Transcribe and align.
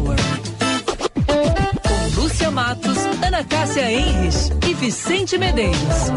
Hour. 0.00 0.16
Com 1.26 2.20
Lúcia 2.20 2.50
Matos, 2.50 2.98
Ana 3.24 3.44
Cássia 3.44 3.90
Henrich 3.90 4.50
e 4.68 4.74
Vicente 4.74 5.38
Medeiros. 5.38 6.10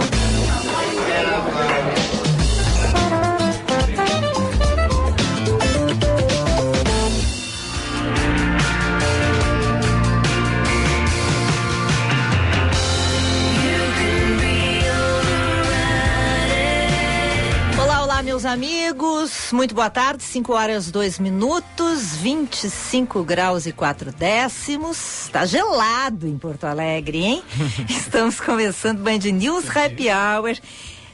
Meus 18.43 18.45
amigos. 18.45 19.49
Muito 19.53 19.73
boa 19.73 19.89
tarde. 19.89 20.23
5 20.23 20.53
horas 20.53 20.91
2 20.91 21.19
minutos, 21.19 22.15
25 22.17 23.23
graus 23.23 23.65
e 23.65 23.71
4 23.71 24.11
décimos. 24.11 25.29
Tá 25.31 25.45
gelado 25.45 26.27
em 26.27 26.37
Porto 26.37 26.65
Alegre, 26.65 27.23
hein? 27.23 27.43
Estamos 27.89 28.39
começando 28.41 28.99
Band 28.99 29.31
News 29.31 29.65
Happy 29.69 30.07
Hour 30.09 30.57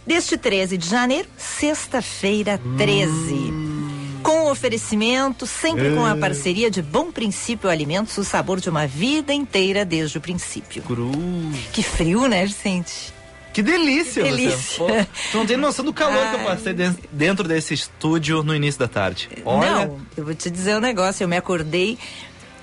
deste 0.05 0.37
13 0.37 0.77
de 0.77 0.89
janeiro, 0.89 1.27
sexta-feira 1.37 2.59
13. 2.77 3.11
Hum. 3.11 4.19
Com 4.23 4.45
o 4.45 4.51
oferecimento, 4.51 5.45
sempre 5.45 5.87
é. 5.87 5.95
com 5.95 6.05
a 6.05 6.15
é. 6.15 6.19
parceria 6.19 6.69
de 6.71 6.81
Bom 6.81 7.11
Princípio 7.11 7.69
Alimentos, 7.69 8.17
o 8.17 8.23
sabor 8.23 8.59
de 8.59 8.69
uma 8.69 8.87
vida 8.87 9.33
inteira 9.33 9.85
desde 9.85 10.17
o 10.17 10.21
princípio. 10.21 10.81
Cruz. 10.83 11.15
Que 11.71 11.83
frio, 11.83 12.27
né, 12.27 12.45
gente? 12.47 13.18
Que 13.53 13.63
delícia, 13.63 14.23
delícia. 14.23 14.77
Pô, 14.77 14.87
tu 15.31 15.37
não 15.37 15.45
tem 15.45 15.57
noção 15.57 15.83
do 15.83 15.93
calor 15.93 16.23
Ai. 16.23 16.29
que 16.29 16.35
eu 16.41 16.45
passei 16.45 16.73
dentro 17.11 17.47
desse 17.47 17.73
estúdio 17.73 18.43
no 18.43 18.55
início 18.55 18.79
da 18.79 18.87
tarde. 18.87 19.29
Olha. 19.43 19.87
Não, 19.87 19.99
eu 20.15 20.23
vou 20.23 20.35
te 20.35 20.49
dizer 20.49 20.77
um 20.77 20.79
negócio. 20.79 21.23
Eu 21.23 21.27
me 21.27 21.37
acordei. 21.37 21.97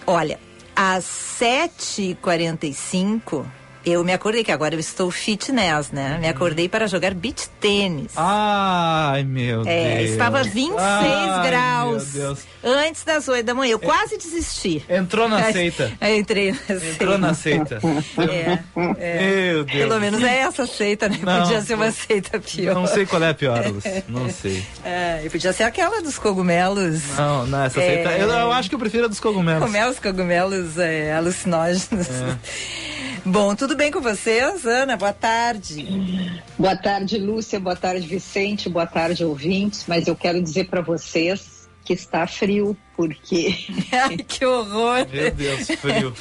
Olha, 0.06 0.38
às 0.74 1.04
7h45 1.40 3.44
eu 3.86 4.02
me 4.02 4.12
acordei 4.12 4.42
que 4.42 4.50
agora 4.50 4.74
eu 4.74 4.80
estou 4.80 5.12
fitness, 5.12 5.92
né? 5.92 6.18
Me 6.20 6.28
acordei 6.28 6.68
para 6.68 6.88
jogar 6.88 7.14
beach 7.14 7.48
tênis. 7.60 8.10
Ai, 8.16 9.22
meu 9.22 9.62
é, 9.64 9.98
Deus. 9.98 10.10
Estava 10.10 10.42
26 10.42 10.74
Ai, 10.76 11.46
graus 11.48 12.46
antes 12.64 13.04
das 13.04 13.28
8 13.28 13.46
da 13.46 13.54
manhã. 13.54 13.72
Eu 13.72 13.78
é, 13.80 13.86
quase 13.86 14.16
desisti. 14.16 14.84
Entrou 14.88 15.28
na 15.28 15.52
seita. 15.52 15.92
Eu 16.00 16.16
entrei 16.18 16.50
na 16.50 16.58
seita. 16.66 16.86
Entrou 16.86 17.18
na 17.18 17.34
seita. 17.34 17.80
É, 18.18 18.58
é. 18.98 19.50
Meu 19.50 19.64
Deus. 19.64 19.78
Pelo 19.78 20.00
menos 20.00 20.22
é 20.22 20.38
essa 20.38 20.66
seita, 20.66 21.08
né? 21.08 21.20
Não, 21.22 21.42
podia 21.42 21.60
ser 21.60 21.74
uma 21.74 21.92
seita 21.92 22.40
pior. 22.40 22.74
Não 22.74 22.88
sei 22.88 23.06
qual 23.06 23.22
é 23.22 23.30
a 23.30 23.34
pior. 23.34 23.62
Não 24.08 24.28
sei. 24.28 24.64
É, 24.84 25.22
e 25.24 25.30
podia 25.30 25.52
ser 25.52 25.62
aquela 25.62 26.02
dos 26.02 26.18
cogumelos. 26.18 27.02
Não, 27.16 27.46
não, 27.46 27.62
essa 27.62 27.80
seita. 27.80 28.10
Eu, 28.12 28.28
eu, 28.28 28.52
acho 28.52 28.68
que 28.68 28.74
eu 28.74 28.78
prefiro 28.78 29.04
a 29.04 29.08
dos 29.08 29.20
cogumelos. 29.20 29.60
Cogumelos, 29.60 29.98
cogumelos 30.00 30.78
é, 30.78 31.14
alucinógenos. 31.14 32.08
É. 33.16 33.20
Bom, 33.24 33.54
tudo 33.54 33.76
bem 33.76 33.90
com 33.90 34.00
vocês, 34.00 34.66
Ana? 34.66 34.96
Boa 34.96 35.12
tarde. 35.12 36.42
Boa 36.58 36.76
tarde, 36.76 37.18
Lúcia. 37.18 37.58
Boa 37.58 37.76
tarde, 37.76 38.06
Vicente. 38.06 38.68
Boa 38.68 38.86
tarde, 38.86 39.24
ouvintes. 39.24 39.84
Mas 39.86 40.06
eu 40.06 40.16
quero 40.16 40.42
dizer 40.42 40.68
para 40.68 40.80
vocês 40.80 41.68
que 41.84 41.92
está 41.92 42.26
frio, 42.26 42.76
porque. 42.96 43.56
Ai, 43.92 44.16
que 44.18 44.44
horror! 44.44 45.06
Meu 45.10 45.30
Deus, 45.30 45.68
frio. 45.78 46.14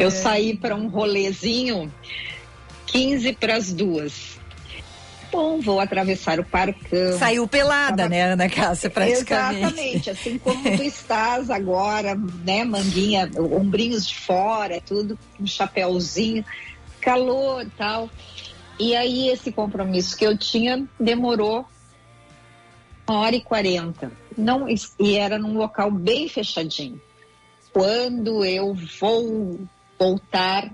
eu 0.00 0.10
saí 0.10 0.56
para 0.56 0.74
um 0.74 0.88
rolezinho 0.88 1.92
15 2.86 3.32
para 3.34 3.56
as 3.56 3.72
duas 3.72 4.36
bom, 5.36 5.60
vou 5.60 5.78
atravessar 5.78 6.40
o 6.40 6.44
parcão. 6.44 7.18
Saiu 7.18 7.46
pelada, 7.46 7.96
Tava... 7.98 8.08
né, 8.08 8.32
Ana 8.32 8.48
Cássia, 8.48 8.88
praticamente. 8.88 9.64
Exatamente, 9.64 10.10
assim 10.10 10.38
como 10.38 10.62
tu 10.62 10.82
estás 10.82 11.50
agora, 11.50 12.14
né, 12.44 12.64
manguinha, 12.64 13.30
ombrinhos 13.36 14.06
de 14.06 14.16
fora, 14.16 14.80
tudo, 14.80 15.18
um 15.38 15.46
chapéuzinho, 15.46 16.44
calor 17.00 17.62
e 17.62 17.70
tal. 17.70 18.10
E 18.78 18.96
aí 18.96 19.28
esse 19.28 19.52
compromisso 19.52 20.16
que 20.16 20.26
eu 20.26 20.36
tinha 20.36 20.86
demorou 20.98 21.66
uma 23.06 23.20
hora 23.20 23.36
e 23.36 23.40
quarenta. 23.40 24.10
Não, 24.36 24.66
e 24.68 25.16
era 25.16 25.38
num 25.38 25.56
local 25.56 25.90
bem 25.90 26.28
fechadinho. 26.28 27.00
Quando 27.72 28.44
eu 28.44 28.74
vou 28.98 29.60
voltar, 29.98 30.70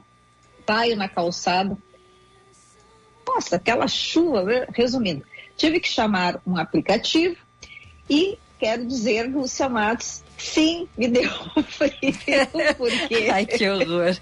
saio 0.67 0.97
na 0.97 1.09
calçada, 1.09 1.77
nossa, 3.27 3.57
aquela 3.57 3.87
chuva, 3.89 4.43
né? 4.43 4.67
resumindo, 4.75 5.25
tive 5.57 5.81
que 5.81 5.89
chamar 5.89 6.41
um 6.47 6.57
aplicativo 6.57 7.37
e 8.09 8.39
quero 8.59 8.87
dizer, 8.87 9.29
Lúcia 9.29 9.69
Matos, 9.69 10.23
sim, 10.39 10.89
me 10.97 11.09
deu 11.09 11.31
frio, 11.67 12.15
porque... 12.77 13.29
Ai, 13.33 13.47
que 13.47 13.69
horror. 13.69 14.17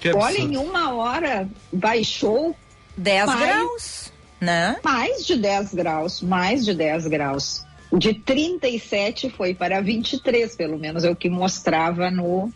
Que 0.00 0.12
Olha, 0.14 0.38
em 0.38 0.56
uma 0.56 0.94
hora 0.94 1.48
baixou 1.70 2.56
10 2.96 3.26
mais, 3.26 3.40
graus, 3.40 4.12
né? 4.40 4.76
Mais 4.82 5.26
de 5.26 5.36
10 5.36 5.74
graus, 5.74 6.22
mais 6.22 6.64
de 6.64 6.74
10 6.74 7.06
graus. 7.08 7.64
De 7.92 8.14
37 8.14 9.28
foi 9.30 9.52
para 9.52 9.80
23, 9.82 10.56
pelo 10.56 10.78
menos 10.78 11.04
é 11.04 11.10
o 11.10 11.16
que 11.16 11.28
mostrava 11.28 12.10
no 12.10 12.50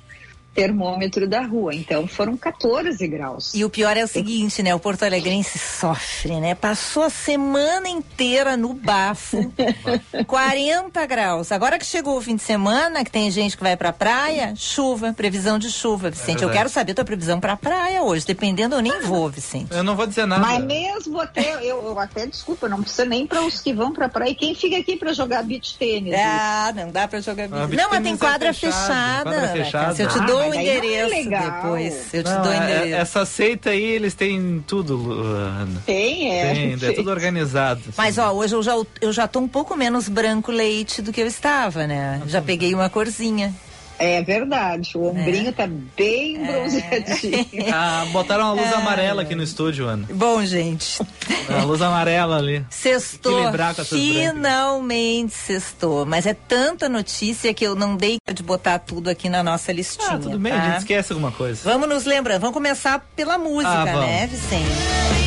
termômetro 0.54 1.28
da 1.28 1.42
rua. 1.42 1.74
Então 1.74 2.06
foram 2.06 2.36
14 2.36 3.06
graus. 3.08 3.52
E 3.54 3.64
o 3.64 3.70
pior 3.70 3.96
é 3.96 4.04
o 4.04 4.08
seguinte, 4.08 4.62
né? 4.62 4.74
O 4.74 4.78
Porto 4.78 5.02
Alegrense 5.02 5.58
sofre, 5.58 6.40
né? 6.40 6.54
Passou 6.54 7.02
a 7.02 7.10
semana 7.10 7.88
inteira 7.88 8.56
no 8.56 8.72
bafo, 8.72 9.52
40 10.26 11.06
graus. 11.06 11.50
Agora 11.50 11.78
que 11.78 11.84
chegou 11.84 12.16
o 12.16 12.22
fim 12.22 12.36
de 12.36 12.42
semana, 12.42 13.04
que 13.04 13.10
tem 13.10 13.30
gente 13.30 13.56
que 13.56 13.62
vai 13.62 13.76
pra 13.76 13.92
praia, 13.92 14.54
chuva, 14.56 15.12
previsão 15.12 15.58
de 15.58 15.70
chuva, 15.70 16.10
Vicente. 16.10 16.42
É 16.42 16.46
eu 16.46 16.50
quero 16.50 16.68
saber 16.68 16.94
tua 16.94 17.04
previsão 17.04 17.40
pra 17.40 17.56
praia 17.56 18.02
hoje. 18.02 18.24
Dependendo, 18.24 18.76
eu 18.76 18.80
nem 18.80 19.00
vou, 19.02 19.28
Vicente. 19.28 19.74
Eu 19.74 19.82
não 19.82 19.96
vou 19.96 20.06
dizer 20.06 20.26
nada. 20.26 20.40
Mas 20.40 20.64
mesmo 20.64 21.20
até, 21.20 21.54
eu, 21.62 21.82
eu 21.82 21.98
até, 21.98 22.26
desculpa, 22.26 22.68
não 22.68 22.80
precisa 22.80 23.04
nem 23.04 23.26
para 23.26 23.42
os 23.42 23.60
que 23.60 23.72
vão 23.72 23.92
pra 23.92 24.08
praia. 24.08 24.30
E 24.30 24.34
quem 24.34 24.54
fica 24.54 24.76
aqui 24.76 24.96
pra 24.96 25.12
jogar 25.12 25.42
beach 25.42 25.76
tênis? 25.76 26.14
Ah, 26.16 26.72
não 26.74 26.90
dá 26.90 27.08
pra 27.08 27.20
jogar 27.20 27.48
beach. 27.48 27.74
Ah, 27.74 27.82
não, 27.82 27.90
mas 27.90 28.02
tem 28.02 28.16
quadra, 28.16 28.48
é 28.48 28.52
fechado, 28.52 28.74
fechada. 28.84 29.30
Quadra 29.30 29.48
fechada. 29.48 29.94
Se 29.94 30.02
eu 30.02 30.08
te 30.08 30.18
ah, 30.18 30.26
dou 30.50 30.58
o 30.58 30.60
endereço 30.60 31.14
é 31.14 31.24
depois. 31.24 32.14
Eu 32.14 32.24
te 32.24 32.30
não, 32.30 32.42
dou 32.42 32.50
o 32.50 32.54
é, 32.54 32.56
endereço. 32.56 32.94
Essa 32.94 33.26
seita 33.26 33.70
aí, 33.70 33.84
eles 33.84 34.14
têm 34.14 34.64
tudo, 34.66 35.12
Ana. 35.12 35.82
Tem, 35.86 36.32
é. 36.32 36.54
Tem, 36.54 36.88
é 36.90 36.92
tudo 36.92 37.10
organizado. 37.10 37.80
Assim. 37.80 37.92
Mas, 37.96 38.18
ó, 38.18 38.32
hoje 38.32 38.54
eu 38.54 38.62
já, 38.62 38.72
eu 39.00 39.12
já 39.12 39.28
tô 39.28 39.40
um 39.40 39.48
pouco 39.48 39.76
menos 39.76 40.08
branco 40.08 40.50
leite 40.52 41.02
do 41.02 41.12
que 41.12 41.20
eu 41.20 41.26
estava, 41.26 41.86
né? 41.86 42.22
Já 42.26 42.40
peguei 42.40 42.74
uma 42.74 42.88
corzinha. 42.88 43.54
É 43.98 44.22
verdade, 44.22 44.96
o 44.96 45.06
ombrinho 45.06 45.50
é. 45.50 45.52
tá 45.52 45.66
bem 45.96 46.36
é. 46.36 46.52
bronzeadinho. 46.52 47.44
Ah, 47.76 48.06
botaram 48.12 48.44
uma 48.44 48.52
luz 48.52 48.72
é. 48.72 48.74
amarela 48.74 49.22
aqui 49.22 49.34
no 49.34 49.42
estúdio, 49.42 49.86
Ana. 49.86 50.06
Bom, 50.12 50.44
gente. 50.44 51.00
A 51.48 51.64
luz 51.64 51.80
amarela 51.80 52.36
ali. 52.36 52.64
Sextou. 52.70 53.50
Finalmente 53.88 55.32
sextou. 55.32 56.06
Mas 56.06 56.26
é 56.26 56.34
tanta 56.34 56.88
notícia 56.88 57.52
que 57.52 57.64
eu 57.64 57.74
não 57.74 57.96
dei 57.96 58.18
de 58.32 58.42
botar 58.42 58.78
tudo 58.78 59.08
aqui 59.08 59.28
na 59.28 59.42
nossa 59.42 59.72
listinha. 59.72 60.12
Ah, 60.12 60.18
tudo 60.18 60.38
bem, 60.38 60.52
tá? 60.52 60.60
a 60.60 60.66
gente 60.68 60.78
esquece 60.78 61.12
alguma 61.12 61.32
coisa. 61.32 61.60
Vamos 61.64 61.88
nos 61.88 62.04
lembrando, 62.04 62.40
vamos 62.40 62.54
começar 62.54 63.04
pela 63.16 63.38
música, 63.38 63.70
ah, 63.70 63.84
né, 63.84 64.26
Vicente? 64.26 65.24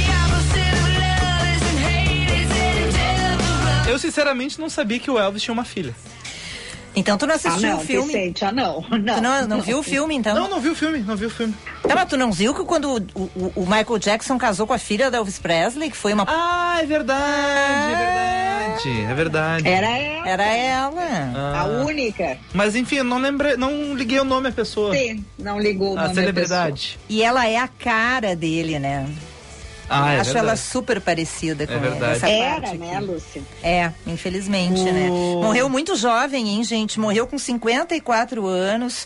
Eu 3.88 3.98
sinceramente 3.98 4.60
não 4.60 4.70
sabia 4.70 5.00
que 5.00 5.10
o 5.10 5.18
Elvis 5.18 5.42
tinha 5.42 5.54
uma 5.54 5.64
filha. 5.64 5.96
Então 6.98 7.16
tu 7.16 7.28
não 7.28 7.36
assistiu 7.36 7.70
ah, 7.70 7.74
não, 7.74 7.78
o 7.78 7.86
filme? 7.86 8.08
Vicente, 8.08 8.44
ah, 8.44 8.52
não, 8.52 8.82
não. 8.90 9.16
Tu 9.16 9.22
não, 9.22 9.48
não, 9.48 9.62
viu 9.62 9.78
o 9.78 9.84
filme, 9.84 10.16
então? 10.16 10.34
Não, 10.34 10.50
não 10.50 10.60
viu 10.60 10.72
o 10.72 10.76
filme, 10.76 10.98
não 11.00 11.16
viu 11.16 11.28
o 11.28 11.32
filme. 11.32 11.54
Tá, 11.88 11.94
mas 11.94 12.10
tu 12.10 12.18
não 12.18 12.32
viu 12.32 12.56
que 12.56 12.64
quando 12.64 12.92
o, 12.92 12.98
o, 13.14 13.52
o, 13.56 13.62
Michael 13.62 14.00
Jackson 14.00 14.36
casou 14.36 14.66
com 14.66 14.74
a 14.74 14.80
filha 14.80 15.12
da 15.12 15.20
Elvis 15.20 15.38
Presley, 15.38 15.92
que 15.92 15.96
foi 15.96 16.12
uma... 16.14 16.26
Ah, 16.28 16.80
é 16.82 16.86
verdade, 16.88 17.94
é 17.94 17.96
verdade, 17.96 19.12
é 19.12 19.14
verdade. 19.14 19.68
Era 19.68 19.98
ela. 19.98 20.28
Era 20.28 20.46
ela. 20.46 21.32
Ah. 21.36 21.62
A 21.62 21.66
única. 21.86 22.38
Mas 22.52 22.76
enfim, 22.76 23.04
não 23.04 23.20
lembrei, 23.20 23.56
não 23.58 23.94
liguei 23.94 24.20
o 24.20 24.26
nome 24.26 24.50
à 24.50 24.52
pessoa. 24.52 24.96
Sim, 24.96 25.24
não 25.38 25.60
ligou 25.60 25.94
o 25.94 26.00
a 26.00 26.04
nome 26.04 26.16
celebridade. 26.16 26.98
E 27.08 27.22
ela 27.22 27.48
é 27.48 27.58
a 27.58 27.68
cara 27.68 28.36
dele, 28.36 28.80
né? 28.80 29.08
Ah, 29.90 30.14
é 30.14 30.20
acho 30.20 30.26
verdade. 30.34 30.48
ela 30.48 30.56
super 30.56 31.02
parecida 31.02 31.66
com 31.66 31.74
é 31.74 31.80
verdade. 31.80 32.26
ela. 32.26 32.32
Era, 32.32 32.74
né, 32.74 33.00
Lúcia? 33.00 33.42
É, 33.64 33.92
infelizmente, 34.06 34.84
né? 34.84 35.10
o... 35.10 35.40
né? 35.40 35.46
Morreu 35.46 35.70
muito 35.70 35.96
jovem, 35.96 36.50
hein, 36.50 36.64
gente? 36.64 37.00
Morreu 37.00 37.26
com 37.28 37.38
54 37.38 38.46
anos. 38.46 39.06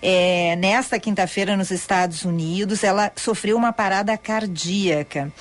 É, 0.00 0.54
nesta 0.56 0.98
quinta-feira 0.98 1.56
nos 1.56 1.70
Estados 1.70 2.24
Unidos, 2.24 2.84
ela 2.84 3.10
sofreu 3.16 3.56
uma 3.56 3.72
parada 3.72 4.16
cardíaca. 4.16 5.32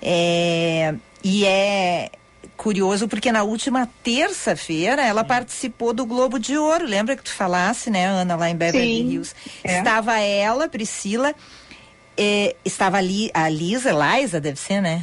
É, 0.00 0.94
e 1.24 1.44
é 1.44 2.10
curioso 2.56 3.06
porque 3.06 3.30
na 3.30 3.42
última 3.42 3.88
terça-feira 4.02 5.04
ela 5.04 5.22
participou 5.24 5.92
do 5.92 6.06
Globo 6.06 6.38
de 6.38 6.56
Ouro. 6.56 6.86
Lembra 6.86 7.16
que 7.16 7.22
tu 7.22 7.32
falasse, 7.32 7.90
né, 7.90 8.06
Ana, 8.06 8.36
lá 8.36 8.48
em 8.48 8.56
Beverly 8.56 8.86
Sim, 8.86 9.10
Hills? 9.10 9.34
É. 9.64 9.78
Estava 9.78 10.18
ela, 10.20 10.68
Priscila 10.68 11.34
é, 12.16 12.54
estava 12.64 12.96
ali, 12.98 13.30
a 13.34 13.48
Lisa, 13.48 13.90
Liza 13.92 14.40
deve 14.40 14.58
ser, 14.58 14.80
né? 14.80 15.02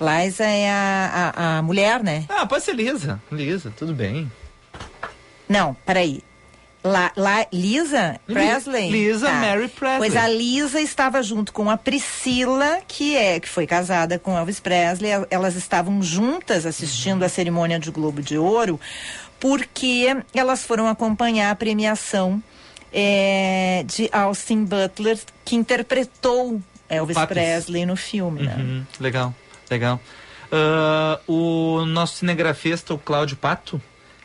Liza 0.00 0.44
é 0.44 0.70
a, 0.70 1.32
a, 1.36 1.58
a, 1.58 1.62
mulher, 1.62 2.02
né? 2.02 2.24
Ah, 2.28 2.44
pode 2.46 2.64
ser 2.64 2.74
Lisa. 2.74 3.20
Lisa, 3.32 3.72
tudo 3.76 3.94
bem. 3.94 4.30
Não, 5.48 5.74
peraí. 5.86 6.22
La, 6.84 7.10
La- 7.16 7.46
Lisa 7.52 8.20
Presley? 8.26 8.90
Lisa 8.90 9.26
Tá. 9.26 9.32
Mary 9.32 9.66
Presley. 9.68 9.98
Pois 9.98 10.16
a 10.16 10.28
Lisa 10.28 10.80
estava 10.80 11.20
junto 11.22 11.52
com 11.52 11.68
a 11.68 11.76
Priscila, 11.76 12.78
que 12.86 13.16
é 13.16 13.40
que 13.40 13.48
foi 13.48 13.66
casada 13.66 14.18
com 14.20 14.36
Elvis 14.38 14.60
Presley. 14.60 15.10
El- 15.10 15.26
Elas 15.30 15.56
estavam 15.56 16.00
juntas 16.02 16.64
assistindo 16.64 17.24
a 17.24 17.28
cerimônia 17.28 17.80
de 17.80 17.90
Globo 17.90 18.22
de 18.22 18.38
Ouro, 18.38 18.78
porque 19.40 20.16
elas 20.32 20.62
foram 20.64 20.86
acompanhar 20.86 21.50
a 21.50 21.56
premiação 21.56 22.40
eh, 22.98 23.84
de 23.86 24.08
Austin 24.10 24.64
Butler, 24.64 25.18
que 25.44 25.54
interpretou 25.54 26.60
Elvis 26.88 27.14
Papis. 27.14 27.34
Presley 27.34 27.84
no 27.84 27.94
filme. 27.94 28.42
né? 28.42 28.56
Uhum, 28.58 28.86
legal, 28.98 29.34
legal. 29.70 30.00
Ah, 30.50 31.20
o 31.26 31.84
nosso 31.84 32.16
cinegrafista, 32.16 32.94
o 32.94 32.98
Cláudio 32.98 33.36
Pato, 33.36 33.80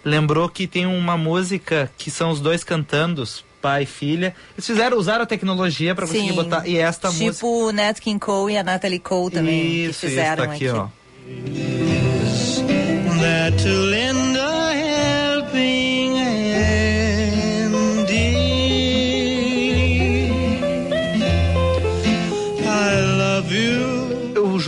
lembrou 0.05 0.47
que 0.47 0.67
tem 0.67 0.85
uma 0.85 1.17
música 1.17 1.91
que 1.97 2.09
são 2.09 2.31
os 2.31 2.39
dois 2.39 2.63
cantando, 2.63 3.23
pai 3.61 3.83
e 3.83 3.85
filha. 3.85 4.33
Eles 4.55 4.65
fizeram, 4.65 4.97
usaram 4.97 5.23
a 5.23 5.27
tecnologia 5.27 5.93
para 5.93 6.07
conseguir 6.07 6.29
Sim, 6.29 6.35
botar. 6.35 6.67
E 6.67 6.77
esta 6.77 7.09
tipo 7.09 7.25
música. 7.25 7.45
o 7.45 7.71
Nat 7.71 7.99
King 7.99 8.19
Cole 8.19 8.53
e 8.53 8.57
a 8.57 8.63
Natalie 8.63 8.99
Cole 8.99 9.31
também 9.31 9.85
Isso, 9.85 9.99
que 9.99 10.07
fizeram 10.07 10.43
isso, 10.45 10.47
tá 10.47 10.53
aqui, 10.53 10.69
ó. 10.69 10.87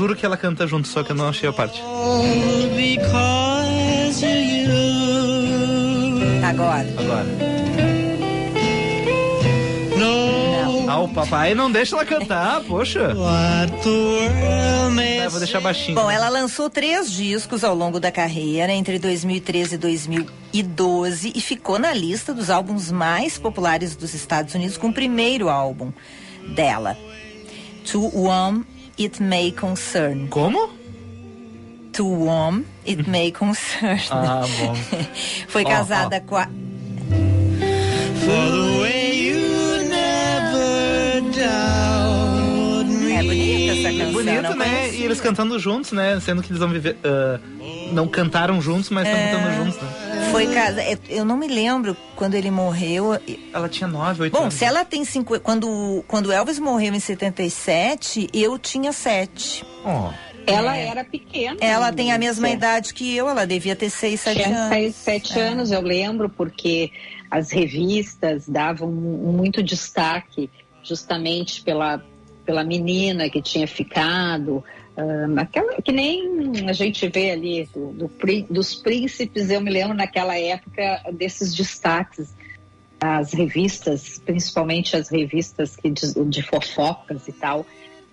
Juro 0.04 0.18
que 0.18 0.26
ela 0.26 0.36
canta 0.36 0.68
junto, 0.68 0.86
só 0.86 1.02
que 1.02 1.14
eu 1.14 1.16
não 1.16 1.30
achei 1.30 1.48
a 1.48 1.54
parte. 1.54 1.82
Agora. 6.46 6.88
Agora. 6.98 7.54
Ah, 10.86 11.00
o 11.00 11.08
papai 11.08 11.56
não 11.56 11.72
deixa 11.72 11.96
ela 11.96 12.06
cantar, 12.06 12.62
poxa. 12.66 13.14
vou 15.30 15.40
deixar 15.40 15.62
baixinho. 15.62 15.96
Bom, 15.96 16.12
ela 16.12 16.28
lançou 16.28 16.70
três 16.70 17.12
discos 17.12 17.64
ao 17.64 17.74
longo 17.74 18.00
da 18.00 18.12
carreira, 18.12 18.74
entre 18.74 19.00
2013 19.00 19.76
e 19.76 19.78
2012, 19.78 21.32
e 21.34 21.42
ficou 21.42 21.80
na 21.80 21.94
lista 21.94 22.34
dos 22.34 22.50
álbuns 22.50 22.92
mais 22.92 23.38
populares 23.40 23.96
dos 23.96 24.14
Estados 24.14 24.54
Unidos 24.54 24.78
com 24.78 24.90
o 24.90 24.94
primeiro 24.94 25.50
álbum 25.50 25.92
dela, 26.54 26.98
To 27.86 28.12
Whom 28.14 28.64
It 28.98 29.20
May 29.20 29.52
Concern. 29.52 30.28
Como? 30.30 30.70
To 31.94 32.04
Whom 32.04 32.66
It 32.86 33.08
May 33.08 33.32
Concern. 33.32 34.00
Ah, 34.12 34.42
bom. 34.42 34.76
Foi 35.48 35.64
Ó, 35.64 35.68
casada 35.68 36.22
com 36.22 36.38
a. 36.38 36.48
For 38.26 38.73
Bonito, 44.26 44.42
não 44.44 44.56
né? 44.56 44.66
conhecia. 44.66 45.00
E 45.00 45.04
eles 45.04 45.22
cantando 45.22 45.60
juntos, 45.60 45.92
né? 45.92 46.20
Sendo 46.20 46.42
que 46.42 46.50
eles 46.50 46.60
vão 46.60 46.70
viver. 46.70 46.98
ah, 47.04 47.40
não 47.92 48.08
cantaram 48.08 48.62
juntos, 48.62 48.90
mas 48.90 49.08
estão 49.08 49.20
É. 49.20 49.32
cantando 49.32 49.56
juntos, 49.66 49.82
né? 49.82 50.30
Foi 50.32 50.48
casa. 50.48 50.82
é, 50.82 50.98
Eu 51.10 51.24
não 51.26 51.38
me 51.38 51.48
lembro 51.48 51.96
quando 52.16 52.34
ele 52.36 52.50
morreu. 52.50 53.20
Ela 53.54 53.70
tinha 53.70 53.88
nove, 53.88 54.24
oito 54.24 54.34
Bom, 54.34 54.44
anos. 54.44 54.54
se 54.56 54.66
ela 54.66 54.84
tem 54.84 55.06
cinco, 55.06 55.40
quando 55.40 56.04
quando 56.08 56.32
Elvis 56.32 56.58
morreu 56.60 56.94
em 56.94 57.00
77, 57.00 58.30
eu 58.34 58.58
tinha 58.58 58.92
sete. 58.92 59.64
Ó, 59.86 60.12
Ela 60.46 60.76
era 60.76 61.04
pequena. 61.04 61.56
Ela 61.62 61.92
tem 61.94 62.12
a 62.12 62.18
mesma 62.18 62.48
Sim. 62.50 62.54
idade 62.56 62.94
que 62.94 63.16
eu, 63.16 63.30
ela 63.30 63.46
devia 63.46 63.76
ter 63.76 63.90
seis, 63.90 64.20
sete 64.22 64.44
Tinha 64.44 64.58
anos. 64.58 64.70
seis, 64.76 64.96
sete 64.96 65.40
anos, 65.40 65.72
eu 65.72 65.82
lembro, 65.82 66.30
porque 66.30 66.92
as 67.32 67.52
revistas 67.52 68.46
davam 68.48 68.90
mu- 68.92 69.32
muito 69.34 69.64
destaque 69.64 70.50
justamente 70.84 71.62
pela, 71.62 72.04
pela 72.46 72.64
menina 72.64 73.30
que 73.30 73.42
tinha 73.42 73.68
ficado. 73.68 74.64
ahn, 74.98 75.38
aquela, 75.40 75.82
que 75.82 75.92
nem 75.92 76.68
a 76.68 76.74
gente 76.74 77.08
vê 77.08 77.32
ali 77.32 77.70
do, 77.74 77.92
do 77.92 78.12
dos 78.50 78.76
príncipes, 78.76 79.50
eu 79.50 79.62
me 79.62 79.72
lembro 79.72 79.96
naquela 79.96 80.38
época 80.38 81.02
desses 81.14 81.54
destaques. 81.54 82.34
As 83.00 83.34
revistas, 83.34 84.22
principalmente 84.26 84.96
as 84.96 85.10
revistas 85.10 85.76
que 85.76 85.90
de, 85.90 86.14
de 86.26 86.42
fofocas 86.42 87.28
e 87.28 87.34
tal, 87.34 87.66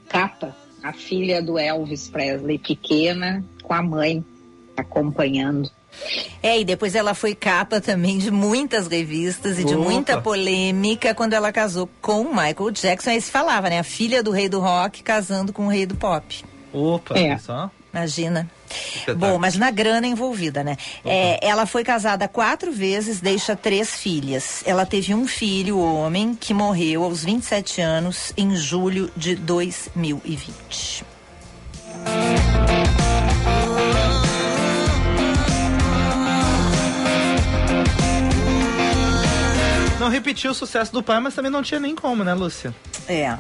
capa, 0.09 0.57
a 0.83 0.93
filha 0.93 1.41
do 1.41 1.57
Elvis 1.57 2.09
Presley 2.09 2.59
pequena 2.59 3.45
com 3.63 3.73
a 3.73 3.83
mãe 3.83 4.25
acompanhando. 4.77 5.71
É, 6.43 6.59
e 6.61 6.65
depois 6.65 6.95
ela 6.95 7.13
foi 7.15 7.35
capa 7.35 7.81
também 7.81 8.19
de 8.19 8.31
muitas 8.31 8.87
revistas 8.87 9.59
e 9.59 9.65
de 9.65 9.75
Opa. 9.75 9.85
muita 9.91 10.21
polêmica 10.21 11.15
quando 11.15 11.35
ela 11.35 11.53
casou 11.53 11.89
com 12.01 12.23
o 12.23 12.31
Michael 12.31 12.71
Jackson. 12.71 13.11
Aí 13.11 13.21
se 13.21 13.31
falava, 13.31 13.69
né? 13.69 13.79
A 13.81 13.85
filha 13.85 14.23
do 14.23 14.31
rei 14.31 14.49
do 14.49 14.61
rock 14.61 15.03
casando 15.03 15.53
com 15.53 15.67
o 15.67 15.69
rei 15.69 15.85
do 15.87 15.95
pop. 15.95 16.45
opa, 16.73 17.19
É. 17.19 17.37
só. 17.39 17.71
Imagina. 17.93 18.49
Bom, 19.17 19.37
mas 19.37 19.57
na 19.57 19.69
grana 19.73 20.07
envolvida, 20.07 20.63
né? 20.63 20.77
É, 21.05 21.45
ela 21.45 21.67
foi 21.67 21.83
casada 21.83 22.29
quatro 22.29 22.71
vezes, 22.71 23.21
deixa 23.21 23.57
três 23.57 23.97
filhas. 23.97 24.63
Ela 24.65 24.87
teve 24.87 25.13
um 25.13 25.27
filho, 25.27 25.77
homem, 25.77 26.37
que 26.39 26.55
morreu 26.55 27.03
aos 27.03 27.25
27 27.25 27.81
anos 27.81 28.33
em 28.37 28.55
julho 28.55 29.11
de 29.17 29.35
2020. 29.35 31.05
Repetiu 40.11 40.51
o 40.51 40.55
sucesso 40.55 40.93
do 40.93 41.03
pai, 41.03 41.21
mas 41.21 41.35
também 41.35 41.51
não 41.51 41.63
tinha 41.63 41.81
nem 41.81 41.95
como, 41.95 42.23
né, 42.23 42.35
Lúcia? 42.35 42.75
É. 43.09 43.37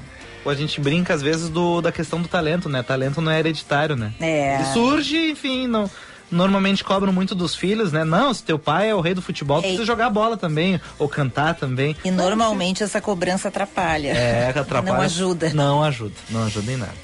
A 0.46 0.54
gente 0.54 0.80
brinca 0.80 1.12
às 1.12 1.20
vezes 1.20 1.50
do, 1.50 1.82
da 1.82 1.92
questão 1.92 2.20
do 2.22 2.26
talento, 2.26 2.68
né? 2.68 2.82
Talento 2.82 3.20
não 3.20 3.30
é 3.30 3.38
hereditário, 3.38 3.94
né? 3.94 4.12
É. 4.18 4.54
Ele 4.54 4.64
surge, 4.72 5.30
enfim, 5.30 5.66
não. 5.66 5.90
Normalmente 6.30 6.84
cobram 6.84 7.12
muito 7.12 7.34
dos 7.34 7.54
filhos, 7.54 7.92
né? 7.92 8.04
Não, 8.04 8.32
se 8.32 8.42
teu 8.44 8.58
pai 8.58 8.88
é 8.88 8.94
o 8.94 9.00
rei 9.00 9.14
do 9.14 9.20
futebol, 9.20 9.58
tu 9.60 9.64
Ei. 9.64 9.70
precisa 9.70 9.84
jogar 9.84 10.08
bola 10.08 10.36
também, 10.36 10.80
ou 10.98 11.08
cantar 11.08 11.54
também. 11.56 11.96
E 12.04 12.10
normalmente 12.10 12.82
essa 12.82 13.00
cobrança 13.00 13.48
atrapalha. 13.48 14.12
É, 14.12 14.48
atrapalha. 14.48 14.94
Não 14.94 15.00
ajuda. 15.02 15.50
Não 15.52 15.82
ajuda, 15.82 16.14
não 16.30 16.44
ajuda 16.44 16.72
em 16.72 16.76
nada. 16.76 16.94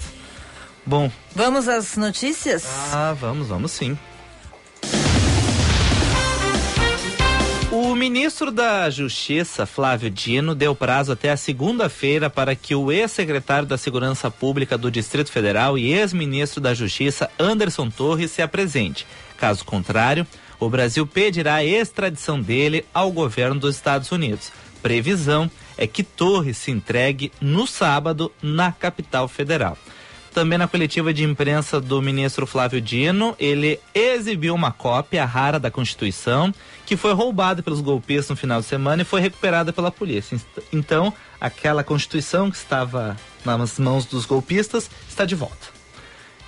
Bom, 0.86 1.10
Vamos 1.34 1.66
às 1.68 1.96
notícias? 1.96 2.64
ah, 2.92 3.14
vamos, 3.18 3.48
vamos 3.48 3.72
sim. 3.72 3.98
Ministro 7.96 8.52
da 8.52 8.88
Justiça, 8.90 9.64
Flávio 9.64 10.10
Dino, 10.10 10.54
deu 10.54 10.74
prazo 10.74 11.12
até 11.12 11.30
a 11.30 11.36
segunda-feira 11.36 12.28
para 12.28 12.54
que 12.54 12.74
o 12.74 12.92
ex-secretário 12.92 13.66
da 13.66 13.78
Segurança 13.78 14.30
Pública 14.30 14.76
do 14.76 14.90
Distrito 14.90 15.32
Federal 15.32 15.78
e 15.78 15.92
ex-ministro 15.92 16.60
da 16.60 16.74
Justiça, 16.74 17.30
Anderson 17.38 17.88
Torres, 17.88 18.30
se 18.30 18.42
apresente. 18.42 19.06
Caso 19.38 19.64
contrário, 19.64 20.26
o 20.60 20.68
Brasil 20.68 21.06
pedirá 21.06 21.54
a 21.54 21.64
extradição 21.64 22.40
dele 22.40 22.84
ao 22.92 23.10
governo 23.10 23.58
dos 23.58 23.74
Estados 23.74 24.12
Unidos. 24.12 24.52
Previsão 24.82 25.50
é 25.76 25.86
que 25.86 26.02
Torres 26.02 26.58
se 26.58 26.70
entregue 26.70 27.32
no 27.40 27.66
sábado 27.66 28.30
na 28.42 28.72
capital 28.72 29.26
federal. 29.26 29.76
Também 30.36 30.58
na 30.58 30.68
coletiva 30.68 31.14
de 31.14 31.24
imprensa 31.24 31.80
do 31.80 32.02
ministro 32.02 32.46
Flávio 32.46 32.78
Dino, 32.78 33.34
ele 33.38 33.80
exibiu 33.94 34.54
uma 34.54 34.70
cópia 34.70 35.24
rara 35.24 35.58
da 35.58 35.70
Constituição, 35.70 36.52
que 36.86 36.96
foi 36.96 37.12
roubada 37.12 37.62
pelos 37.62 37.80
golpistas 37.80 38.30
no 38.30 38.36
final 38.36 38.60
de 38.60 38.66
semana 38.66 39.02
e 39.02 39.04
foi 39.04 39.20
recuperada 39.20 39.72
pela 39.72 39.90
polícia. 39.90 40.40
Então, 40.72 41.12
aquela 41.40 41.82
Constituição 41.82 42.50
que 42.50 42.56
estava 42.56 43.16
nas 43.44 43.78
mãos 43.78 44.06
dos 44.06 44.24
golpistas 44.24 44.88
está 45.08 45.24
de 45.24 45.34
volta. 45.34 45.74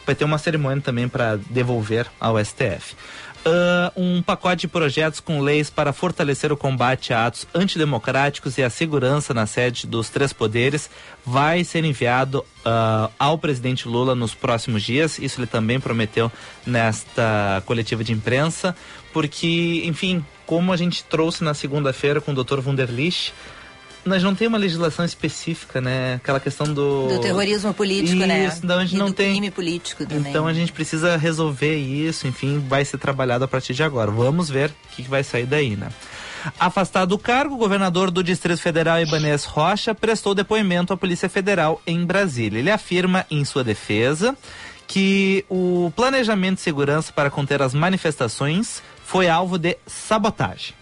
Vai 0.06 0.14
ter 0.14 0.24
uma 0.24 0.38
cerimônia 0.38 0.80
também 0.80 1.08
para 1.08 1.36
devolver 1.50 2.06
ao 2.18 2.42
STF. 2.42 2.96
Ah, 3.44 3.92
um 3.96 4.22
pacote 4.22 4.62
de 4.62 4.68
projetos 4.68 5.20
com 5.20 5.40
leis 5.40 5.70
para 5.70 5.92
fortalecer 5.92 6.52
o 6.52 6.56
combate 6.56 7.12
a 7.12 7.26
atos 7.26 7.46
antidemocráticos 7.54 8.58
e 8.58 8.62
a 8.62 8.70
segurança 8.70 9.32
na 9.32 9.46
sede 9.46 9.86
dos 9.86 10.08
três 10.08 10.32
poderes 10.32 10.90
vai 11.24 11.64
ser 11.64 11.84
enviado 11.84 12.44
ah, 12.64 13.10
ao 13.18 13.38
presidente 13.38 13.86
Lula 13.86 14.14
nos 14.14 14.34
próximos 14.34 14.82
dias. 14.82 15.18
Isso 15.18 15.40
ele 15.40 15.46
também 15.46 15.78
prometeu 15.80 16.30
nesta 16.66 17.62
coletiva 17.64 18.02
de 18.02 18.12
imprensa, 18.12 18.76
porque, 19.12 19.82
enfim, 19.84 20.24
como 20.46 20.72
a 20.72 20.76
gente 20.76 21.04
trouxe 21.04 21.44
na 21.44 21.54
segunda-feira 21.54 22.20
com 22.20 22.32
o 22.32 22.44
Dr. 22.44 22.58
Wunderlich, 22.66 23.32
nós 24.04 24.22
não 24.22 24.34
temos 24.34 24.54
uma 24.54 24.58
legislação 24.58 25.04
específica, 25.04 25.80
né? 25.80 26.14
Aquela 26.14 26.40
questão 26.40 26.66
do. 26.72 27.08
Do 27.08 27.20
terrorismo 27.20 27.74
político, 27.74 28.24
né? 28.24 28.46
Isso, 28.46 28.60
então 28.64 28.78
a 28.78 28.84
gente 28.84 28.96
e 28.96 28.98
não 28.98 29.06
do 29.06 29.12
tem. 29.12 29.32
crime 29.32 29.50
político 29.50 30.06
também. 30.06 30.30
Então 30.30 30.46
a 30.46 30.52
gente 30.52 30.72
precisa 30.72 31.16
resolver 31.16 31.76
isso, 31.76 32.26
enfim, 32.26 32.64
vai 32.66 32.84
ser 32.84 32.98
trabalhado 32.98 33.44
a 33.44 33.48
partir 33.48 33.74
de 33.74 33.82
agora. 33.82 34.10
Vamos 34.10 34.48
ver 34.48 34.70
o 34.70 34.96
que, 34.96 35.02
que 35.02 35.10
vai 35.10 35.22
sair 35.22 35.46
daí, 35.46 35.76
né? 35.76 35.88
Afastado 36.58 37.10
do 37.10 37.18
cargo, 37.18 37.54
o 37.54 37.58
governador 37.58 38.10
do 38.10 38.22
Distrito 38.22 38.60
Federal, 38.60 39.00
Ibanez 39.00 39.44
Rocha, 39.44 39.94
prestou 39.94 40.34
depoimento 40.34 40.92
à 40.92 40.96
Polícia 40.96 41.28
Federal 41.28 41.82
em 41.86 42.04
Brasília. 42.04 42.58
Ele 42.58 42.70
afirma 42.70 43.26
em 43.30 43.44
sua 43.44 43.64
defesa 43.64 44.36
que 44.86 45.44
o 45.50 45.92
planejamento 45.94 46.56
de 46.56 46.62
segurança 46.62 47.12
para 47.12 47.30
conter 47.30 47.60
as 47.60 47.74
manifestações 47.74 48.82
foi 49.04 49.28
alvo 49.28 49.58
de 49.58 49.76
sabotagem. 49.86 50.74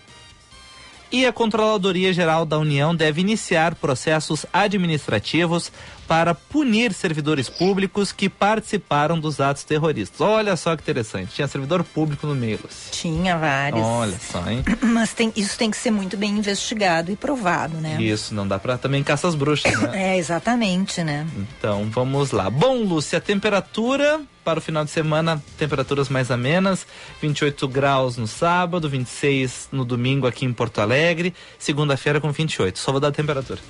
E 1.10 1.25
a 1.25 1.32
Controladoria 1.32 2.12
Geral 2.12 2.44
da 2.44 2.58
União 2.58 2.94
deve 2.94 3.20
iniciar 3.20 3.76
processos 3.76 4.44
administrativos 4.52 5.70
para 6.06 6.34
punir 6.34 6.92
servidores 6.92 7.48
públicos 7.48 8.12
que 8.12 8.28
participaram 8.28 9.18
dos 9.18 9.40
atos 9.40 9.64
terroristas. 9.64 10.20
Olha 10.20 10.56
só 10.56 10.76
que 10.76 10.82
interessante. 10.82 11.34
Tinha 11.34 11.48
servidor 11.48 11.82
público 11.84 12.26
no 12.26 12.34
meio. 12.34 12.60
Tinha 12.90 13.36
vários. 13.36 13.82
Olha 13.82 14.18
só, 14.18 14.48
hein? 14.48 14.64
Mas 14.82 15.12
tem, 15.12 15.32
isso 15.36 15.58
tem 15.58 15.70
que 15.70 15.76
ser 15.76 15.90
muito 15.90 16.16
bem 16.16 16.30
investigado 16.30 17.10
e 17.10 17.16
provado, 17.16 17.76
né? 17.78 18.00
Isso, 18.00 18.34
não 18.34 18.46
dá 18.46 18.58
pra 18.58 18.78
também 18.78 19.02
caçar 19.02 19.28
as 19.28 19.34
bruxas, 19.34 19.78
né? 19.80 20.14
É, 20.14 20.18
exatamente, 20.18 21.02
né? 21.02 21.26
Então, 21.36 21.88
vamos 21.90 22.30
lá. 22.30 22.48
Bom, 22.48 22.82
Lúcia, 22.82 23.18
a 23.18 23.20
temperatura 23.20 24.20
para 24.44 24.60
o 24.60 24.62
final 24.62 24.84
de 24.84 24.92
semana, 24.92 25.42
temperaturas 25.58 26.08
mais 26.08 26.30
amenas, 26.30 26.86
28 27.20 27.66
graus 27.66 28.16
no 28.16 28.28
sábado, 28.28 28.88
26 28.88 29.70
no 29.72 29.84
domingo 29.84 30.25
aqui 30.25 30.44
em 30.44 30.52
Porto 30.52 30.80
Alegre, 30.80 31.34
segunda-feira 31.58 32.20
com 32.20 32.30
28. 32.30 32.78
Só 32.78 32.92
vou 32.92 33.00
dar 33.00 33.08
a 33.08 33.12
temperatura. 33.12 33.60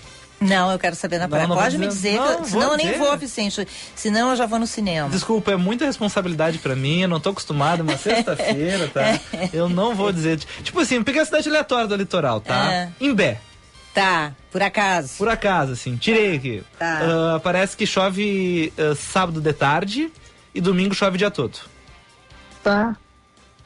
Não, 0.40 0.70
eu 0.70 0.78
quero 0.78 0.94
saber 0.94 1.16
na 1.18 1.24
Não, 1.24 1.30
praia. 1.30 1.46
não 1.46 1.56
Pode 1.56 1.76
vou 1.76 1.80
me 1.80 1.88
dizer. 1.88 2.10
dizer, 2.10 2.20
Não, 2.20 2.42
que 2.42 2.50
senão 2.50 2.70
eu 2.72 2.76
nem 2.76 2.86
dizer. 2.88 2.98
vou, 2.98 3.16
Vicente. 3.16 3.68
Senão 3.94 4.30
eu 4.30 4.36
já 4.36 4.44
vou 4.44 4.58
no 4.58 4.66
cinema. 4.66 5.08
Desculpa, 5.08 5.52
é 5.52 5.56
muita 5.56 5.86
responsabilidade 5.86 6.58
pra 6.58 6.76
mim, 6.76 7.00
eu 7.02 7.08
não 7.08 7.18
tô 7.18 7.30
acostumado, 7.30 7.80
uma 7.82 7.96
sexta-feira, 7.98 8.88
tá? 8.88 9.18
Eu 9.52 9.68
não 9.68 9.94
vou 9.94 10.12
dizer. 10.12 10.38
Tipo 10.62 10.80
assim, 10.80 11.02
peguei 11.02 11.22
a 11.22 11.24
cidade 11.24 11.48
aleatória 11.48 11.86
do 11.86 11.96
litoral, 11.96 12.40
tá? 12.40 12.70
É. 12.72 12.88
Imbé. 13.00 13.40
Tá, 13.94 14.32
por 14.52 14.60
acaso. 14.62 15.14
Por 15.16 15.26
acaso, 15.28 15.72
assim, 15.72 15.96
tirei 15.96 16.36
aqui. 16.36 16.62
Tá. 16.78 17.00
Ah, 17.36 17.40
parece 17.42 17.74
que 17.74 17.86
chove 17.86 18.70
ah, 18.76 18.94
sábado 18.94 19.40
de 19.40 19.52
tarde 19.54 20.12
e 20.54 20.60
domingo 20.60 20.94
chove 20.94 21.14
o 21.14 21.18
dia 21.18 21.30
todo. 21.30 21.58
Tá. 22.62 22.94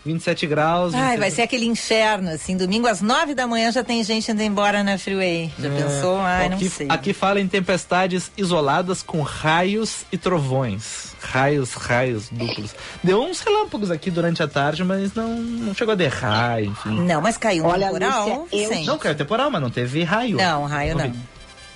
27 0.05 0.47
graus. 0.47 0.95
Ai, 0.95 1.01
26 1.17 1.21
vai 1.21 1.31
ser 1.31 1.43
aquele 1.43 1.67
inferno, 1.67 2.31
assim, 2.31 2.57
domingo 2.57 2.87
às 2.87 3.01
nove 3.03 3.35
da 3.35 3.47
manhã 3.47 3.71
já 3.71 3.85
tem 3.85 4.03
gente 4.03 4.31
indo 4.33 4.43
embora 4.43 4.83
na 4.83 4.97
freeway. 4.97 5.53
Já 5.59 5.69
É. 5.69 5.83
pensou? 5.83 6.17
Ai, 6.21 6.49
não 6.49 6.57
aqui, 6.57 6.69
sei. 6.71 6.87
aqui 6.89 7.13
fala 7.13 7.41
em 7.41 7.47
tempestades 7.47 8.31
isoladas 8.37 9.03
com 9.03 9.21
raios 9.21 10.05
e 10.11 10.17
trovões. 10.17 11.11
Raios, 11.21 11.75
raios 11.75 12.31
duplos. 12.31 12.75
Deu 13.05 13.23
uns 13.23 13.41
relâmpagos 13.41 13.91
aqui 13.91 14.11
durante 14.11 14.43
a 14.43 14.49
tarde, 14.49 14.83
mas 14.83 15.13
não, 15.15 15.29
não 15.37 15.75
chegou 15.75 15.93
a 15.93 15.95
derrar, 15.95 16.63
enfim. 16.63 16.99
Não, 17.03 17.21
mas 17.21 17.37
caiu 17.37 17.67
Olha, 17.67 17.89
temporal, 17.89 18.49
Lúcia, 18.51 18.79
eu-. 18.79 18.85
Não 18.87 18.97
caiu 18.99 19.15
temporal, 19.15 19.51
mas 19.51 19.61
não 19.61 19.71
teve 19.71 20.03
raio. 20.03 20.39
Não, 20.39 20.65
raio 20.65 20.97
não. 20.97 21.11
vi. 21.11 21.19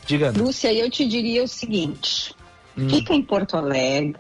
Diga. 0.06 0.32
Lúcia, 0.34 0.72
eu 0.72 0.90
te 0.90 1.06
diria 1.06 1.44
o 1.44 1.48
seguinte: 1.48 2.34
Hum. 2.76 2.88
fica 2.88 3.12
em 3.12 3.22
Porto 3.22 3.54
Alegre, 3.56 4.16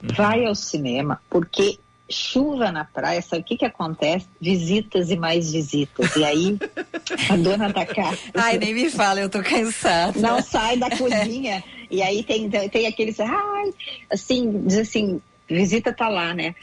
vai 0.00 0.44
ao 0.46 0.54
cinema, 0.54 1.20
porque 1.28 1.78
chuva 2.10 2.72
na 2.72 2.84
praia, 2.84 3.22
sabe 3.22 3.42
o 3.42 3.44
que, 3.44 3.56
que 3.56 3.64
acontece? 3.64 4.26
Visitas 4.40 5.10
e 5.10 5.16
mais 5.16 5.52
visitas. 5.52 6.14
E 6.16 6.24
aí, 6.24 6.58
a 7.28 7.36
dona 7.36 7.72
da 7.72 7.86
casa 7.86 8.18
Ai, 8.34 8.58
nem 8.58 8.74
me 8.74 8.90
fala, 8.90 9.20
eu 9.20 9.30
tô 9.30 9.42
cansada. 9.42 10.18
não 10.20 10.42
sai 10.42 10.76
da 10.76 10.90
cozinha. 10.90 11.62
E 11.90 12.02
aí 12.02 12.22
tem, 12.22 12.48
tem 12.48 12.86
aqueles, 12.86 13.18
ai, 13.20 13.72
assim, 14.10 14.62
diz 14.66 14.78
assim, 14.78 15.20
visita 15.48 15.92
tá 15.92 16.08
lá, 16.08 16.34
né? 16.34 16.54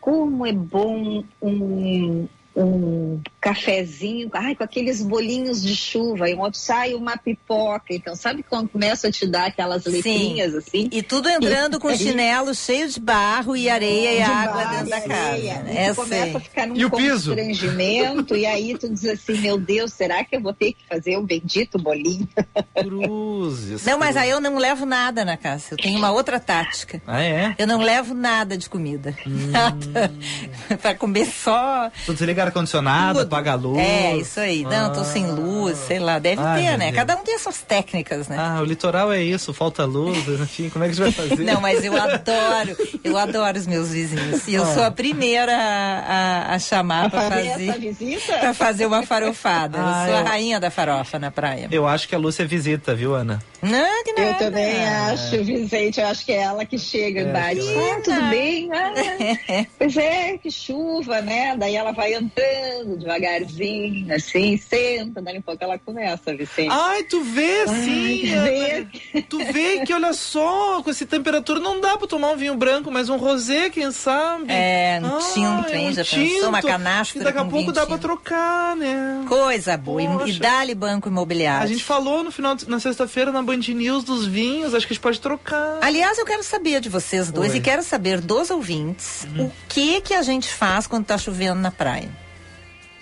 Como 0.00 0.46
é 0.46 0.52
bom 0.52 1.24
um, 1.42 2.28
um 2.56 3.20
cafezinho, 3.40 4.30
ai, 4.32 4.54
com 4.54 4.64
aqueles 4.64 5.02
bolinhos 5.02 5.62
de 5.62 5.76
chuva, 5.76 6.28
e 6.28 6.34
um 6.34 6.40
outro 6.40 6.58
sai 6.58 6.94
uma 6.94 7.16
pipoca. 7.16 7.86
Então, 7.90 8.16
sabe 8.16 8.42
quando 8.42 8.68
começa 8.68 9.08
a 9.08 9.12
te 9.12 9.26
dar 9.26 9.46
aquelas 9.46 9.84
Sim. 9.84 9.90
letrinhas 9.90 10.54
assim? 10.54 10.88
E 10.90 11.02
tudo 11.02 11.28
entrando 11.28 11.78
com 11.78 11.90
E- 11.90 11.98
chinelo 11.98 12.54
cheio 12.54 12.88
de 12.88 12.98
barro 12.98 13.54
e 13.56 13.68
areia 13.68 14.12
e 14.14 14.22
água 14.22 14.62
barro 14.64 14.70
dentro 14.70 14.86
e 14.86 14.90
da 14.90 15.00
casa. 15.02 15.36
né? 15.62 15.86
E 15.86 15.88
tu 15.90 15.94
começa 15.96 16.38
a 16.38 16.40
ficar 16.40 16.66
num 16.66 16.76
E 16.76 16.84
o 16.84 16.90
piso? 16.90 17.34
constrangimento, 17.34 18.36
e 18.36 18.46
aí 18.46 18.76
tu 18.78 18.88
diz 18.88 19.04
assim, 19.04 19.38
meu 19.38 19.58
Deus, 19.58 19.92
será 19.92 20.24
que 20.24 20.36
eu 20.36 20.40
vou 20.40 20.52
ter 20.52 20.72
que 20.72 20.86
fazer 20.88 21.16
o 21.18 21.22
bendito 21.22 21.78
bolinho? 21.78 22.26
Cruzes. 22.74 23.84
Não, 23.84 23.98
mas 23.98 24.16
aí 24.16 24.30
eu 24.30 24.40
não 24.40 24.56
levo 24.56 24.86
nada 24.86 25.24
na 25.24 25.36
casa. 25.36 25.66
Eu 25.72 25.76
tenho 25.76 25.98
uma 25.98 26.10
outra 26.10 26.40
tática. 26.40 27.00
Ah, 27.06 27.22
é? 27.22 27.54
Eu 27.58 27.66
não 27.66 27.80
levo 27.80 28.14
nada 28.14 28.56
de 28.56 28.68
comida. 28.68 29.14
Hum. 29.26 29.50
Nada. 29.50 30.12
pra 30.80 30.94
comer 30.94 31.26
só. 31.26 31.90
Tu 32.06 32.12
desliga 32.14 32.45
ar-condicionado, 32.48 33.20
apaga 33.20 33.52
a 33.52 33.54
luz. 33.54 33.78
É, 33.78 34.16
isso 34.16 34.40
aí. 34.40 34.62
Não, 34.64 34.92
tô 34.92 35.04
sem 35.04 35.26
luz, 35.30 35.76
sei 35.78 35.98
lá. 35.98 36.18
Deve 36.18 36.40
Ai, 36.42 36.62
ter, 36.62 36.78
né? 36.78 36.84
Deus. 36.86 36.96
Cada 36.96 37.16
um 37.16 37.22
tem 37.24 37.34
as 37.34 37.42
suas 37.42 37.60
técnicas, 37.62 38.28
né? 38.28 38.36
Ah, 38.38 38.60
o 38.60 38.64
litoral 38.64 39.12
é 39.12 39.22
isso, 39.22 39.52
falta 39.54 39.84
luz, 39.84 40.16
enfim, 40.40 40.68
como 40.70 40.84
é 40.84 40.88
que 40.88 41.00
a 41.00 41.04
gente 41.04 41.16
vai 41.16 41.28
fazer? 41.28 41.44
Não, 41.44 41.60
mas 41.60 41.84
eu 41.84 41.94
adoro, 41.96 42.76
eu 43.04 43.16
adoro 43.16 43.58
os 43.58 43.66
meus 43.66 43.90
vizinhos. 43.90 44.46
E 44.48 44.54
eu 44.54 44.64
sou 44.66 44.82
a 44.82 44.90
primeira 44.90 45.52
a, 45.56 46.48
a- 46.50 46.54
a 46.54 46.58
chamar 46.58 47.10
pra 47.10 47.22
Fazer 47.26 47.94
pra 48.40 48.54
fazer 48.54 48.86
uma 48.86 49.02
farofada. 49.02 49.78
Ah, 49.80 50.04
eu 50.04 50.08
sou 50.08 50.16
a 50.16 50.20
eu- 50.20 50.26
rainha 50.26 50.60
da 50.60 50.70
farofa 50.70 51.18
na 51.18 51.30
praia. 51.30 51.68
Eu 51.70 51.86
acho 51.86 52.08
que 52.08 52.14
a 52.14 52.18
Lúcia 52.18 52.46
visita, 52.46 52.94
viu, 52.94 53.14
Ana? 53.14 53.42
Não, 53.62 54.04
que 54.04 54.10
Eu 54.10 54.24
nada. 54.26 54.38
também 54.38 54.84
acho, 54.86 55.42
Vicente, 55.44 56.00
eu 56.00 56.06
acho 56.06 56.24
que 56.24 56.32
é 56.32 56.42
ela 56.42 56.64
que 56.64 56.78
chega 56.78 57.20
e 57.22 57.24
bate. 57.26 57.60
Ah, 57.60 58.00
tudo 58.02 58.22
bem? 58.30 58.70
Ah, 58.72 58.92
pois 59.78 59.96
é, 59.96 60.38
que 60.38 60.50
chuva, 60.50 61.20
né? 61.20 61.56
Daí 61.56 61.74
ela 61.74 61.92
vai 61.92 62.14
andando 62.38 62.96
devagarzinho, 62.98 64.14
assim, 64.14 64.56
senta, 64.58 65.22
daí 65.22 65.38
um 65.38 65.42
pouco 65.42 65.62
ela 65.62 65.78
começa, 65.78 66.34
Vicente. 66.36 66.68
Ai, 66.70 67.02
tu 67.04 67.22
vê, 67.24 67.66
sim. 67.66 68.18
que 68.20 68.32
Ana. 68.32 69.22
Tu 69.28 69.38
vê 69.52 69.84
que, 69.86 69.92
olha 69.94 70.12
só, 70.12 70.82
com 70.82 70.90
essa 70.90 71.06
temperatura 71.06 71.60
não 71.60 71.80
dá 71.80 71.96
pra 71.96 72.06
tomar 72.06 72.30
um 72.32 72.36
vinho 72.36 72.54
branco, 72.54 72.90
mas 72.90 73.08
um 73.08 73.16
rosé, 73.16 73.70
quem 73.70 73.90
sabe? 73.90 74.46
É, 74.48 75.00
um 75.02 75.18
tinto, 75.32 75.74
hein? 75.74 75.88
um 75.88 75.92
Já 75.92 76.04
pensou? 76.04 76.48
Uma 76.48 76.60
tinto. 76.60 76.70
canastra 76.70 77.24
daqui 77.24 77.38
a 77.38 77.44
pouco 77.44 77.72
dá 77.72 77.86
pra 77.86 77.96
tinto. 77.96 78.02
trocar, 78.06 78.76
né? 78.76 79.24
Coisa 79.28 79.76
boa. 79.76 80.02
Poxa. 80.18 80.28
E 80.32 80.38
dá-lhe 80.38 80.74
banco 80.74 81.08
imobiliário. 81.08 81.64
A 81.64 81.66
gente 81.66 81.82
falou 81.84 82.22
no 82.22 82.30
final, 82.30 82.54
de- 82.54 82.68
na 82.68 82.78
sexta-feira, 82.78 83.32
na 83.32 83.42
Band 83.42 83.56
News 83.68 84.04
dos 84.04 84.26
vinhos, 84.26 84.74
acho 84.74 84.86
que 84.86 84.92
a 84.92 84.94
gente 84.94 85.02
pode 85.02 85.20
trocar. 85.20 85.78
Aliás, 85.80 86.18
eu 86.18 86.24
quero 86.24 86.42
saber 86.42 86.80
de 86.80 86.88
vocês 86.88 87.30
dois 87.30 87.52
Oi. 87.52 87.58
e 87.58 87.60
quero 87.60 87.82
saber 87.82 88.20
dos 88.20 88.50
ouvintes 88.50 89.26
o 89.38 89.50
que 89.68 90.00
que 90.00 90.14
a 90.14 90.22
gente 90.22 90.48
faz 90.48 90.86
quando 90.86 91.06
tá 91.06 91.16
chovendo 91.18 91.60
na 91.60 91.70
praia. 91.70 92.08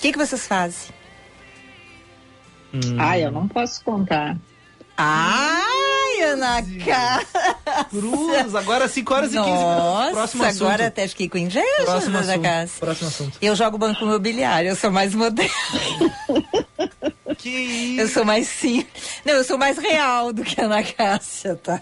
O 0.04 0.06
que 0.06 0.12
que 0.12 0.18
vocês 0.18 0.46
fazem? 0.46 0.90
Hum. 2.74 2.96
Ai, 2.98 3.24
eu 3.24 3.32
não 3.32 3.48
posso 3.48 3.82
contar. 3.82 4.36
Ai, 4.98 6.20
Ana 6.24 6.62
Cá. 6.84 7.20
Cruz, 7.88 8.54
agora 8.54 8.86
5 8.86 9.14
horas 9.14 9.30
e 9.32 9.36
15 9.38 9.48
minutos. 9.50 9.64
Nossa, 9.78 10.10
Próximo 10.10 10.44
assunto. 10.44 10.66
agora 10.66 10.86
até 10.88 11.08
fiquei 11.08 11.26
com 11.30 11.38
inveja 11.38 11.64
Próximo 11.86 12.12
da 12.12 12.20
assunto. 12.20 12.42
casa. 12.42 12.72
Próximo 12.80 13.08
assunto. 13.08 13.38
Eu 13.40 13.56
jogo 13.56 13.78
banco 13.78 14.04
imobiliário, 14.04 14.68
eu 14.68 14.76
sou 14.76 14.90
mais 14.90 15.14
moderna, 15.14 15.50
Que 17.44 17.50
isso? 17.50 18.00
eu 18.00 18.08
sou 18.08 18.24
mais 18.24 18.48
sim. 18.48 18.86
Não, 19.22 19.34
eu 19.34 19.44
sou 19.44 19.58
mais 19.58 19.76
real 19.76 20.32
do 20.32 20.42
que 20.42 20.58
a 20.58 20.64
Ana 20.64 20.82
Cássia, 20.82 21.54
tá? 21.54 21.78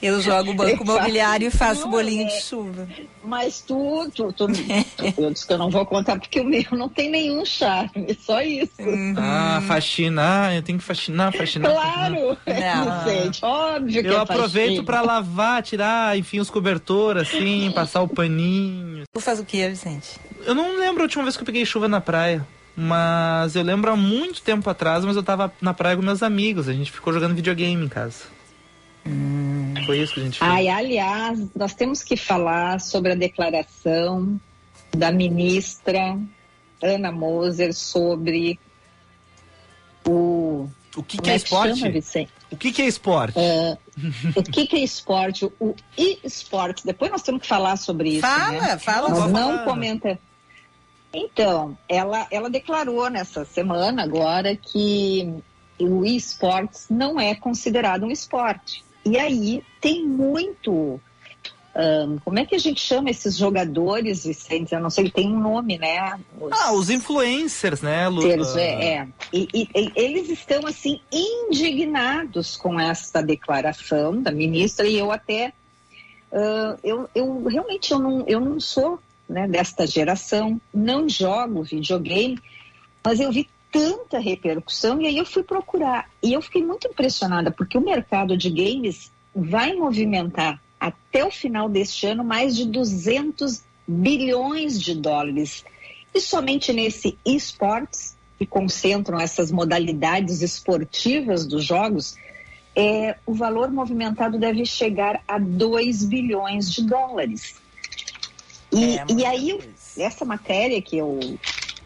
Eu 0.00 0.18
jogo 0.22 0.54
banco 0.56 0.70
Eu 0.70 0.78
faço 0.78 0.92
imobiliário 0.92 1.48
e 1.48 1.50
faço 1.50 1.88
bolinho 1.88 2.26
de 2.26 2.32
né? 2.32 2.40
chuva. 2.40 2.88
Mas 3.22 3.60
tu, 3.60 4.10
tu, 4.14 4.32
tu, 4.32 4.46
eu 5.20 5.30
disse 5.30 5.46
que 5.46 5.52
eu 5.52 5.58
não 5.58 5.68
vou 5.68 5.84
contar 5.84 6.18
porque 6.18 6.40
o 6.40 6.44
meu 6.44 6.64
não 6.72 6.88
tem 6.88 7.10
nenhum 7.10 7.44
charme, 7.44 8.16
só 8.18 8.40
isso. 8.40 8.72
Ah, 9.18 9.62
faxina. 9.68 10.46
Ah, 10.46 10.54
eu 10.54 10.62
tenho 10.62 10.78
que 10.78 10.84
faxinar, 10.84 11.34
faxinar. 11.34 11.70
faxinar. 11.70 12.16
Claro, 12.16 12.38
Não. 12.46 13.04
Vicente, 13.04 13.44
óbvio 13.44 14.02
que 14.02 14.08
Eu 14.08 14.16
é 14.16 14.20
aproveito 14.20 14.84
pra 14.84 15.02
lavar, 15.02 15.62
tirar, 15.62 16.16
enfim, 16.16 16.40
os 16.40 16.48
cobertores, 16.48 17.28
assim, 17.28 17.70
passar 17.74 18.00
o 18.00 18.08
paninho. 18.08 19.04
Tu 19.12 19.20
faz 19.20 19.38
o 19.38 19.44
que, 19.44 19.68
Vicente? 19.68 20.18
Eu 20.46 20.54
não 20.54 20.78
lembro 20.78 21.02
a 21.02 21.04
última 21.04 21.24
vez 21.24 21.36
que 21.36 21.42
eu 21.42 21.46
peguei 21.46 21.66
chuva 21.66 21.88
na 21.88 22.00
praia. 22.00 22.46
Mas 22.76 23.54
eu 23.54 23.62
lembro 23.62 23.92
há 23.92 23.96
muito 23.96 24.42
tempo 24.42 24.68
atrás, 24.68 25.04
mas 25.04 25.16
eu 25.16 25.22
tava 25.22 25.52
na 25.60 25.72
praia 25.72 25.96
com 25.96 26.02
meus 26.02 26.22
amigos. 26.22 26.68
A 26.68 26.72
gente 26.72 26.90
ficou 26.90 27.12
jogando 27.12 27.34
videogame 27.34 27.84
em 27.84 27.88
casa. 27.88 28.24
Foi 29.86 29.98
isso 29.98 30.14
que 30.14 30.20
a 30.20 30.24
gente 30.24 30.38
fez. 30.38 30.50
Ai, 30.50 30.68
aliás, 30.68 31.38
nós 31.54 31.74
temos 31.74 32.02
que 32.02 32.16
falar 32.16 32.80
sobre 32.80 33.12
a 33.12 33.14
declaração 33.14 34.40
da 34.90 35.12
ministra 35.12 36.18
Ana 36.82 37.12
Moser 37.12 37.74
sobre 37.74 38.58
o. 40.06 40.68
o 40.96 41.02
que, 41.02 41.18
que 41.18 41.30
é 41.30 41.34
é 41.34 41.38
que 41.38 41.48
chama, 41.48 41.88
esporte? 41.88 42.28
O 42.50 42.56
que, 42.56 42.72
que 42.72 42.82
é 42.82 42.86
esporte? 42.86 43.38
O 44.36 44.42
que, 44.42 44.66
que 44.66 44.76
é 44.76 44.80
esporte? 44.80 45.44
O 45.60 45.74
e-esporte. 45.96 46.84
Depois 46.86 47.10
nós 47.10 47.22
temos 47.22 47.42
que 47.42 47.48
falar 47.48 47.76
sobre 47.76 48.10
isso. 48.10 48.20
Fala, 48.20 48.60
né? 48.60 48.78
fala. 48.78 49.08
Nós 49.08 49.32
não 49.32 49.52
falar. 49.52 49.64
comenta. 49.64 50.18
Então, 51.14 51.78
ela, 51.88 52.26
ela 52.30 52.50
declarou 52.50 53.08
nessa 53.08 53.44
semana 53.44 54.02
agora 54.02 54.56
que 54.56 55.32
o 55.78 56.04
esportes 56.04 56.86
não 56.90 57.18
é 57.20 57.34
considerado 57.36 58.04
um 58.04 58.10
esporte. 58.10 58.84
E 59.04 59.16
aí 59.18 59.62
tem 59.80 60.04
muito. 60.04 61.00
ahn, 61.76 62.18
como 62.24 62.38
é 62.38 62.44
que 62.44 62.54
a 62.54 62.58
gente 62.58 62.80
chama 62.80 63.10
esses 63.10 63.36
jogadores, 63.36 64.24
Vicente? 64.24 64.74
Eu 64.74 64.80
não 64.80 64.90
sei, 64.90 65.08
tem 65.10 65.28
um 65.32 65.38
nome, 65.40 65.78
né? 65.78 66.18
Os- 66.40 66.52
Ah, 66.52 66.72
os 66.72 66.90
influencers, 66.90 67.80
né, 67.82 68.08
Lu? 68.08 68.22
Terço, 68.22 68.56
Ah, 68.58 68.60
é, 68.60 68.84
é. 68.94 69.08
E, 69.32 69.48
e- 69.54 69.68
e 69.74 69.92
eles 69.96 70.28
estão 70.30 70.66
assim 70.66 71.00
indignados 71.12 72.56
com 72.56 72.78
esta 72.78 73.20
declaração 73.22 74.20
da 74.22 74.30
ministra 74.32 74.86
e 74.86 74.98
eu 74.98 75.10
até 75.12 75.52
ah, 76.32 76.76
eu, 76.82 77.08
eu 77.14 77.44
realmente 77.44 77.92
eu 77.92 77.98
não, 77.98 78.24
eu 78.26 78.40
não 78.40 78.58
sou 78.58 78.98
né, 79.28 79.48
desta 79.48 79.86
geração, 79.86 80.60
não 80.72 81.08
jogo 81.08 81.62
videogame, 81.62 82.38
mas 83.02 83.20
eu 83.20 83.30
vi 83.32 83.48
tanta 83.70 84.18
repercussão 84.18 85.00
e 85.00 85.06
aí 85.06 85.18
eu 85.18 85.26
fui 85.26 85.42
procurar. 85.42 86.08
E 86.22 86.32
eu 86.32 86.40
fiquei 86.40 86.62
muito 86.62 86.86
impressionada 86.86 87.50
porque 87.50 87.76
o 87.76 87.84
mercado 87.84 88.36
de 88.36 88.50
games 88.50 89.10
vai 89.34 89.74
movimentar 89.74 90.60
até 90.78 91.24
o 91.24 91.30
final 91.30 91.68
deste 91.68 92.06
ano 92.06 92.22
mais 92.22 92.56
de 92.56 92.66
200 92.66 93.62
bilhões 93.86 94.80
de 94.80 94.94
dólares. 94.94 95.64
E 96.14 96.20
somente 96.20 96.72
nesse 96.72 97.18
esportes 97.24 98.16
que 98.38 98.46
concentram 98.46 99.18
essas 99.18 99.50
modalidades 99.50 100.42
esportivas 100.42 101.46
dos 101.46 101.64
jogos 101.64 102.16
é, 102.76 103.16
o 103.24 103.32
valor 103.32 103.70
movimentado 103.70 104.38
deve 104.38 104.64
chegar 104.64 105.22
a 105.28 105.38
2 105.38 106.04
bilhões 106.04 106.72
de 106.72 106.84
dólares. 106.84 107.56
E, 108.74 108.98
É, 108.98 109.06
e 109.08 109.24
aí, 109.24 109.50
eu- 109.50 109.62
essa 109.96 110.24
matéria 110.24 110.80
que 110.82 110.96
eu, 110.96 111.18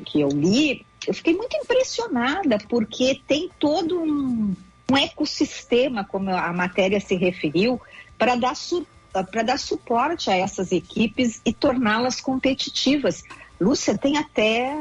que 0.07 0.21
eu 0.21 0.29
li, 0.29 0.87
eu 1.07 1.13
fiquei 1.15 1.35
muito 1.35 1.57
impressionada, 1.57 2.59
porque 2.69 3.23
tem 3.27 3.51
todo 3.59 4.01
um, 4.01 4.55
um 4.91 4.97
ecossistema, 4.97 6.05
como 6.05 6.31
a 6.31 6.53
matéria 6.53 7.01
se 7.01 7.15
referiu, 7.15 7.81
para 8.17 8.35
dar, 8.35 8.57
su, 8.57 8.87
para 9.13 9.43
dar 9.43 9.59
suporte 9.59 10.31
a 10.31 10.37
essas 10.37 10.73
equipes 10.73 11.41
e 11.45 11.53
torná-las 11.53 12.21
competitivas. 12.21 13.23
Lúcia, 13.61 13.97
tem 13.99 14.17
até 14.17 14.77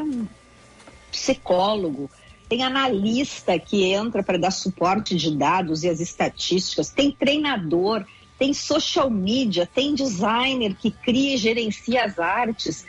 psicólogo, 1.11 2.09
tem 2.49 2.63
analista 2.63 3.59
que 3.59 3.83
entra 3.83 4.23
para 4.23 4.37
dar 4.37 4.51
suporte 4.51 5.15
de 5.15 5.35
dados 5.35 5.83
e 5.83 5.89
as 5.89 5.99
estatísticas, 5.99 6.89
tem 6.89 7.11
treinador, 7.11 8.05
tem 8.38 8.53
social 8.53 9.10
media, 9.10 9.65
tem 9.65 9.96
designer 9.96 10.75
que 10.75 10.91
cria 10.91 11.36
e 11.36 11.38
gerencia 11.38 12.06
as 12.06 12.20
artes. 12.20 12.86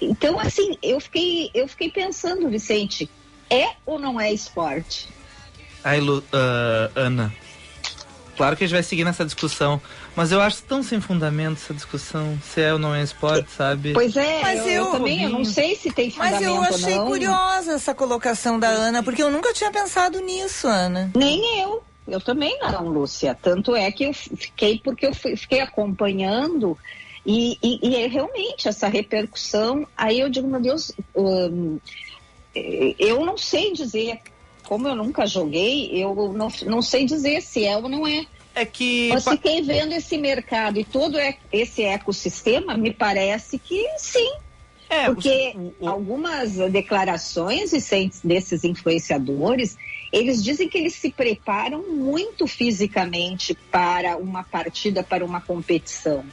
Então, 0.00 0.38
assim, 0.40 0.78
eu 0.82 0.98
fiquei, 1.00 1.50
eu 1.54 1.68
fiquei 1.68 1.90
pensando, 1.90 2.48
Vicente, 2.48 3.08
é 3.50 3.68
ou 3.84 3.98
não 3.98 4.20
é 4.20 4.32
esporte? 4.32 5.08
Ai, 5.82 6.00
Lu, 6.00 6.24
ah, 6.32 6.90
Ana. 6.94 7.34
Claro 8.36 8.56
que 8.56 8.64
a 8.64 8.66
gente 8.66 8.74
vai 8.74 8.82
seguir 8.82 9.04
nessa 9.04 9.24
discussão, 9.24 9.80
mas 10.16 10.32
eu 10.32 10.40
acho 10.40 10.60
tão 10.64 10.82
sem 10.82 11.00
fundamento 11.00 11.52
essa 11.62 11.72
discussão, 11.72 12.36
se 12.42 12.60
é 12.62 12.72
ou 12.72 12.80
não 12.80 12.92
é 12.92 13.00
esporte, 13.00 13.48
sabe? 13.56 13.92
Pois 13.92 14.16
é, 14.16 14.40
Mas 14.42 14.58
eu, 14.60 14.66
eu- 14.66 14.84
eu 14.86 14.86
também 14.90 15.22
eu 15.22 15.30
não 15.30 15.44
sei 15.44 15.76
se 15.76 15.92
tem 15.92 16.10
fundamento 16.10 16.34
Mas 16.40 16.42
eu 16.42 16.60
achei 16.62 16.96
não. 16.98 17.06
curiosa 17.06 17.72
essa 17.74 17.94
colocação 17.94 18.58
da 18.58 18.66
Ana, 18.66 19.04
porque 19.04 19.22
eu 19.22 19.30
nunca 19.30 19.52
tinha 19.52 19.70
pensado 19.70 20.18
nisso, 20.20 20.66
Ana. 20.66 21.12
Nem 21.14 21.60
eu. 21.60 21.84
Eu 22.06 22.20
também 22.20 22.58
não, 22.60 22.88
Lúcia. 22.88 23.34
Tanto 23.34 23.74
é 23.74 23.90
que 23.90 24.04
eu 24.04 24.12
fiquei, 24.12 24.78
porque 24.78 25.06
eu 25.06 25.14
fui- 25.14 25.36
fiquei 25.36 25.60
acompanhando 25.60 26.76
e, 27.24 27.56
e- 27.62 27.78
e 27.82 27.96
é 27.96 28.06
realmente 28.06 28.68
essa 28.68 28.88
repercussão. 28.88 29.86
Aí 29.96 30.20
eu 30.20 30.28
digo, 30.28 30.46
meu 30.46 30.60
Deus, 30.60 30.92
hum, 31.16 31.78
eu 32.98 33.24
não 33.24 33.36
sei 33.38 33.72
dizer, 33.72 34.20
como 34.64 34.86
eu 34.86 34.94
nunca 34.94 35.26
joguei, 35.26 35.90
eu 35.92 36.14
não, 36.32 36.48
não 36.66 36.82
sei 36.82 37.04
dizer 37.04 37.40
se 37.40 37.64
é 37.64 37.76
ou 37.76 37.88
não 37.88 38.06
é. 38.06 38.26
É 38.54 38.64
que. 38.64 39.08
Mas 39.12 39.26
fiquei 39.26 39.62
vendo 39.62 39.92
esse 39.92 40.16
mercado 40.16 40.78
e 40.78 40.84
todo 40.84 41.18
esse 41.52 41.82
ecossistema, 41.82 42.76
me 42.76 42.92
parece 42.92 43.58
que 43.58 43.86
sim. 43.98 44.30
É, 44.88 45.06
Porque 45.06 45.52
o- 45.56 45.88
algumas 45.88 46.52
declarações 46.70 47.72
desses 48.22 48.62
influenciadores, 48.62 49.76
eles 50.14 50.42
dizem 50.42 50.68
que 50.68 50.78
eles 50.78 50.94
se 50.94 51.10
preparam 51.10 51.82
muito 51.90 52.46
fisicamente 52.46 53.52
para 53.70 54.16
uma 54.16 54.44
partida, 54.44 55.02
para 55.02 55.24
uma 55.24 55.40
competição. 55.40 56.24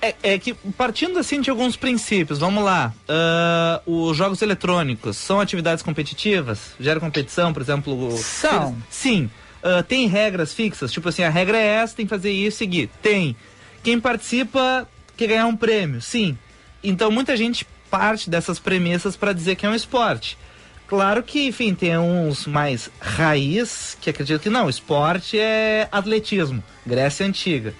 É, 0.00 0.14
é 0.22 0.38
que 0.38 0.54
partindo 0.76 1.18
assim 1.18 1.40
de 1.40 1.50
alguns 1.50 1.76
princípios, 1.76 2.38
vamos 2.38 2.64
lá. 2.64 2.94
ah, 3.08 3.82
os 3.86 4.16
jogos 4.16 4.40
eletrônicos 4.40 5.16
são 5.18 5.38
atividades 5.38 5.82
competitivas? 5.82 6.72
Gera 6.80 6.98
competição, 6.98 7.52
por 7.52 7.60
exemplo? 7.60 8.16
São. 8.16 8.76
Sim. 8.90 9.30
Ah, 9.62 9.82
tem 9.82 10.06
regras 10.06 10.54
fixas? 10.54 10.90
Tipo 10.90 11.10
assim, 11.10 11.22
a 11.22 11.30
regra 11.30 11.58
é 11.58 11.66
essa, 11.66 11.94
tem 11.94 12.06
que 12.06 12.10
fazer 12.10 12.30
isso 12.30 12.56
e 12.56 12.58
seguir. 12.58 12.90
Tem. 13.02 13.36
Quem 13.82 14.00
participa 14.00 14.88
quer 15.14 15.28
ganhar 15.28 15.46
um 15.46 15.56
prêmio? 15.56 16.00
Sim. 16.00 16.38
Então 16.82 17.10
muita 17.10 17.36
gente 17.36 17.66
parte 17.90 18.30
dessas 18.30 18.58
premissas 18.58 19.14
para 19.14 19.32
dizer 19.32 19.56
que 19.56 19.66
é 19.66 19.68
um 19.68 19.74
esporte. 19.74 20.38
Claro 20.86 21.22
que, 21.22 21.48
enfim, 21.48 21.74
tem 21.74 21.98
uns 21.98 22.46
mais 22.46 22.90
raiz 23.00 23.96
que 24.00 24.08
acreditam 24.08 24.38
que 24.38 24.50
não, 24.50 24.68
esporte 24.68 25.38
é 25.38 25.88
atletismo, 25.90 26.62
Grécia 26.86 27.26
Antiga. 27.26 27.74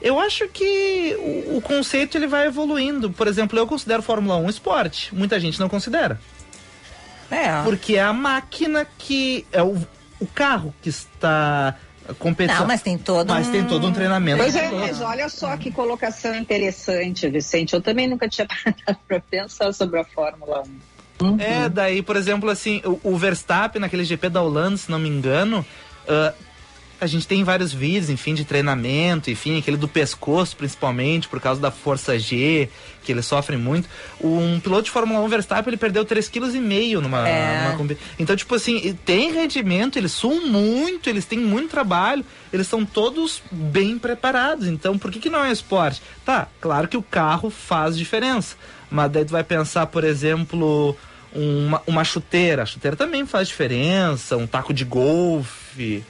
Eu 0.00 0.18
acho 0.18 0.48
que 0.48 1.16
o, 1.18 1.56
o 1.56 1.60
conceito 1.60 2.16
ele 2.16 2.26
vai 2.26 2.46
evoluindo. 2.46 3.10
Por 3.10 3.26
exemplo, 3.26 3.58
eu 3.58 3.66
considero 3.66 4.02
Fórmula 4.02 4.36
1 4.36 4.48
esporte. 4.50 5.14
Muita 5.14 5.40
gente 5.40 5.58
não 5.58 5.68
considera. 5.68 6.20
É. 7.30 7.62
Porque 7.62 7.96
é 7.96 8.02
a 8.02 8.12
máquina 8.12 8.86
que. 8.96 9.44
É 9.52 9.62
o, 9.62 9.76
o 10.20 10.26
carro 10.26 10.74
que 10.80 10.88
está 10.88 11.74
competindo. 12.18 12.58
Não, 12.58 12.66
mas 12.66 12.80
tem 12.80 12.96
todo 12.96 13.28
Mas 13.28 13.48
um... 13.48 13.52
tem 13.52 13.64
todo 13.64 13.86
um 13.86 13.92
treinamento. 13.92 14.38
Pois 14.38 14.54
é, 14.54 14.70
mas 14.70 15.00
olha 15.00 15.28
só 15.28 15.56
que 15.56 15.70
colocação 15.70 16.34
interessante, 16.34 17.28
Vicente. 17.28 17.74
Eu 17.74 17.82
também 17.82 18.08
nunca 18.08 18.28
tinha 18.28 18.46
parado 18.64 18.98
para 19.06 19.20
pensar 19.20 19.72
sobre 19.72 20.00
a 20.00 20.04
Fórmula 20.04 20.62
1. 20.62 20.97
Uhum. 21.20 21.36
É, 21.40 21.68
daí, 21.68 22.02
por 22.02 22.16
exemplo, 22.16 22.48
assim, 22.48 22.80
o, 22.84 23.00
o 23.12 23.16
Verstappen 23.16 23.80
naquele 23.80 24.04
GP 24.04 24.28
da 24.28 24.40
Holanda, 24.42 24.76
se 24.76 24.90
não 24.90 24.98
me 24.98 25.08
engano, 25.08 25.64
ah, 26.08 26.32
a 27.00 27.06
gente 27.06 27.28
tem 27.28 27.44
vários 27.44 27.72
vídeos, 27.72 28.10
enfim, 28.10 28.34
de 28.34 28.44
treinamento, 28.44 29.30
enfim, 29.30 29.56
aquele 29.58 29.76
do 29.76 29.86
pescoço, 29.86 30.56
principalmente, 30.56 31.28
por 31.28 31.40
causa 31.40 31.60
da 31.60 31.70
força 31.70 32.18
G, 32.18 32.68
que 33.04 33.12
ele 33.12 33.22
sofre 33.22 33.56
muito. 33.56 33.88
Um 34.20 34.58
piloto 34.58 34.82
de 34.82 34.90
Fórmula 34.90 35.20
1 35.20 35.28
Verstappen, 35.28 35.70
ele 35.70 35.76
perdeu 35.76 36.04
3,5 36.04 36.30
kg 36.50 37.00
numa, 37.00 37.28
É. 37.28 37.64
numa 37.68 37.76
combi- 37.76 37.96
Então, 38.18 38.34
tipo 38.34 38.52
assim, 38.54 38.98
tem 39.04 39.32
rendimento, 39.32 39.96
eles 39.96 40.10
suam 40.10 40.48
muito, 40.48 41.08
eles 41.08 41.24
têm 41.24 41.38
muito 41.38 41.70
trabalho, 41.70 42.24
eles 42.52 42.66
são 42.66 42.84
todos 42.84 43.40
bem 43.50 43.96
preparados. 43.96 44.66
Então, 44.66 44.98
por 44.98 45.12
que, 45.12 45.20
que 45.20 45.30
não 45.30 45.44
é 45.44 45.52
esporte? 45.52 46.02
Tá, 46.24 46.48
claro 46.60 46.88
que 46.88 46.96
o 46.96 47.02
carro 47.02 47.48
faz 47.48 47.96
diferença. 47.96 48.56
Mas 48.90 49.10
daí 49.10 49.24
tu 49.24 49.32
vai 49.32 49.44
pensar, 49.44 49.86
por 49.86 50.04
exemplo, 50.04 50.96
uma, 51.32 51.82
uma 51.86 52.04
chuteira. 52.04 52.62
A 52.62 52.66
chuteira 52.66 52.96
também 52.96 53.26
faz 53.26 53.48
diferença, 53.48 54.36
um 54.36 54.46
taco 54.46 54.72
de 54.72 54.84
golfe. 54.84 56.04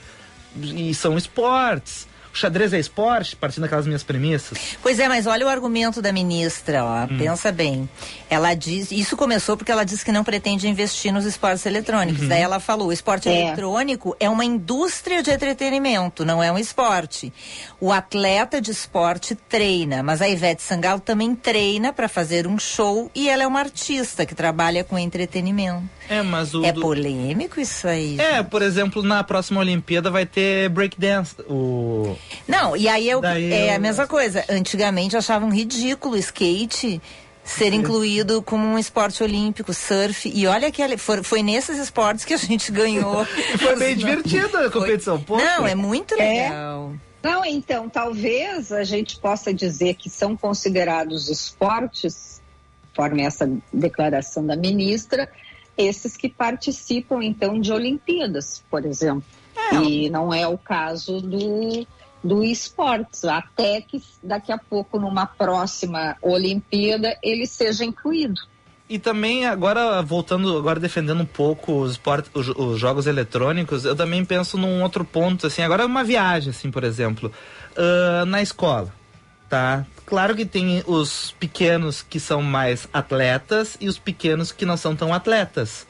E 0.55 0.93
são 0.93 1.17
esportes. 1.17 2.07
O 2.39 2.41
xadrez 2.41 2.71
é 2.71 2.79
esporte, 2.79 3.35
partindo 3.35 3.63
daquelas 3.63 3.85
minhas 3.85 4.01
premissas. 4.01 4.57
Pois 4.81 4.97
é, 4.97 5.09
mas 5.09 5.27
olha 5.27 5.45
o 5.45 5.49
argumento 5.49 6.01
da 6.01 6.13
ministra, 6.13 6.85
ó. 6.85 7.03
Hum. 7.03 7.17
Pensa 7.17 7.51
bem. 7.51 7.89
Ela 8.29 8.53
diz, 8.53 8.91
isso 8.93 9.17
começou 9.17 9.57
porque 9.57 9.71
ela 9.73 9.83
disse 9.83 10.05
que 10.05 10.11
não 10.11 10.23
pretende 10.23 10.65
investir 10.65 11.11
nos 11.11 11.25
esportes 11.25 11.65
eletrônicos. 11.65 12.21
Uhum. 12.23 12.29
Daí 12.29 12.41
ela 12.41 12.61
falou, 12.61 12.87
o 12.87 12.93
esporte 12.93 13.27
É. 13.27 13.47
eletrônico 13.47 14.15
é 14.21 14.29
uma 14.29 14.45
indústria 14.45 15.21
de 15.21 15.31
entretenimento, 15.31 16.23
não 16.23 16.41
é 16.41 16.49
um 16.49 16.57
esporte. 16.57 17.33
O 17.81 17.91
atleta 17.91 18.61
de 18.61 18.71
esporte 18.71 19.35
treina, 19.35 20.01
mas 20.01 20.21
a 20.21 20.29
Ivete 20.29 20.61
Sangalo 20.61 21.01
também 21.01 21.35
treina 21.35 21.91
para 21.91 22.07
fazer 22.07 22.47
um 22.47 22.57
show 22.57 23.11
e 23.13 23.27
ela 23.29 23.43
é 23.43 23.47
uma 23.47 23.59
artista 23.59 24.25
que 24.25 24.33
trabalha 24.33 24.81
com 24.83 24.97
entretenimento. 24.97 25.83
É, 26.07 26.21
mas 26.23 26.53
o. 26.55 26.63
É 26.63 26.71
do- 26.71 26.81
polêmico 26.81 27.59
isso 27.59 27.87
aí. 27.87 28.17
É, 28.19 28.41
por 28.41 28.61
exemplo, 28.61 29.03
na 29.03 29.23
próxima 29.23 29.59
Olimpíada 29.59 30.09
vai 30.09 30.25
ter 30.25 30.67
breakdance. 30.69 31.35
O... 31.49 32.15
Não, 32.47 32.75
e 32.75 32.87
aí 32.87 33.09
eu, 33.09 33.21
Daí 33.21 33.51
é 33.53 33.71
eu- 33.71 33.75
a 33.75 33.79
mesma 33.79 34.07
coisa. 34.07 34.43
Antigamente 34.49 35.15
achavam 35.17 35.49
ridículo 35.49 36.15
o 36.15 36.17
skate 36.17 37.01
ser 37.43 37.73
incluído 37.73 38.41
como 38.43 38.63
um 38.63 38.77
esporte 38.77 39.23
olímpico, 39.23 39.73
surf. 39.73 40.29
E 40.33 40.45
olha 40.45 40.71
que 40.71 40.97
foi, 40.97 41.23
foi 41.23 41.41
nesses 41.41 41.77
esportes 41.79 42.23
que 42.25 42.33
a 42.33 42.37
gente 42.37 42.71
ganhou. 42.73 43.25
Foi 43.57 43.75
bem 43.75 43.95
divertida 43.95 44.67
a 44.67 44.69
competição. 44.71 45.19
Pô, 45.21 45.37
Não, 45.37 45.61
foi. 45.61 45.71
é 45.71 45.75
muito 45.75 46.13
É. 46.15 46.17
legal. 46.43 46.93
Não, 47.21 47.43
então, 47.43 47.89
talvez 47.89 48.71
a 48.71 48.83
gente 48.85 49.19
possa 49.19 49.53
dizer 49.53 49.95
que 49.95 50.09
são 50.09 50.37
considerados 50.37 51.27
esportes, 51.29 52.39
conforme 52.95 53.23
essa 53.23 53.49
declaração 53.73 54.45
da 54.45 54.55
ministra, 54.55 55.29
esses 55.77 56.15
que 56.15 56.29
participam, 56.29 57.21
então, 57.23 57.59
de 57.59 57.73
Olimpíadas, 57.73 58.63
por 58.69 58.85
exemplo. 58.85 59.23
E 59.83 60.09
não 60.09 60.33
é 60.33 60.47
o 60.47 60.57
caso 60.57 61.19
do, 61.21 61.85
do 62.23 62.43
esportes, 62.43 63.25
até 63.25 63.81
que 63.81 64.01
daqui 64.21 64.51
a 64.51 64.57
pouco, 64.57 64.99
numa 64.99 65.25
próxima 65.25 66.17
Olimpíada, 66.21 67.17
ele 67.23 67.45
seja 67.45 67.85
incluído. 67.85 68.41
E 68.89 68.97
também, 68.97 69.45
agora, 69.45 70.01
voltando, 70.01 70.57
agora 70.57 70.79
defendendo 70.79 71.21
um 71.21 71.25
pouco 71.25 71.81
os, 71.81 71.91
esportes, 71.91 72.31
os, 72.33 72.49
os 72.49 72.79
jogos 72.79 73.05
eletrônicos, 73.05 73.85
eu 73.85 73.95
também 73.95 74.25
penso 74.25 74.57
num 74.57 74.81
outro 74.81 75.05
ponto, 75.05 75.45
assim, 75.45 75.61
agora 75.61 75.85
uma 75.85 76.03
viagem, 76.03 76.49
assim, 76.49 76.71
por 76.71 76.83
exemplo, 76.83 77.31
ah, 77.77 78.25
na 78.25 78.41
escola, 78.41 78.91
tá? 79.47 79.85
Claro 80.07 80.35
que 80.35 80.43
tem 80.43 80.83
os 80.87 81.35
pequenos 81.39 82.01
que 82.01 82.19
são 82.19 82.41
mais 82.41 82.89
atletas 82.91 83.77
e 83.79 83.87
os 83.87 83.99
pequenos 83.99 84.51
que 84.51 84.65
não 84.65 84.75
são 84.75 84.95
tão 84.95 85.13
atletas. 85.13 85.85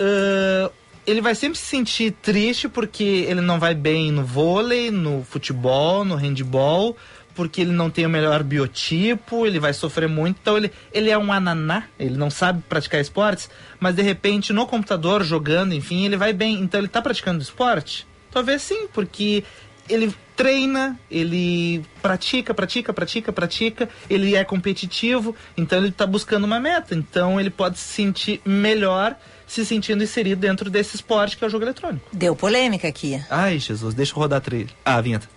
Ah, 0.00 0.70
ele 1.06 1.20
vai 1.20 1.34
sempre 1.34 1.58
se 1.58 1.64
sentir 1.64 2.10
triste 2.10 2.68
porque 2.68 3.02
ele 3.02 3.40
não 3.40 3.60
vai 3.60 3.74
bem 3.74 4.10
no 4.10 4.24
vôlei, 4.24 4.90
no 4.90 5.22
futebol, 5.22 6.04
no 6.04 6.16
handball, 6.16 6.96
porque 7.34 7.60
ele 7.60 7.70
não 7.70 7.90
tem 7.90 8.04
o 8.06 8.08
melhor 8.10 8.42
biotipo, 8.42 9.46
ele 9.46 9.60
vai 9.60 9.72
sofrer 9.72 10.08
muito. 10.08 10.38
Então 10.40 10.56
ele, 10.56 10.72
ele 10.92 11.10
é 11.10 11.16
um 11.16 11.32
ananá, 11.32 11.84
ele 11.98 12.16
não 12.16 12.30
sabe 12.30 12.62
praticar 12.68 13.00
esportes, 13.00 13.48
mas 13.78 13.94
de 13.94 14.02
repente 14.02 14.52
no 14.52 14.66
computador, 14.66 15.22
jogando, 15.22 15.74
enfim, 15.74 16.04
ele 16.04 16.16
vai 16.16 16.32
bem. 16.32 16.60
Então 16.60 16.80
ele 16.80 16.88
tá 16.88 17.00
praticando 17.00 17.42
esporte? 17.42 18.06
Talvez 18.30 18.62
sim, 18.62 18.88
porque 18.92 19.44
ele 19.88 20.12
treina, 20.34 20.98
ele 21.10 21.84
pratica, 22.02 22.52
pratica, 22.52 22.92
pratica, 22.92 23.32
pratica, 23.32 23.88
ele 24.10 24.34
é 24.34 24.44
competitivo, 24.44 25.34
então 25.56 25.78
ele 25.78 25.88
está 25.88 26.06
buscando 26.06 26.44
uma 26.44 26.58
meta. 26.58 26.94
Então 26.94 27.40
ele 27.40 27.50
pode 27.50 27.78
se 27.78 27.94
sentir 27.94 28.40
melhor 28.44 29.16
se 29.46 29.64
sentindo 29.64 30.02
inserido 30.02 30.40
dentro 30.40 30.68
desse 30.68 30.96
esporte 30.96 31.36
que 31.36 31.44
é 31.44 31.46
o 31.46 31.50
jogo 31.50 31.64
eletrônico. 31.64 32.04
Deu 32.12 32.34
polêmica 32.34 32.88
aqui. 32.88 33.22
Ai, 33.30 33.58
Jesus, 33.58 33.94
deixa 33.94 34.12
eu 34.12 34.16
rodar 34.16 34.38
a 34.38 34.40
trilha. 34.40 34.70
Ah, 34.84 34.96
a 34.96 35.00
vinheta. 35.00 35.28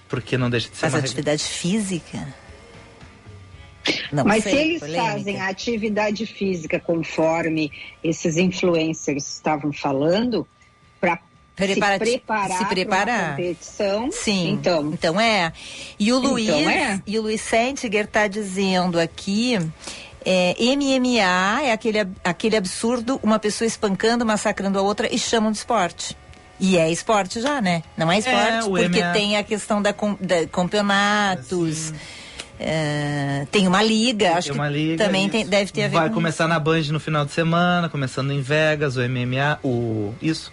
Porque 0.09 0.37
não 0.37 0.51
deixa 0.51 0.69
de 0.69 0.77
ser 0.77 0.87
Mas 0.87 0.95
uma 0.95 1.01
atividade 1.01 1.45
física? 1.45 2.27
Não 4.13 4.25
Mas 4.25 4.45
se 4.45 4.51
eles 4.51 4.81
polêmica. 4.81 5.05
fazem 5.13 5.41
a 5.41 5.49
atividade 5.49 6.27
física 6.27 6.79
conforme 6.81 7.71
esses 8.03 8.37
influencers 8.37 9.27
estavam 9.35 9.73
falando, 9.73 10.47
para 11.01 11.19
Prepara- 11.57 12.05
se 12.05 12.11
preparar, 12.19 12.59
se 12.59 12.65
preparar. 12.67 13.19
uma 13.25 13.31
competição, 13.37 14.11
Sim. 14.11 14.51
então 14.51 14.91
Então 14.93 15.21
é. 15.21 15.53
E 16.01 16.13
o 16.13 16.19
Então 16.19 16.31
Luiz, 16.33 16.49
é. 16.49 17.01
e 17.07 17.17
o 17.19 17.23
Luiz 17.23 17.41
Sentiger 17.41 18.07
tá 18.09 18.27
dizendo 18.27 18.99
aqui. 18.99 19.57
É, 20.27 20.55
MMA 20.59 21.63
é 21.65 21.71
aquele, 21.73 21.99
aquele 22.25 22.57
absurdo, 22.57 23.21
uma 23.23 23.39
pessoa 23.39 23.69
espancando, 23.69 24.25
massacrando 24.25 24.79
a 24.79 24.83
outra 24.83 25.15
e 25.15 25.19
chamam 25.19 25.53
de 25.53 25.59
esporte. 25.59 26.17
E 26.59 26.79
é 26.79 26.91
esporte 26.91 27.41
já, 27.41 27.61
né? 27.61 27.83
Não 27.97 28.11
é 28.11 28.19
esporte, 28.19 28.65
o 28.67 28.71
porque 28.71 29.01
MMA. 29.03 29.13
tem 29.13 29.37
a 29.37 29.43
questão 29.45 29.83
da, 29.83 29.93
da 30.21 30.47
campeonatos, 30.51 31.93
é, 32.65 33.47
tem 33.51 33.67
uma 33.69 33.83
liga, 33.83 34.35
acho 34.35 34.49
Tem 34.49 34.57
uma 34.57 34.69
liga, 34.69 34.97
que 34.97 35.05
também 35.05 35.23
isso. 35.25 35.33
tem- 35.33 35.47
deve 35.47 35.71
ter 35.73 35.85
a 35.85 35.89
ver 35.89 35.95
Vai 35.95 36.09
com 36.09 36.15
começar 36.15 36.49
na 36.49 36.59
Band 36.59 36.83
no 36.91 36.99
final 37.01 37.25
de 37.25 37.33
semana, 37.33 37.89
começando 37.89 38.31
em 38.33 38.41
Vegas, 38.41 38.97
o 38.97 39.03
MMA, 39.03 39.59
o. 39.63 40.15
Isso. 40.23 40.53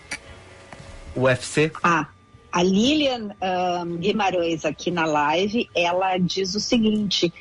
O 1.15 1.21
UFC. 1.21 1.71
Ah, 1.83 2.07
a 2.51 2.63
Lilian 2.63 3.29
ahn, 3.41 3.97
Guimarães 3.97 4.65
aqui 4.65 4.91
na 4.91 5.05
live, 5.05 5.69
ela 5.75 6.17
diz 6.17 6.53
o 6.55 6.59
seguinte, 6.59 7.33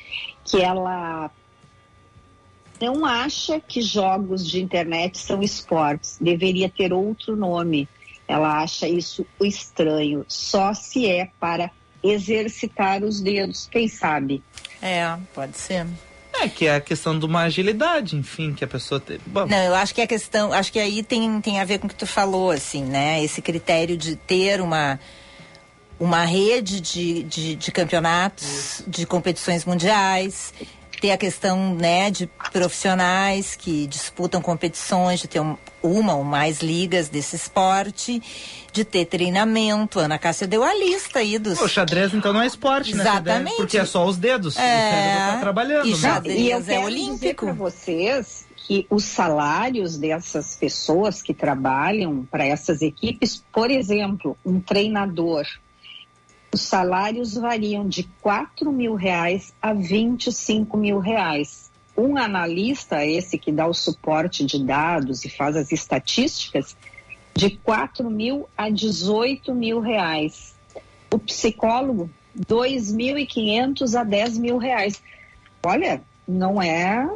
que 0.45 0.61
ela 0.61 1.29
não 2.81 3.05
acha 3.05 3.59
que 3.59 3.81
jogos 3.81 4.45
de 4.47 4.61
internet 4.61 5.17
são 5.19 5.41
esportes, 5.43 6.17
deveria 6.19 6.67
ter 6.69 6.91
outro 6.91 7.35
nome. 7.35 7.87
Ela 8.27 8.61
acha 8.63 8.87
isso 8.87 9.25
estranho, 9.41 10.25
só 10.27 10.73
se 10.73 11.05
é 11.05 11.29
para 11.39 11.69
exercitar 12.03 13.03
os 13.03 13.21
dedos, 13.21 13.67
quem 13.71 13.87
sabe? 13.87 14.43
É, 14.81 15.15
pode 15.33 15.57
ser. 15.57 15.85
É, 16.33 16.47
que 16.47 16.65
é 16.65 16.75
a 16.75 16.81
questão 16.81 17.17
de 17.17 17.25
uma 17.25 17.41
agilidade, 17.41 18.15
enfim, 18.15 18.53
que 18.53 18.63
a 18.63 18.67
pessoa 18.67 18.99
tem. 18.99 19.19
Bom, 19.25 19.45
Não, 19.45 19.57
eu 19.57 19.75
acho 19.75 19.93
que 19.93 20.01
a 20.01 20.07
questão, 20.07 20.51
acho 20.53 20.71
que 20.71 20.79
aí 20.79 21.03
tem, 21.03 21.41
tem 21.41 21.59
a 21.59 21.65
ver 21.65 21.79
com 21.79 21.87
o 21.87 21.89
que 21.89 21.95
tu 21.95 22.07
falou, 22.07 22.51
assim, 22.51 22.83
né? 22.83 23.23
Esse 23.23 23.41
critério 23.41 23.97
de 23.97 24.15
ter 24.15 24.61
uma, 24.61 24.99
uma 25.99 26.23
rede 26.23 26.79
de, 26.79 27.23
de, 27.23 27.55
de 27.55 27.71
campeonatos, 27.71 28.83
de 28.87 29.05
competições 29.05 29.65
mundiais, 29.65 30.53
ter 31.01 31.11
a 31.11 31.17
questão, 31.17 31.73
né, 31.75 32.11
de 32.11 32.29
profissionais 32.53 33.55
que 33.55 33.87
disputam 33.87 34.41
competições, 34.41 35.19
de 35.19 35.27
ter 35.27 35.39
um- 35.39 35.57
uma 35.81 36.13
ou 36.15 36.23
mais 36.23 36.61
ligas 36.61 37.09
desse 37.09 37.35
esporte, 37.35 38.21
de 38.71 38.85
ter 38.85 39.05
treinamento. 39.05 39.99
A 39.99 40.03
Ana 40.03 40.19
Cássia 40.19 40.45
deu 40.47 40.63
a 40.63 40.73
lista 40.75 41.19
aí 41.19 41.39
dos. 41.39 41.59
O 41.59 41.67
xadrez 41.67 42.13
então 42.13 42.31
não 42.31 42.41
é 42.41 42.45
esporte, 42.45 42.95
né? 42.95 43.01
Exatamente. 43.01 43.57
Porque 43.57 43.77
é 43.79 43.85
só 43.85 44.05
os 44.05 44.15
dedos. 44.15 44.55
É, 44.57 44.59
O 44.59 44.63
cérebro 44.91 45.33
tá 45.33 45.37
trabalhando. 45.39 45.87
e 45.87 45.91
né? 45.91 45.97
já- 45.97 46.07
E 46.23 46.49
eu 46.51 46.57
Xadrez 46.59 46.69
é 46.69 46.73
quero 46.73 46.85
olímpico. 46.85 47.15
dizer 47.15 47.33
para 47.35 47.53
vocês 47.53 48.45
que 48.67 48.85
os 48.89 49.03
salários 49.03 49.97
dessas 49.97 50.55
pessoas 50.55 51.19
que 51.21 51.33
trabalham 51.33 52.27
para 52.29 52.45
essas 52.45 52.81
equipes, 52.83 53.43
por 53.51 53.71
exemplo, 53.71 54.37
um 54.45 54.61
treinador, 54.61 55.45
os 56.53 56.61
salários 56.61 57.35
variam 57.35 57.87
de 57.87 58.03
4 58.21 58.71
mil 58.71 58.95
reais 58.95 59.53
a 59.61 59.73
25 59.73 60.75
mil 60.77 60.99
reais. 60.99 61.71
Um 61.97 62.17
analista, 62.17 63.05
esse 63.05 63.37
que 63.37 63.51
dá 63.51 63.67
o 63.67 63.73
suporte 63.73 64.45
de 64.45 64.63
dados 64.63 65.23
e 65.23 65.29
faz 65.29 65.55
as 65.55 65.71
estatísticas, 65.71 66.75
de 67.33 67.51
4 67.51 68.09
mil 68.09 68.49
a 68.57 68.69
18 68.69 69.53
mil 69.53 69.79
reais. 69.79 70.53
O 71.13 71.19
psicólogo, 71.19 72.09
2.500 72.37 73.99
a 73.99 74.03
10 74.03 74.37
mil 74.37 74.57
reais. 74.57 75.01
Olha, 75.63 76.01
não 76.27 76.61
é. 76.61 77.09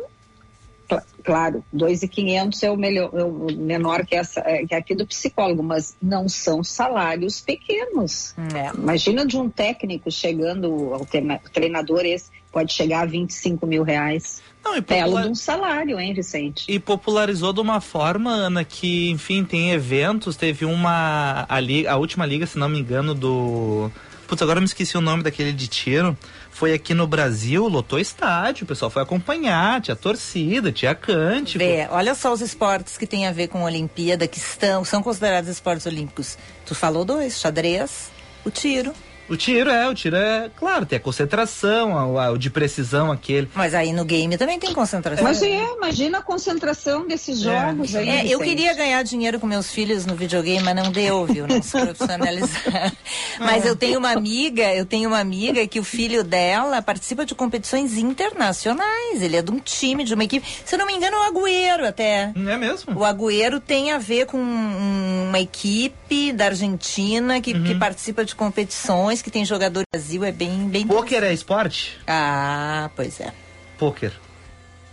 Cl- 0.90 1.02
Claro, 1.24 1.64
2.500 1.76 2.62
é 2.64 2.70
o 2.70 2.78
melhor, 2.78 3.10
é 3.14 3.24
o 3.24 3.48
menor 3.58 4.06
que, 4.06 4.14
essa, 4.16 4.42
é, 4.42 4.64
que 4.66 4.76
aqui 4.76 4.94
do 4.94 5.08
psicólogo, 5.08 5.64
mas 5.64 5.98
não 6.00 6.30
são 6.30 6.64
salários 6.64 7.42
pequenos. 7.42 8.36
É. 8.54 8.78
Imagina 8.78 9.26
de 9.26 9.36
um 9.36 9.50
técnico 9.50 10.12
chegando, 10.12 10.94
ao 10.94 11.04
treina- 11.04 11.42
treinador 11.52 12.06
esse, 12.06 12.30
pode 12.52 12.72
chegar 12.74 13.02
a 13.02 13.06
25 13.06 13.66
mil 13.66 13.82
reais. 13.82 14.40
Não, 14.64 14.78
e, 14.78 14.82
Belo 14.82 15.02
popular- 15.06 15.24
de 15.24 15.30
um 15.30 15.36
salário, 15.36 16.00
hein, 16.00 16.14
Vicente? 16.14 16.66
e 16.72 16.80
popularizou 16.80 17.52
de 17.52 17.60
uma 17.60 17.82
forma, 17.82 18.30
Ana, 18.32 18.64
que, 18.64 19.10
enfim, 19.10 19.44
tem 19.44 19.72
eventos. 19.72 20.36
Teve 20.36 20.64
uma. 20.66 21.46
A, 21.50 21.60
li- 21.60 21.88
a 21.88 21.98
última 21.98 22.26
liga, 22.26 22.46
se 22.46 22.58
não 22.60 22.70
me 22.70 22.80
engano, 22.80 23.16
do. 23.16 23.92
Putz, 24.28 24.42
agora 24.42 24.60
me 24.60 24.66
esqueci 24.66 24.98
o 24.98 25.02
nome 25.02 25.24
daquele 25.24 25.54
de 25.54 25.68
tiro. 25.68 26.18
Foi 26.50 26.74
aqui 26.74 26.94
no 26.94 27.06
Brasil, 27.06 27.68
lotou 27.68 28.00
estádio, 28.00 28.64
o 28.64 28.68
pessoal 28.68 28.90
foi 28.90 29.02
acompanhar, 29.02 29.82
tinha 29.82 29.96
torcida, 29.96 30.72
tinha 30.72 30.96
cântico. 30.96 31.60
Vê, 31.60 31.88
olha 31.92 32.16
só 32.16 32.32
os 32.32 32.42
esportes 32.42 32.98
que 32.98 33.06
tem 33.06 33.28
a 33.28 33.32
ver 33.32 33.50
com 33.50 33.60
a 33.60 33.66
Olimpíada, 33.66 34.28
que 34.28 34.38
estão, 34.38 34.84
são 34.86 35.04
considerados 35.04 35.50
esportes 35.50 35.86
olímpicos. 35.86 36.38
Tu 36.66 36.74
falou 36.74 37.06
dois, 37.06 37.40
xadrez, 37.40 38.10
o 38.46 38.50
tiro. 38.50 38.94
O 39.30 39.36
tiro 39.36 39.70
é, 39.70 39.90
o 39.90 39.94
tiro 39.96 40.16
é, 40.16 40.50
claro, 40.56 40.86
tem 40.86 40.98
a 40.98 41.00
concentração, 41.00 42.16
o 42.16 42.38
de 42.38 42.50
precisão 42.50 43.12
aquele. 43.12 43.50
Mas 43.56 43.74
aí 43.74 43.92
no 43.92 44.06
game 44.06 44.38
também 44.38 44.60
tem 44.60 44.74
concentração. 44.74 45.24
Mas 45.24 45.42
é, 45.42 45.64
imagina 45.76 46.20
a 46.20 46.22
concentração 46.22 47.08
desses 47.08 47.40
jogos 47.40 47.96
aí. 47.96 48.08
É, 48.08 48.28
eu 48.28 48.40
queria 48.40 48.74
ganhar 48.74 49.02
dinheiro 49.04 49.40
com 49.40 49.48
meus 49.48 49.72
filhos 49.72 50.06
no 50.06 50.16
videogame, 50.16 50.64
mas 50.64 50.76
não 50.76 50.92
deu, 50.92 51.26
viu? 51.26 51.48
Não 51.48 51.62
se 51.62 51.72
profissionalizar. 51.72 52.94
Mas 53.40 53.66
eu 53.66 53.76
tenho 53.76 54.00
uma 54.00 54.12
amiga, 54.12 54.74
eu 54.74 54.86
tenho 54.86 55.10
uma 55.10 55.20
amiga 55.20 55.68
que 55.68 55.80
o 55.80 55.84
filho 55.84 56.24
dela 56.24 56.82
participa 56.82 57.26
de 57.26 57.36
competições 57.36 57.98
internacionais. 57.98 59.22
Ele 59.22 59.36
é 59.38 59.42
de 59.42 59.52
um 59.52 59.60
time, 59.60 60.04
de 60.04 60.14
uma 60.14 60.24
equipe. 60.24 60.46
Se 60.64 60.76
eu 60.76 60.80
não 60.80 60.86
me 60.86 60.94
engano, 60.94 61.18
é 61.18 61.20
o 61.20 61.24
Agüero 61.24 61.86
até. 61.88 62.32
É 62.36 62.58
mesmo? 62.58 62.98
O 62.98 63.04
Agüero 63.04 63.60
tem 63.60 63.92
a 63.92 63.98
ver 63.98 64.26
com 64.26 64.38
um- 64.38 65.26
uma 65.30 65.40
equipe 65.40 66.32
da 66.32 66.46
Argentina 66.46 67.42
que, 67.42 67.54
Uhum. 67.54 67.64
que 67.64 67.76
participa 67.76 68.24
de 68.24 68.34
competições, 68.36 69.15
que 69.22 69.32
tem 69.32 69.46
jogador 69.46 69.82
do 69.82 69.86
Brasil, 69.92 70.24
é 70.24 70.32
bem, 70.32 70.68
bem. 70.70 70.88
Pôquer 70.88 71.24
é 71.24 71.34
esporte? 71.34 71.98
Ah, 72.08 72.90
pois 72.96 73.20
é. 73.20 73.32
Pôquer. 73.78 74.14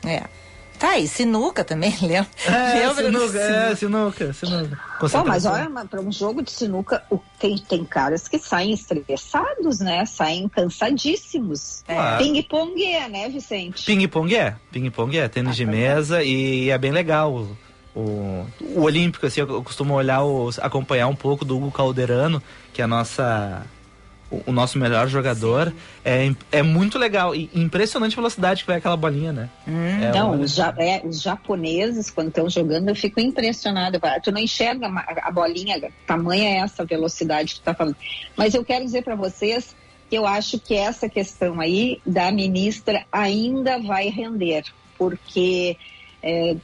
É. 0.04 0.24
Tá, 0.78 0.98
e 0.98 1.06
sinuca 1.06 1.62
também, 1.62 1.94
lembra? 2.02 2.26
É, 2.44 2.88
Lembra 2.88 3.08
do 3.12 3.20
sinuca, 3.20 3.38
é, 3.38 3.74
sinuca, 3.76 4.32
sinuca. 4.32 4.80
Pô, 4.98 5.24
mas 5.24 5.44
olha, 5.46 5.70
para 5.88 6.00
um 6.00 6.10
jogo 6.10 6.42
de 6.42 6.50
sinuca, 6.50 7.04
o- 7.08 7.20
tem, 7.38 7.56
tem 7.56 7.84
caras 7.84 8.26
que 8.26 8.36
saem 8.36 8.72
estressados, 8.72 9.78
né? 9.78 10.04
Saem 10.06 10.48
cansadíssimos. 10.48 11.84
Claro. 11.86 12.18
Ping-pong 12.24 12.84
é, 12.84 13.08
né, 13.08 13.28
Vicente? 13.28 13.84
Ping-pong 13.84 14.34
é, 14.34 14.56
ping-pong 14.72 15.16
é, 15.18 15.28
tênis 15.28 15.54
de 15.56 15.64
mesa 15.66 16.22
e 16.24 16.70
é 16.70 16.78
bem 16.78 16.90
legal. 16.90 17.32
O, 17.32 17.56
o, 17.94 18.46
o 18.74 18.80
olímpico, 18.82 19.24
assim, 19.26 19.40
eu 19.40 19.62
costumo 19.62 19.94
olhar, 19.94 20.24
os, 20.24 20.58
acompanhar 20.58 21.06
um 21.06 21.14
pouco 21.14 21.44
do 21.44 21.56
Hugo 21.56 21.70
Calderano, 21.70 22.42
que 22.72 22.80
é 22.80 22.84
a 22.84 22.88
nossa, 22.88 23.64
o, 24.32 24.42
o 24.50 24.52
nosso 24.52 24.78
melhor 24.78 25.06
jogador. 25.08 25.72
É, 26.04 26.30
é 26.50 26.62
muito 26.62 26.98
legal 26.98 27.34
e 27.34 27.50
impressionante 27.54 28.14
a 28.14 28.16
velocidade 28.16 28.62
que 28.62 28.66
vai 28.66 28.78
aquela 28.78 28.96
bolinha, 28.96 29.32
né? 29.32 29.50
É 29.66 30.10
Não, 30.12 30.32
uma- 30.32 30.42
os, 30.44 30.54
ja- 30.54 30.74
é, 30.78 31.02
os 31.04 31.20
japoneses, 31.22 32.10
quando 32.10 32.28
estão 32.28 32.48
jogando, 32.48 32.88
eu 32.88 32.96
fico 32.96 33.20
impressionada. 33.20 34.00
Tu 34.22 34.32
não 34.32 34.40
enxerga 34.40 34.88
a 35.22 35.30
bolinha, 35.30 35.80
tamanha 36.06 36.48
é 36.48 36.56
essa 36.58 36.84
velocidade 36.84 37.54
que 37.54 37.60
tu 37.60 37.64
tá 37.64 37.74
falando. 37.74 37.96
Mas 38.36 38.54
eu 38.54 38.64
quero 38.64 38.84
dizer 38.84 39.02
para 39.02 39.14
vocês 39.14 39.76
que 40.08 40.16
eu 40.16 40.26
acho 40.26 40.58
que 40.58 40.74
essa 40.74 41.08
questão 41.08 41.60
aí 41.60 42.00
da 42.06 42.30
ministra 42.32 43.04
ainda 43.12 43.78
vai 43.78 44.08
render, 44.08 44.64
porque 44.98 45.76
é, 46.22 46.56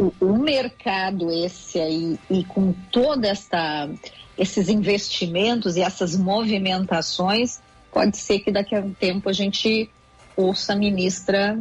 o, 0.00 0.12
o 0.20 0.38
mercado 0.38 1.30
esse 1.30 1.80
aí 1.80 2.18
e 2.30 2.44
com 2.44 2.72
toda 2.90 3.28
esta 3.28 3.88
esses 4.36 4.68
investimentos 4.68 5.76
e 5.76 5.82
essas 5.82 6.16
movimentações, 6.16 7.60
pode 7.92 8.16
ser 8.16 8.40
que 8.40 8.50
daqui 8.50 8.74
a 8.74 8.80
um 8.80 8.92
tempo 8.92 9.28
a 9.28 9.32
gente 9.32 9.90
ouça 10.36 10.72
a 10.72 10.76
ministra 10.76 11.60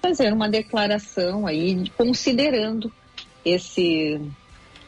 fazer 0.00 0.32
uma 0.32 0.48
declaração 0.48 1.46
aí 1.46 1.88
considerando 1.96 2.92
esse 3.44 4.20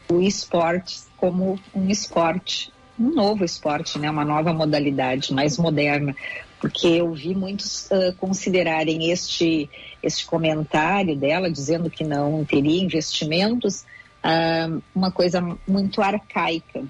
o 0.09 0.21
esporte 0.21 1.03
como 1.17 1.59
um 1.75 1.89
esporte, 1.89 2.73
um 2.99 3.11
novo 3.11 3.45
esporte, 3.45 3.99
né, 3.99 4.11
uma 4.11 4.25
nova 4.25 4.53
modalidade 4.53 5.33
mais 5.33 5.57
moderna, 5.57 6.15
porque 6.61 6.87
eu 6.87 7.13
vi 7.13 7.35
muitos 7.35 7.89
uh, 7.91 8.15
considerarem 8.19 9.11
este 9.11 9.69
este 10.03 10.27
comentário 10.27 11.17
dela 11.17 11.51
dizendo 11.51 11.91
que 11.91 12.05
não 12.05 12.45
teria 12.45 12.83
investimentos 12.83 13.85
uh, 14.23 14.83
uma 14.95 15.11
coisa 15.11 15.41
muito 15.67 16.03
arcaica 16.03 16.85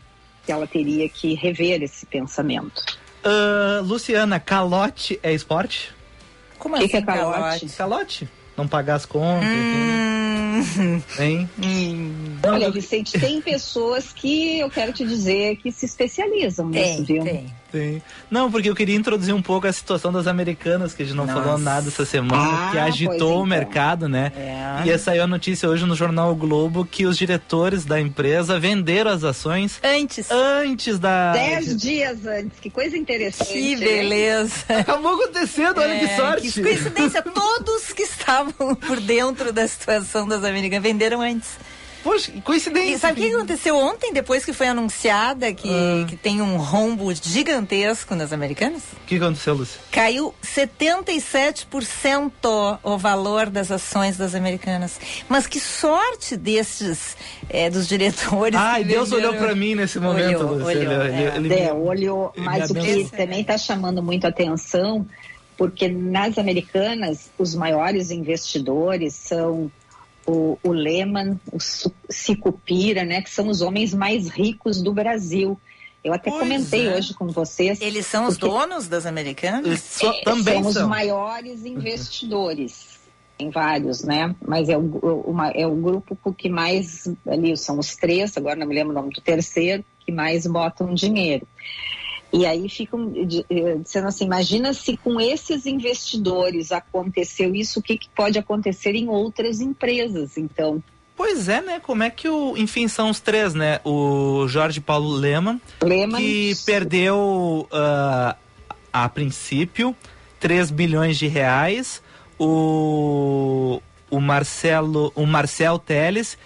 ela 0.52 0.66
teria 0.66 1.08
que 1.08 1.34
rever 1.34 1.82
esse 1.82 2.04
pensamento. 2.06 2.82
Ah, 3.22 3.80
Luciana, 3.82 4.38
calote 4.38 5.18
é 5.22 5.32
esporte? 5.32 5.92
Como 6.58 6.74
O 6.74 6.78
que 6.78 6.84
assim, 6.84 6.90
que 6.92 6.96
é 6.98 7.02
calote? 7.02 7.38
calote? 7.40 7.68
Calote? 7.76 8.28
Não 8.56 8.68
pagar 8.68 8.94
as 8.94 9.04
contas, 9.06 9.48
Hum, 9.50 11.02
hein? 11.18 11.50
hum, 11.58 12.36
Olha, 12.46 12.70
Vicente, 12.70 13.18
tem 13.18 13.40
pessoas 13.42 14.12
que 14.12 14.60
eu 14.60 14.70
quero 14.70 14.92
te 14.92 15.04
dizer 15.04 15.56
que 15.56 15.72
se 15.72 15.84
especializam 15.86 16.68
nisso, 16.68 16.96
tem, 16.96 17.04
viu? 17.04 17.24
tem. 17.24 17.46
Sim. 17.74 18.00
Não, 18.30 18.50
porque 18.52 18.70
eu 18.70 18.74
queria 18.74 18.94
introduzir 18.94 19.34
um 19.34 19.42
pouco 19.42 19.66
a 19.66 19.72
situação 19.72 20.12
das 20.12 20.28
americanas, 20.28 20.94
que 20.94 21.02
a 21.02 21.06
gente 21.06 21.16
não 21.16 21.26
Nossa. 21.26 21.42
falou 21.42 21.58
nada 21.58 21.88
essa 21.88 22.04
semana, 22.04 22.68
Ah, 22.68 22.68
que 22.70 22.78
agitou 22.78 23.08
pois 23.18 23.22
o 23.22 23.24
então. 23.34 23.46
mercado, 23.46 24.08
né? 24.08 24.30
É. 24.36 24.88
E 24.88 24.96
saiu 24.98 25.24
a 25.24 25.26
notícia 25.26 25.68
hoje 25.68 25.84
no 25.84 25.96
jornal 25.96 26.30
o 26.30 26.36
Globo 26.36 26.84
que 26.84 27.04
os 27.04 27.18
diretores 27.18 27.84
da 27.84 28.00
empresa 28.00 28.60
venderam 28.60 29.10
as 29.10 29.24
ações 29.24 29.80
Antes. 29.82 30.30
antes 30.30 30.98
da. 31.00 31.32
Dez 31.32 31.76
dias 31.76 32.24
antes, 32.24 32.60
que 32.60 32.70
coisa 32.70 32.96
interessante. 32.96 33.52
Que 33.52 33.74
beleza. 33.76 34.54
Acabou 34.80 35.14
acontecendo, 35.14 35.80
olha 35.80 35.98
que 35.98 36.04
É, 36.04 36.16
sorte. 36.16 36.52
Que 36.52 36.62
coincidência, 36.62 37.22
todos 37.22 37.92
que 37.92 38.02
estavam 38.02 38.74
por 38.86 39.00
dentro 39.00 39.52
da 39.52 39.66
situação 39.66 40.28
das 40.28 40.44
americanas 40.44 40.82
venderam 40.84 41.20
antes. 41.20 41.50
Poxa, 42.04 42.30
que 42.30 42.40
coincidência. 42.42 42.94
E 42.94 42.98
sabe 42.98 43.20
o 43.20 43.24
que 43.28 43.34
aconteceu 43.34 43.76
ontem, 43.76 44.12
depois 44.12 44.44
que 44.44 44.52
foi 44.52 44.68
anunciada 44.68 45.52
que, 45.54 45.68
Ah. 45.68 46.04
que 46.06 46.16
tem 46.16 46.40
um 46.42 46.56
rombo 46.58 47.12
gigantesco 47.14 48.14
nas 48.14 48.32
americanas? 48.32 48.82
O 49.02 49.06
que 49.06 49.16
aconteceu, 49.16 49.54
Lúcia? 49.54 49.80
Caiu 49.90 50.34
77% 50.42 52.78
o 52.82 52.98
valor 52.98 53.48
das 53.50 53.70
ações 53.70 54.16
das 54.16 54.34
americanas. 54.34 54.98
Mas 55.28 55.46
que 55.46 55.60
sorte 55.60 56.36
destes, 56.36 57.16
é, 57.48 57.70
dos 57.70 57.86
diretores. 57.88 58.58
Ai, 58.58 58.84
Deus 58.84 59.10
venderam- 59.10 59.30
olhou 59.32 59.42
pra 59.42 59.54
mim 59.54 59.74
nesse 59.74 59.98
momento, 59.98 60.40
Olhou, 60.40 60.58
Lúcia. 60.58 60.66
olhou, 60.80 61.04
Ele- 61.04 61.22
é. 61.24 61.32
ele- 61.36 61.54
É, 61.54 61.72
olhou, 61.72 62.32
ele 62.36 62.44
mas 62.44 62.70
o 62.70 62.74
que 62.74 63.04
também 63.16 63.40
está 63.40 63.56
chamando 63.56 64.02
muito 64.02 64.26
atenção, 64.26 65.06
porque 65.56 65.88
nas 65.88 66.36
americanas 66.38 67.30
os 67.38 67.54
maiores 67.54 68.10
investidores 68.10 69.14
são 69.14 69.70
o, 70.26 70.58
o 70.62 70.72
Lehman, 70.72 71.38
o 71.52 71.58
Sicupira, 72.08 73.04
né, 73.04 73.22
que 73.22 73.30
são 73.30 73.48
os 73.48 73.60
homens 73.60 73.92
mais 73.94 74.28
ricos 74.28 74.82
do 74.82 74.92
Brasil. 74.92 75.58
Eu 76.02 76.12
até 76.12 76.30
Pois 76.30 76.42
comentei 76.42 76.86
é. 76.88 76.94
hoje 76.96 77.14
com 77.14 77.28
vocês. 77.28 77.80
Eles 77.80 78.06
são 78.06 78.26
os 78.26 78.36
donos 78.36 78.88
das 78.88 79.06
americanas? 79.06 79.80
Só- 79.80 80.12
é, 80.12 80.20
também 80.22 80.62
são 80.62 80.82
os 80.82 80.88
maiores 80.88 81.64
investidores. 81.64 82.94
Tem 83.38 83.50
vários, 83.50 84.04
né? 84.04 84.34
Mas 84.46 84.68
é 84.68 84.76
o, 84.76 84.82
o- 84.82 85.30
uma- 85.30 85.50
é 85.50 85.66
o 85.66 85.74
grupo 85.74 86.16
que 86.32 86.48
mais, 86.48 87.10
ali 87.26 87.56
são 87.56 87.78
os 87.78 87.96
três, 87.96 88.36
agora 88.36 88.54
não 88.56 88.66
me 88.66 88.74
lembro 88.74 88.92
o 88.92 88.94
nome 88.94 89.12
do 89.12 89.20
terceiro, 89.20 89.84
que 90.04 90.12
mais 90.12 90.46
botam 90.46 90.94
dinheiro. 90.94 91.46
E 92.34 92.44
aí 92.44 92.68
ficam 92.68 93.12
eh, 93.48 93.76
dizendo 93.80 94.08
assim, 94.08 94.24
imagina 94.24 94.74
se 94.74 94.96
com 94.96 95.20
esses 95.20 95.66
investidores 95.66 96.72
aconteceu 96.72 97.54
isso, 97.54 97.78
o 97.78 97.82
que, 97.82 97.96
que 97.96 98.08
pode 98.08 98.36
acontecer 98.36 98.96
em 98.96 99.08
outras 99.08 99.60
empresas, 99.60 100.36
então. 100.36 100.82
Pois 101.16 101.48
é, 101.48 101.60
né? 101.60 101.78
Como 101.78 102.02
é 102.02 102.10
que 102.10 102.28
o. 102.28 102.56
Enfim, 102.56 102.88
são 102.88 103.08
os 103.08 103.20
três, 103.20 103.54
né? 103.54 103.80
O 103.84 104.48
Jorge 104.48 104.80
Paulo 104.80 105.10
Leman, 105.10 105.60
Lehman, 105.80 106.20
que 106.20 106.56
perdeu 106.66 107.68
ah, 107.70 108.36
a 108.92 109.08
princípio 109.08 109.94
3 110.40 110.72
bilhões 110.72 111.16
de 111.16 111.28
reais. 111.28 112.02
O, 112.36 113.80
o 114.10 114.20
Marcelo, 114.20 115.12
o 115.14 115.24
Marcel 115.24 115.78
Teles, 115.78 116.36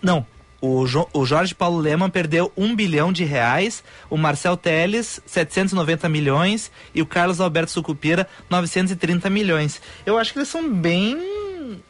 não, 0.00 0.24
o, 0.60 0.86
Jo- 0.86 1.08
o 1.12 1.24
Jorge 1.26 1.54
Paulo 1.54 1.78
Leman 1.78 2.08
perdeu 2.10 2.50
1 2.56 2.74
bilhão 2.74 3.12
de 3.12 3.24
reais, 3.24 3.82
o 4.08 4.16
Marcel 4.16 4.56
Teles 4.56 5.20
790 5.26 6.08
milhões 6.08 6.70
e 6.94 7.02
o 7.02 7.06
Carlos 7.06 7.40
Alberto 7.40 7.70
Sucupira 7.70 8.26
930 8.48 9.28
milhões. 9.30 9.80
Eu 10.04 10.16
acho 10.18 10.32
que 10.32 10.38
eles 10.38 10.48
são 10.48 10.68
bem 10.72 11.80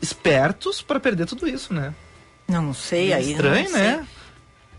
espertos 0.00 0.82
para 0.82 1.00
perder 1.00 1.26
tudo 1.26 1.48
isso, 1.48 1.72
né? 1.72 1.94
Não 2.48 2.72
sei, 2.72 3.12
aí. 3.12 3.24
eu 3.24 3.30
Estranho, 3.32 3.64
não 3.64 3.70
sei. 3.70 3.82
né? 3.82 4.06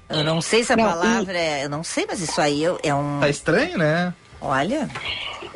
Eu 0.10 0.24
não 0.24 0.42
sei 0.42 0.64
se 0.64 0.72
a 0.72 0.78
Não, 0.78 0.86
palavra 0.86 1.38
é. 1.38 1.66
Eu 1.66 1.70
não 1.70 1.84
sei, 1.84 2.06
mas 2.08 2.22
isso 2.22 2.40
aí 2.40 2.64
é- 2.64 2.78
é 2.84 2.96
um. 2.96 3.20
Tá 3.20 3.30
estranho, 3.30 3.78
né? 3.78 4.14
Olha. 4.40 4.90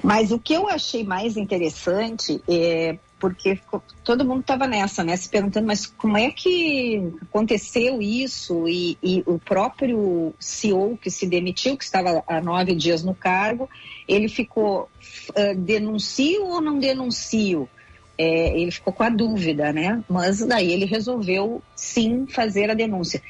Mas 0.04 0.32
o 0.32 0.40
que 0.40 0.54
eu 0.54 0.68
achei 0.68 1.06
mais 1.06 1.38
interessante 1.38 2.44
é 2.50 2.98
porque 3.22 3.56
ficou- 3.56 3.84
todo 4.04 4.26
mundo 4.26 4.42
estava 4.42 4.66
nessa, 4.66 5.04
né? 5.04 5.16
Se 5.16 5.30
perguntando, 5.30 5.68
mas 5.68 5.86
como 5.86 6.18
é 6.18 6.32
que 6.32 7.14
aconteceu 7.22 8.02
isso? 8.02 8.68
E, 8.68 8.98
e 9.02 9.24
o 9.28 9.38
próprio 9.38 10.34
CEO 10.40 10.98
que 10.98 11.12
se 11.12 11.28
demitiu, 11.28 11.78
que 11.78 11.84
estava 11.84 12.24
há 12.28 12.42
nove 12.42 12.74
dias 12.74 13.04
no 13.04 13.14
cargo, 13.14 13.70
ele 14.08 14.28
ficou 14.28 14.90
ah, 15.36 15.54
denuncio 15.56 16.44
ou 16.48 16.60
não 16.60 16.80
denuncio? 16.80 17.70
É, 18.18 18.60
ele 18.60 18.72
ficou 18.72 18.92
com 18.92 19.04
a 19.04 19.10
dúvida, 19.10 19.72
né? 19.72 20.04
Mas 20.10 20.40
daí 20.40 20.74
ele 20.74 20.86
resolveu 20.86 21.62
sim 21.76 22.26
fazer 22.28 22.72
a 22.72 22.74
denúncia. 22.74 23.22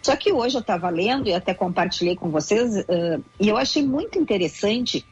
Só 0.00 0.14
que 0.16 0.32
hoje 0.32 0.56
eu 0.56 0.60
estava 0.60 0.88
lendo 0.90 1.28
e 1.28 1.34
até 1.34 1.52
compartilhei 1.52 2.14
com 2.14 2.30
vocês, 2.30 2.76
ah, 2.78 3.20
e 3.40 3.48
eu 3.48 3.56
achei 3.56 3.82
muito 3.82 4.16
interessante 4.16 5.04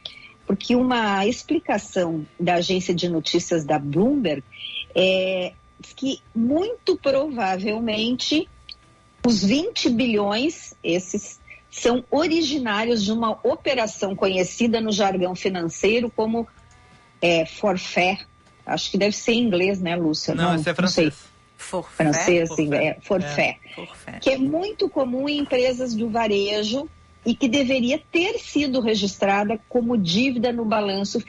porque 0.47 0.75
uma 0.75 1.25
explicação 1.27 2.25
da 2.39 2.55
agência 2.55 2.95
de 2.95 3.09
notícias 3.09 3.65
da 3.65 3.77
Bloomberg 3.77 4.41
é 4.95 5.51
que 5.95 6.21
muito 6.33 6.95
provavelmente 6.95 8.49
os 9.25 9.43
20 9.43 9.89
bilhões, 9.89 10.73
esses, 10.81 11.39
são 11.69 12.03
originários 12.09 13.03
de 13.03 13.11
uma 13.11 13.31
operação 13.43 14.15
conhecida 14.15 14.79
no 14.79 14.91
jargão 14.91 15.35
financeiro 15.35 16.09
como 16.09 16.47
é, 17.21 17.45
forfait. 17.45 18.25
Acho 18.65 18.89
que 18.89 18.97
deve 18.97 19.15
ser 19.15 19.33
em 19.33 19.43
inglês, 19.43 19.81
né, 19.81 19.95
Lúcia? 19.95 20.33
Não, 20.33 20.55
esse 20.55 20.69
é 20.69 20.73
francês. 20.73 21.13
Forfé. 21.57 22.03
Francês, 22.03 22.49
Forfait. 22.49 22.73
é, 22.73 22.97
forfait 23.01 23.57
Forfé. 23.75 24.19
que 24.21 24.29
é 24.29 24.37
muito 24.37 24.87
comum 24.87 25.27
em 25.27 25.39
empresas 25.39 25.93
do 25.93 26.09
varejo 26.09 26.87
e 27.27 27.35
que 27.35 27.49
deveria 27.49 28.01
ter 28.09 28.39
sido 28.39 28.79
registrada 28.79 29.59
como 29.67 29.97
dívida 29.97 30.53
no 30.53 30.63
balanço 30.63 31.21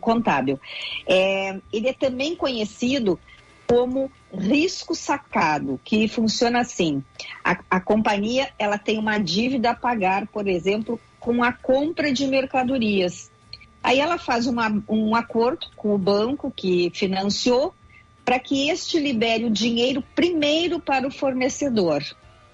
contábil. 0.00 0.58
É, 1.06 1.60
ele 1.70 1.88
é 1.88 1.92
também 1.92 2.34
conhecido 2.34 3.20
como 3.66 4.10
risco 4.32 4.94
sacado, 4.94 5.78
que 5.84 6.08
funciona 6.08 6.60
assim: 6.60 7.04
a, 7.44 7.58
a 7.70 7.78
companhia 7.78 8.48
ela 8.58 8.78
tem 8.78 8.98
uma 8.98 9.18
dívida 9.18 9.72
a 9.72 9.74
pagar, 9.74 10.26
por 10.28 10.48
exemplo, 10.48 10.98
com 11.20 11.44
a 11.44 11.52
compra 11.52 12.10
de 12.10 12.26
mercadorias. 12.26 13.30
Aí 13.82 14.00
ela 14.00 14.16
faz 14.16 14.46
uma- 14.46 14.82
um 14.88 15.14
acordo 15.14 15.66
com 15.76 15.94
o 15.94 15.98
banco 15.98 16.50
que 16.50 16.90
financiou 16.94 17.74
para 18.24 18.38
que 18.38 18.70
este 18.70 18.98
libere 18.98 19.44
o 19.44 19.50
dinheiro 19.50 20.02
primeiro 20.14 20.80
para 20.80 21.06
o 21.06 21.10
fornecedor. 21.10 22.02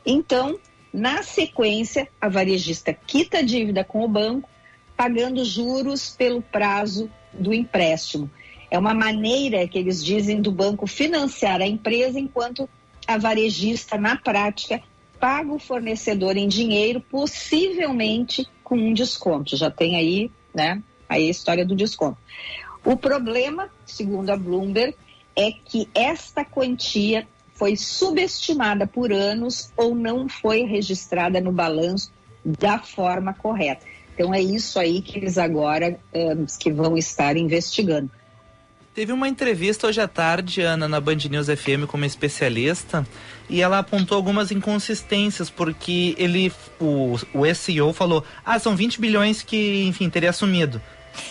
Então, 0.05 0.59
na 0.93 1.23
sequência, 1.23 2.09
a 2.21 2.29
varejista 2.29 2.93
quita 2.93 3.39
a 3.39 3.43
dívida 3.43 3.85
com 3.85 4.05
o 4.05 4.09
banco, 4.09 4.49
pagando 4.97 5.45
juros 5.45 6.15
pelo 6.17 6.43
prazo 6.43 7.11
do 7.33 7.55
empréstimo. 7.55 8.31
É 8.71 8.79
uma 8.79 8.95
maneira 8.95 9.67
que 9.67 9.79
eles 9.79 10.05
dizem 10.05 10.41
do 10.41 10.53
banco 10.53 10.87
financiar 10.87 11.61
a 11.61 11.67
empresa, 11.67 12.19
enquanto 12.19 12.69
a 13.07 13.17
varejista, 13.19 13.97
na 13.97 14.17
prática, 14.17 14.83
paga 15.19 15.53
o 15.53 15.59
fornecedor 15.59 16.37
em 16.37 16.49
dinheiro, 16.49 17.01
possivelmente 17.01 18.47
com 18.63 18.77
um 18.77 18.93
desconto. 18.93 19.57
Já 19.57 19.71
tem 19.71 19.97
aí, 19.97 20.31
né, 20.55 20.83
aí 21.09 21.27
a 21.27 21.31
história 21.31 21.65
do 21.65 21.75
desconto. 21.75 22.19
O 22.85 22.97
problema, 22.97 23.71
segundo 23.85 24.31
a 24.31 24.37
Bloomberg, 24.37 24.95
é 25.37 25.51
que 25.53 25.89
esta 25.95 26.45
quantia 26.45 27.27
foi 27.61 27.77
subestimada 27.77 28.87
por 28.87 29.13
anos 29.13 29.71
ou 29.77 29.95
não 29.95 30.27
foi 30.31 30.63
registrada 30.63 31.43
no 31.43 31.53
balanço 31.53 32.11
da 32.43 32.79
forma 32.79 33.35
correta. 33.35 33.85
Então 34.15 34.33
é 34.33 34.41
isso 34.41 34.79
aí 34.79 35.03
que 35.03 35.19
eles 35.19 35.37
agora 35.37 36.01
que 36.59 36.73
vão 36.73 36.97
estar 36.97 37.37
investigando. 37.37 38.11
Teve 38.95 39.13
uma 39.13 39.29
entrevista 39.29 39.87
hoje 39.87 40.01
à 40.01 40.09
tarde, 40.09 40.63
Ana, 40.63 40.89
na 40.89 40.99
Band 41.01 41.19
News 41.31 41.49
FM 41.49 41.85
com 41.87 41.99
uma 41.99 42.07
especialista 42.07 43.07
e 43.47 43.61
ela 43.61 43.79
apontou 43.79 44.17
algumas 44.17 44.51
inconsistências, 44.51 45.51
porque 45.51 46.15
ele, 46.17 46.51
o, 46.81 47.17
o 47.35 47.55
SEO 47.55 47.93
falou, 47.93 48.25
ah, 48.43 48.59
são 48.59 48.75
20 48.75 48.99
bilhões 48.99 49.43
que, 49.43 49.85
enfim, 49.85 50.09
teria 50.09 50.31
assumido. 50.31 50.81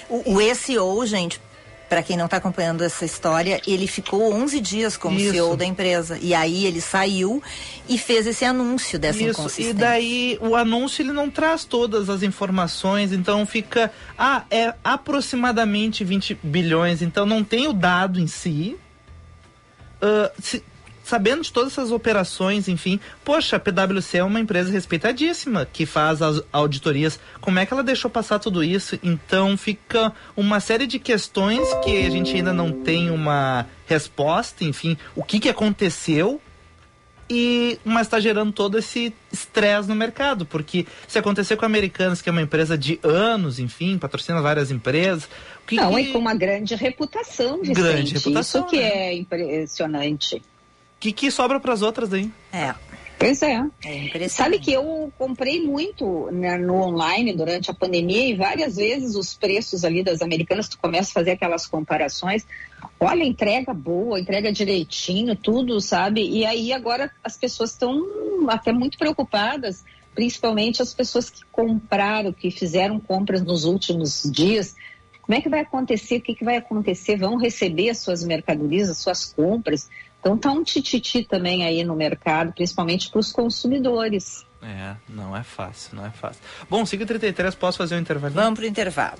O, 0.07 0.35
o 0.35 0.55
SEO, 0.55 1.03
gente, 1.07 1.41
para 1.89 2.03
quem 2.03 2.15
não 2.15 2.25
está 2.25 2.37
acompanhando 2.37 2.83
essa 2.83 3.03
história, 3.03 3.59
ele 3.65 3.87
ficou 3.87 4.31
11 4.33 4.59
dias 4.61 4.95
como 4.95 5.19
Isso. 5.19 5.31
CEO 5.31 5.57
da 5.57 5.65
empresa. 5.65 6.19
E 6.21 6.33
aí 6.35 6.65
ele 6.65 6.79
saiu 6.79 7.41
e 7.87 7.97
fez 7.97 8.27
esse 8.27 8.45
anúncio 8.45 8.99
dessa 8.99 9.17
Isso, 9.19 9.31
inconsistência. 9.31 9.71
e 9.71 9.73
daí 9.73 10.37
o 10.39 10.55
anúncio 10.55 11.01
ele 11.01 11.11
não 11.11 11.29
traz 11.29 11.65
todas 11.65 12.07
as 12.09 12.21
informações, 12.21 13.11
então 13.11 13.43
fica, 13.45 13.91
ah, 14.17 14.43
é 14.51 14.73
aproximadamente 14.83 16.03
20 16.03 16.37
bilhões, 16.43 17.01
então 17.01 17.25
não 17.25 17.43
tem 17.43 17.67
o 17.67 17.73
dado 17.73 18.19
em 18.19 18.27
si. 18.27 18.77
Ah, 20.01 20.31
se- 20.39 20.63
sabendo 21.09 21.41
de 21.41 21.51
todas 21.51 21.73
essas 21.73 21.91
operações, 21.91 22.67
enfim, 22.67 22.99
poxa, 23.25 23.55
a 23.55 23.59
PwC 23.59 24.19
é 24.19 24.23
uma 24.23 24.39
empresa 24.39 24.71
respeitadíssima 24.71 25.65
que 25.65 25.83
faz 25.83 26.21
as 26.21 26.41
auditorias. 26.53 27.19
Como 27.41 27.57
é 27.57 27.65
que 27.65 27.73
ela 27.73 27.83
deixou 27.83 28.11
passar 28.11 28.37
tudo 28.37 28.63
isso? 28.63 28.99
Então 29.01 29.57
fica 29.57 30.13
uma 30.37 30.59
série 30.59 30.85
de 30.85 30.99
questões 30.99 31.67
que 31.83 32.05
a 32.05 32.09
gente 32.11 32.35
ainda 32.35 32.53
não 32.53 32.71
tem 32.71 33.09
uma 33.09 33.65
resposta, 33.87 34.63
enfim, 34.63 34.95
o 35.15 35.23
que 35.23 35.39
que 35.39 35.49
aconteceu 35.49 36.39
e 37.27 37.79
mas 37.83 38.07
está 38.07 38.19
gerando 38.19 38.51
todo 38.51 38.77
esse 38.77 39.13
estresse 39.31 39.87
no 39.87 39.95
mercado, 39.95 40.45
porque 40.45 40.85
se 41.07 41.17
acontecer 41.19 41.55
com 41.55 41.65
a 41.65 41.67
Americanas, 41.67 42.21
que 42.21 42.29
é 42.29 42.31
uma 42.31 42.41
empresa 42.41 42.77
de 42.77 42.99
anos, 43.03 43.59
enfim, 43.59 43.97
patrocina 43.97 44.41
várias 44.41 44.71
empresas, 44.71 45.29
que 45.67 45.75
Não, 45.75 45.93
que, 45.93 46.01
e 46.01 46.11
com 46.11 46.19
uma 46.19 46.33
grande 46.33 46.75
reputação, 46.75 47.59
Vicente. 47.59 47.75
Grande 47.75 48.13
reputação, 48.15 48.61
Isso 48.61 48.69
que 48.69 48.77
né? 48.77 48.89
é 48.89 49.13
impressionante. 49.15 50.41
Que, 50.99 51.11
que 51.11 51.31
sobra 51.31 51.59
para 51.59 51.73
as 51.73 51.81
outras 51.81 52.13
aí? 52.13 52.31
É, 52.51 52.73
Pois 53.19 53.41
é. 53.41 53.61
é. 53.83 54.29
Sabe 54.29 54.59
que 54.59 54.71
eu 54.71 55.11
comprei 55.17 55.61
muito 55.61 56.31
né, 56.31 56.57
no 56.57 56.75
online 56.75 57.33
durante 57.33 57.69
a 57.69 57.73
pandemia 57.73 58.29
e 58.29 58.33
várias 58.33 58.77
vezes 58.77 59.13
os 59.13 59.33
preços 59.33 59.83
ali 59.83 60.01
das 60.01 60.21
americanas, 60.21 60.69
tu 60.69 60.79
começa 60.79 61.09
a 61.09 61.13
fazer 61.15 61.31
aquelas 61.31 61.67
comparações. 61.67 62.47
Olha, 62.97 63.25
entrega 63.25 63.73
boa, 63.73 64.17
entrega 64.17 64.53
direitinho, 64.53 65.35
tudo, 65.35 65.81
sabe? 65.81 66.21
E 66.21 66.45
aí 66.45 66.71
agora 66.71 67.11
as 67.21 67.35
pessoas 67.35 67.71
estão 67.71 68.01
até 68.47 68.71
muito 68.71 68.97
preocupadas, 68.97 69.83
principalmente 70.15 70.81
as 70.81 70.93
pessoas 70.93 71.29
que 71.29 71.41
compraram, 71.51 72.31
que 72.31 72.49
fizeram 72.49 73.01
compras 73.01 73.43
nos 73.43 73.65
últimos 73.65 74.23
dias. 74.31 74.75
Como 75.21 75.37
é 75.37 75.41
que 75.41 75.49
vai 75.49 75.59
acontecer? 75.59 76.19
O 76.19 76.21
que, 76.21 76.33
que 76.33 76.45
vai 76.45 76.55
acontecer? 76.55 77.17
Vão 77.17 77.35
receber 77.35 77.89
as 77.89 77.97
suas 77.97 78.23
mercadorias, 78.23 78.89
as 78.89 78.97
suas 78.97 79.25
compras? 79.33 79.89
Então 80.19 80.37
tá 80.37 80.51
um 80.51 80.63
tititi 80.63 81.23
também 81.23 81.65
aí 81.65 81.83
no 81.83 81.95
mercado, 81.95 82.53
principalmente 82.53 83.09
para 83.09 83.19
os 83.19 83.31
consumidores. 83.31 84.45
É, 84.61 84.95
não 85.07 85.35
é 85.35 85.43
fácil, 85.43 85.95
não 85.95 86.05
é 86.05 86.11
fácil. 86.11 86.41
Bom, 86.69 86.83
5h33, 86.83 87.55
posso 87.55 87.77
fazer 87.77 87.95
um 87.95 87.99
intervalo? 87.99 88.33
Vamos 88.33 88.59
pro 88.59 88.67
intervalo. 88.67 89.19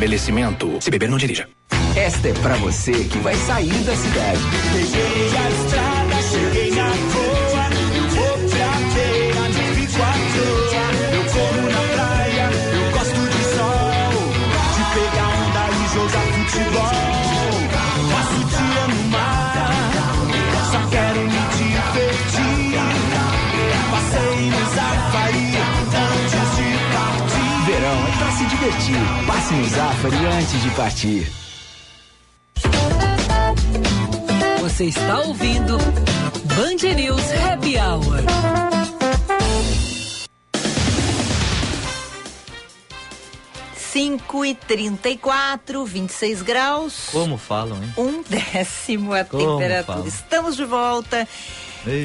Se 0.79 0.89
beber, 0.89 1.07
não 1.11 1.17
dirija. 1.19 1.47
Esta 1.95 2.29
é 2.29 2.33
pra 2.33 2.55
você 2.55 2.91
que 2.91 3.19
vai 3.19 3.35
sair 3.35 3.71
da 3.83 3.95
cidade. 3.95 4.39
Peguei 4.73 5.37
a 5.37 5.49
estrada, 5.51 6.21
cheguei 6.23 6.71
na 6.71 6.89
boa. 6.89 7.69
Eu 7.95 8.07
vou 8.09 8.37
pra 8.49 8.71
feira, 8.95 9.41
não 9.41 9.63
fico 9.75 10.01
à 10.01 10.13
toa. 10.33 10.89
Eu 11.13 11.23
corro 11.31 11.69
na 11.69 11.81
praia, 11.93 12.49
eu 12.73 12.91
gosto 12.97 13.21
de 13.29 13.43
sol. 13.53 14.11
De 14.73 14.83
pegar 14.95 15.29
onda 15.37 15.63
e 15.69 15.85
jogar 15.93 16.25
futebol. 16.33 16.97
Passo 18.11 18.33
o 18.33 18.43
dia 18.49 18.83
no 18.87 19.01
mar, 19.09 19.69
só 20.71 20.81
quero 20.89 21.21
me 21.21 21.41
divertir. 21.57 22.73
Passei 23.91 24.49
no 24.49 24.63
safari 24.73 25.45
antes 26.01 26.49
de 26.57 26.67
partir. 26.91 27.51
Verão 27.67 27.99
é 28.07 28.17
pra 28.17 28.31
se 28.31 28.45
divertir. 28.45 28.97
No 29.51 29.67
Zafari 29.67 30.25
antes 30.27 30.61
de 30.61 30.69
partir. 30.71 31.31
Você 34.61 34.85
está 34.85 35.19
ouvindo 35.19 35.77
Band 36.55 36.93
News 36.95 37.23
Happy 37.45 37.77
Hour. 37.77 38.21
Cinco 43.75 44.45
e 44.45 44.55
trinta 44.55 45.09
e 45.09 45.17
quatro, 45.17 45.85
26 45.85 46.41
graus. 46.43 47.09
Como 47.11 47.37
falam, 47.37 47.77
hein? 47.83 47.93
Um 47.97 48.23
décimo 48.23 49.13
a 49.13 49.25
Como 49.25 49.57
temperatura. 49.57 49.83
fala. 49.97 50.07
Estamos 50.07 50.55
de 50.55 50.63
volta 50.63 51.27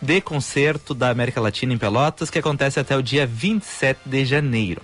de 0.00 0.20
concerto 0.20 0.94
da 0.94 1.10
América 1.10 1.40
Latina 1.40 1.74
em 1.74 1.78
Pelotas, 1.78 2.30
que 2.30 2.38
acontece 2.38 2.78
até 2.80 2.96
o 2.96 3.02
dia 3.02 3.26
27 3.26 4.00
de 4.06 4.24
janeiro. 4.24 4.80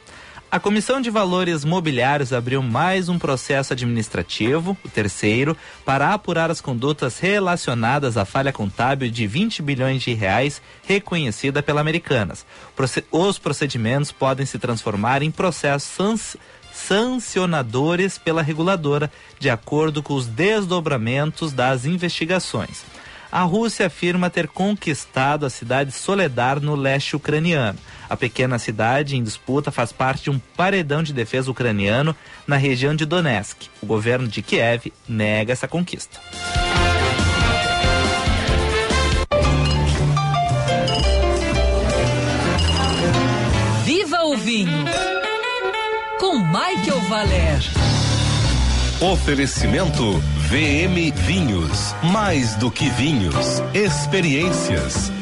A 0.48 0.60
Comissão 0.60 1.00
de 1.00 1.10
Valores 1.10 1.64
Mobiliários 1.64 2.32
abriu 2.32 2.62
mais 2.62 3.08
um 3.08 3.18
processo 3.18 3.72
administrativo, 3.72 4.76
o 4.84 4.88
terceiro, 4.88 5.56
para 5.84 6.14
apurar 6.14 6.52
as 6.52 6.60
condutas 6.60 7.18
relacionadas 7.18 8.16
à 8.16 8.24
falha 8.24 8.52
contábil 8.52 9.10
de 9.10 9.26
20 9.26 9.60
bilhões 9.60 10.02
de 10.02 10.14
reais 10.14 10.62
reconhecida 10.86 11.64
pela 11.64 11.80
Americanas. 11.80 12.46
Os 13.10 13.38
procedimentos 13.38 14.12
podem 14.12 14.46
se 14.46 14.56
transformar 14.56 15.20
em 15.20 15.32
processos 15.32 16.36
sancionadores 16.72 18.16
pela 18.16 18.40
reguladora, 18.40 19.10
de 19.40 19.50
acordo 19.50 20.00
com 20.00 20.14
os 20.14 20.28
desdobramentos 20.28 21.52
das 21.52 21.84
investigações. 21.84 22.84
A 23.30 23.42
Rússia 23.42 23.86
afirma 23.86 24.30
ter 24.30 24.48
conquistado 24.48 25.44
a 25.44 25.50
cidade 25.50 25.90
de 25.90 25.96
Soledar 25.96 26.60
no 26.60 26.74
leste 26.74 27.16
ucraniano. 27.16 27.78
A 28.08 28.16
pequena 28.16 28.58
cidade 28.58 29.16
em 29.16 29.22
disputa 29.22 29.70
faz 29.70 29.92
parte 29.92 30.24
de 30.24 30.30
um 30.30 30.38
paredão 30.56 31.02
de 31.02 31.12
defesa 31.12 31.50
ucraniano 31.50 32.14
na 32.46 32.56
região 32.56 32.94
de 32.94 33.04
Donetsk. 33.04 33.68
O 33.82 33.86
governo 33.86 34.28
de 34.28 34.42
Kiev 34.42 34.92
nega 35.08 35.52
essa 35.52 35.66
conquista. 35.66 36.20
Viva 43.84 44.22
o 44.24 44.36
vinho! 44.36 44.84
Com 46.20 46.38
Michael 46.38 47.00
Valer. 47.08 47.85
Oferecimento 49.00 50.12
VM 50.48 51.12
Vinhos. 51.14 51.94
Mais 52.10 52.54
do 52.54 52.70
que 52.70 52.88
vinhos, 52.88 53.62
experiências. 53.74 55.12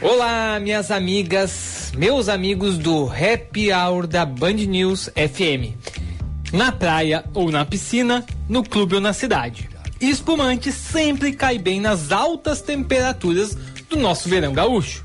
Olá, 0.00 0.58
minhas 0.58 0.90
amigas, 0.90 1.92
meus 1.94 2.30
amigos 2.30 2.78
do 2.78 3.10
Happy 3.10 3.70
Hour 3.74 4.06
da 4.06 4.24
Band 4.24 4.54
News 4.54 5.10
FM. 5.14 5.76
Na 6.50 6.72
praia 6.72 7.26
ou 7.34 7.50
na 7.50 7.62
piscina, 7.66 8.24
no 8.48 8.62
clube 8.62 8.94
ou 8.94 9.02
na 9.02 9.12
cidade. 9.12 9.75
Espumante 10.00 10.70
sempre 10.70 11.32
cai 11.32 11.58
bem 11.58 11.80
nas 11.80 12.12
altas 12.12 12.60
temperaturas 12.60 13.56
do 13.88 13.96
nosso 13.96 14.28
verão 14.28 14.52
gaúcho. 14.52 15.04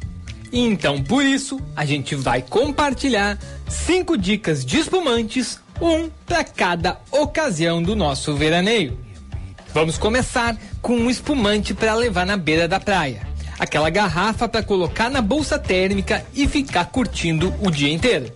Então, 0.51 1.01
por 1.01 1.23
isso, 1.23 1.61
a 1.75 1.85
gente 1.85 2.13
vai 2.13 2.41
compartilhar 2.41 3.39
cinco 3.69 4.17
dicas 4.17 4.65
de 4.65 4.79
espumantes, 4.79 5.59
um 5.81 6.09
para 6.25 6.43
cada 6.43 6.99
ocasião 7.09 7.81
do 7.81 7.95
nosso 7.95 8.35
veraneio. 8.35 8.99
Vamos 9.73 9.97
começar 9.97 10.57
com 10.81 10.93
um 10.93 11.09
espumante 11.09 11.73
para 11.73 11.95
levar 11.95 12.25
na 12.25 12.35
beira 12.35 12.67
da 12.67 12.79
praia. 12.79 13.25
Aquela 13.57 13.89
garrafa 13.89 14.49
para 14.49 14.61
colocar 14.61 15.09
na 15.09 15.21
bolsa 15.21 15.57
térmica 15.57 16.25
e 16.33 16.47
ficar 16.47 16.85
curtindo 16.85 17.53
o 17.61 17.71
dia 17.71 17.93
inteiro. 17.93 18.29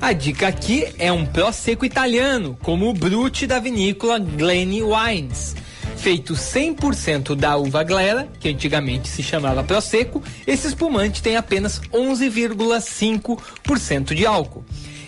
A 0.00 0.12
dica 0.12 0.48
aqui 0.48 0.86
é 0.98 1.10
um 1.10 1.24
prosecco 1.24 1.86
italiano, 1.86 2.58
como 2.62 2.90
o 2.90 2.92
Brute 2.92 3.46
da 3.46 3.58
vinícola 3.58 4.18
Glenny 4.18 4.82
Wines. 4.82 5.56
Feito 5.96 6.34
100% 6.34 7.34
da 7.34 7.56
uva 7.56 7.82
glera, 7.82 8.28
que 8.38 8.48
antigamente 8.48 9.08
se 9.08 9.22
chamava 9.22 9.64
prosecco, 9.64 10.22
esse 10.46 10.68
espumante 10.68 11.22
tem 11.22 11.36
apenas 11.36 11.80
11,5% 11.92 14.14
de 14.14 14.24
álcool. 14.24 14.64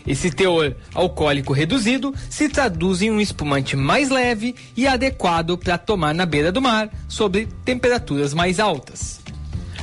Esse 0.06 0.30
teor 0.30 0.74
alcoólico 0.94 1.52
reduzido 1.52 2.14
se 2.30 2.48
traduz 2.48 3.02
em 3.02 3.10
um 3.10 3.20
espumante 3.20 3.76
mais 3.76 4.08
leve 4.08 4.54
e 4.74 4.88
adequado 4.88 5.58
para 5.58 5.76
tomar 5.76 6.14
na 6.14 6.24
beira 6.24 6.50
do 6.50 6.62
mar, 6.62 6.88
sob 7.06 7.46
temperaturas 7.64 8.32
mais 8.32 8.58
altas. 8.58 9.20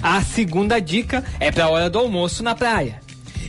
A 0.01 0.21
segunda 0.21 0.81
dica 0.81 1.23
é 1.39 1.51
para 1.51 1.65
a 1.65 1.69
hora 1.69 1.89
do 1.89 1.99
almoço 1.99 2.43
na 2.43 2.55
praia. 2.55 2.99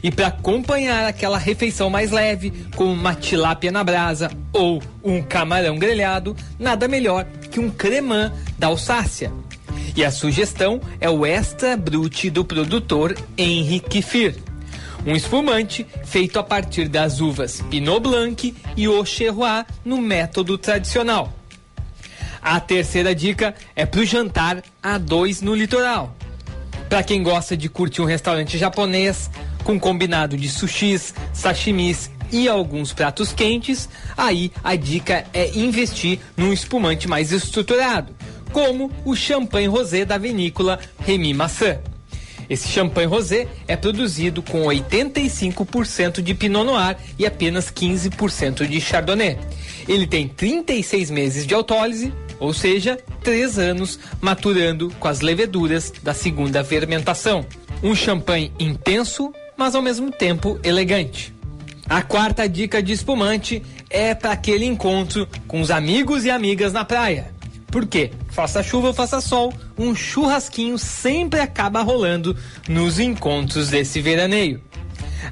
E 0.03 0.11
para 0.11 0.27
acompanhar 0.27 1.07
aquela 1.07 1.39
refeição 1.39 1.89
mais 1.89 2.11
leve, 2.11 2.53
como 2.77 2.93
uma 2.93 3.15
tilápia 3.15 3.73
na 3.73 3.83
brasa 3.83 4.31
ou 4.53 4.83
um 5.03 5.23
camarão 5.23 5.79
grelhado, 5.79 6.37
nada 6.59 6.87
melhor 6.87 7.27
que 7.57 7.61
um 7.61 7.71
cremã 7.71 8.31
da 8.59 8.67
Alsácia. 8.67 9.33
E 9.97 10.05
a 10.05 10.11
sugestão 10.11 10.79
é 11.01 11.09
o 11.09 11.25
Extra 11.25 11.75
Brut 11.75 12.29
do 12.29 12.45
produtor 12.45 13.17
Henrique 13.35 14.03
Fir. 14.03 14.37
Um 15.07 15.17
espumante 15.17 15.87
feito 16.05 16.39
a 16.39 16.43
partir 16.43 16.87
das 16.87 17.19
uvas 17.19 17.63
Pinot 17.71 18.01
Blanc 18.01 18.55
e 18.77 18.85
Auxerrois 18.85 19.65
no 19.83 20.03
método 20.03 20.59
tradicional. 20.59 21.33
A 22.43 22.61
terceira 22.61 23.15
dica 23.15 23.55
é 23.75 23.87
para 23.87 24.01
o 24.01 24.05
jantar 24.05 24.63
a 24.83 24.99
dois 24.99 25.41
no 25.41 25.55
litoral. 25.55 26.15
Para 26.91 27.03
quem 27.03 27.23
gosta 27.23 27.57
de 27.57 27.71
curtir 27.71 28.03
um 28.03 28.05
restaurante 28.05 28.59
japonês 28.59 29.31
com 29.65 29.81
combinado 29.81 30.37
de 30.37 30.51
sushis, 30.51 31.15
sashimis 31.33 32.11
e 32.31 32.49
alguns 32.49 32.93
pratos 32.93 33.33
quentes, 33.33 33.89
aí 34.17 34.51
a 34.63 34.77
dica 34.77 35.27
é 35.33 35.57
investir 35.57 36.19
num 36.37 36.53
espumante 36.53 37.09
mais 37.09 37.33
estruturado, 37.33 38.15
como 38.53 38.91
o 39.05 39.15
champanhe 39.15 39.67
rosé 39.67 40.05
da 40.05 40.19
vinícola 40.19 40.79
Remy 40.99 41.35
Maçã. 41.35 41.79
Esse 42.49 42.69
champanhe 42.69 43.09
rosé 43.09 43.49
é 43.67 43.77
produzido 43.77 44.41
com 44.43 44.63
85% 44.67 46.23
de 46.23 46.35
Pinot 46.35 46.65
Noir 46.65 46.97
e 47.19 47.27
apenas 47.27 47.71
15% 47.71 48.67
de 48.67 48.81
Chardonnay. 48.81 49.39
Ele 49.89 50.07
tem 50.07 50.29
36 50.29 51.11
meses 51.11 51.47
de 51.47 51.55
autólise, 51.55 52.13
ou 52.39 52.53
seja, 52.53 52.99
3 53.23 53.59
anos 53.59 53.99
maturando 54.21 54.91
com 55.01 55.09
as 55.09 55.21
leveduras 55.21 55.93
da 56.03 56.15
segunda 56.15 56.63
fermentação. 56.63 57.45
Um 57.83 57.95
champanhe 57.95 58.53
intenso, 58.59 59.33
mas 59.57 59.75
ao 59.75 59.83
mesmo 59.83 60.11
tempo 60.11 60.59
elegante. 60.63 61.36
A 61.89 62.03
quarta 62.03 62.49
dica 62.49 62.83
de 62.83 62.93
espumante 62.93 63.63
é 63.89 64.13
para 64.13 64.33
aquele 64.33 64.65
encontro 64.65 65.29
com 65.47 65.61
os 65.61 65.71
amigos 65.71 66.25
e 66.25 66.31
amigas 66.31 66.73
na 66.73 66.85
praia. 66.85 67.31
Porque, 67.69 68.11
faça 68.29 68.63
chuva 68.63 68.89
ou 68.89 68.95
faça 68.95 69.21
sol, 69.21 69.53
um 69.79 69.95
churrasquinho 69.95 70.79
sempre 70.79 71.39
acaba 71.39 71.83
rolando 71.83 72.37
nos 72.69 72.99
encontros 72.99 73.69
desse 73.69 74.01
veraneio. 74.01 74.61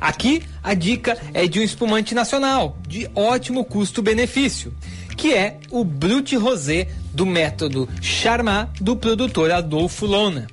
Aqui, 0.01 0.43
a 0.63 0.75
dica 0.75 1.19
é 1.33 1.47
de 1.47 1.59
um 1.59 1.63
espumante 1.63 2.15
nacional, 2.15 2.79
de 2.87 3.09
ótimo 3.17 3.65
custo-benefício, 3.65 4.73
que 5.17 5.33
é 5.33 5.59
o 5.71 5.85
Brut 5.85 6.37
Rosé 6.37 6.89
do 7.13 7.27
método 7.27 7.89
Charmat 8.01 8.69
do 8.81 8.95
produtor 8.95 9.51
Adolfo 9.51 10.07
Lona. 10.07 10.47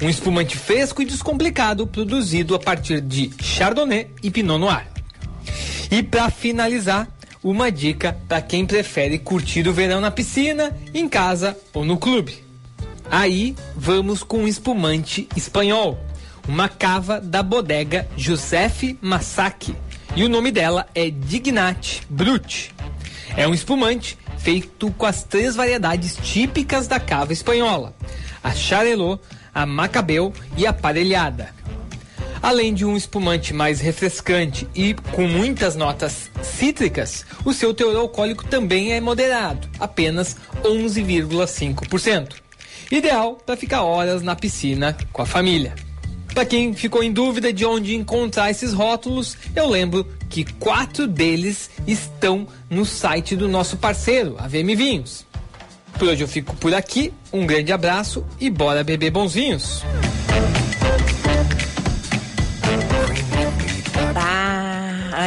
Um 0.00 0.08
espumante 0.08 0.56
fresco 0.56 1.02
e 1.02 1.04
descomplicado 1.04 1.88
produzido 1.88 2.54
a 2.54 2.58
partir 2.58 3.00
de 3.00 3.32
Chardonnay 3.40 4.10
e 4.22 4.30
Pinot 4.30 4.58
Noir. 4.58 4.97
E 5.90 6.02
para 6.02 6.30
finalizar, 6.30 7.08
uma 7.42 7.70
dica 7.70 8.16
para 8.28 8.42
quem 8.42 8.66
prefere 8.66 9.18
curtir 9.18 9.68
o 9.68 9.72
verão 9.72 10.00
na 10.00 10.10
piscina, 10.10 10.76
em 10.92 11.08
casa 11.08 11.56
ou 11.72 11.84
no 11.84 11.96
clube. 11.96 12.44
Aí 13.10 13.56
vamos 13.74 14.22
com 14.22 14.40
um 14.40 14.48
espumante 14.48 15.28
espanhol, 15.34 15.98
uma 16.46 16.68
cava 16.68 17.20
da 17.20 17.42
bodega 17.42 18.08
Giuseppe 18.16 18.98
Massacchi. 19.00 19.74
E 20.14 20.24
o 20.24 20.28
nome 20.28 20.50
dela 20.50 20.86
é 20.94 21.10
Dignat 21.10 22.02
Brut. 22.08 22.74
É 23.36 23.46
um 23.46 23.54
espumante 23.54 24.18
feito 24.38 24.90
com 24.92 25.06
as 25.06 25.22
três 25.22 25.54
variedades 25.54 26.16
típicas 26.16 26.86
da 26.86 26.98
cava 26.98 27.32
espanhola: 27.32 27.94
a 28.42 28.52
Charelot, 28.52 29.20
a 29.54 29.64
Macabeu 29.64 30.32
e 30.56 30.66
a 30.66 30.72
Parelhada. 30.72 31.54
Além 32.42 32.72
de 32.72 32.84
um 32.84 32.96
espumante 32.96 33.52
mais 33.52 33.80
refrescante 33.80 34.66
e 34.74 34.94
com 35.12 35.26
muitas 35.26 35.74
notas 35.74 36.30
cítricas, 36.42 37.24
o 37.44 37.52
seu 37.52 37.74
teor 37.74 37.96
alcoólico 37.96 38.46
também 38.46 38.92
é 38.92 39.00
moderado, 39.00 39.68
apenas 39.78 40.36
11,5%. 40.62 42.34
Ideal 42.90 43.36
para 43.44 43.56
ficar 43.56 43.82
horas 43.82 44.22
na 44.22 44.36
piscina 44.36 44.96
com 45.12 45.20
a 45.20 45.26
família. 45.26 45.74
Para 46.32 46.44
quem 46.44 46.72
ficou 46.72 47.02
em 47.02 47.12
dúvida 47.12 47.52
de 47.52 47.64
onde 47.64 47.96
encontrar 47.96 48.50
esses 48.50 48.72
rótulos, 48.72 49.36
eu 49.56 49.68
lembro 49.68 50.06
que 50.30 50.44
quatro 50.44 51.06
deles 51.06 51.68
estão 51.86 52.46
no 52.70 52.84
site 52.84 53.34
do 53.34 53.48
nosso 53.48 53.76
parceiro, 53.76 54.36
a 54.38 54.46
VM 54.46 54.76
Vinhos. 54.76 55.26
Por 55.98 56.08
hoje 56.08 56.22
eu 56.22 56.28
fico 56.28 56.54
por 56.56 56.72
aqui, 56.72 57.12
um 57.32 57.44
grande 57.44 57.72
abraço 57.72 58.24
e 58.38 58.48
bora 58.48 58.84
beber 58.84 59.10
bonzinhos. 59.10 59.82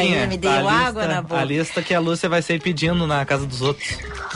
Aí 0.02 0.28
me 0.28 0.38
deu 0.38 0.52
A 0.52 0.58
lista- 0.62 0.72
água 0.74 1.08
na 1.08 1.22
boca. 1.22 1.42
A 1.42 1.44
lista 1.46 1.82
que 1.82 1.94
a 1.94 2.00
Lúcia 2.00 2.28
vai 2.30 2.42
sair 2.42 2.60
pedindo 2.60 3.06
na 3.08 3.26
casa 3.26 3.46
dos 3.46 3.62
outros. 3.62 3.88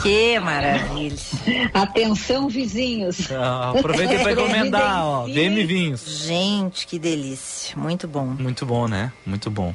Que 0.02 0.38
maravilha. 0.40 1.16
Atenção, 1.74 2.48
vizinhos. 2.48 3.30
Ah, 3.32 3.72
Aproveita 3.76 4.18
para 4.20 4.32
encomendar, 4.32 5.04
ó. 5.04 5.26
VM 5.26 5.66
Vinhos. 5.66 6.02
Gente, 6.26 6.86
que 6.86 6.98
delícia. 6.98 7.76
Muito 7.76 8.06
bom. 8.06 8.24
Muito 8.38 8.64
bom, 8.66 8.86
né? 8.88 9.12
Muito 9.24 9.50
bom. 9.50 9.74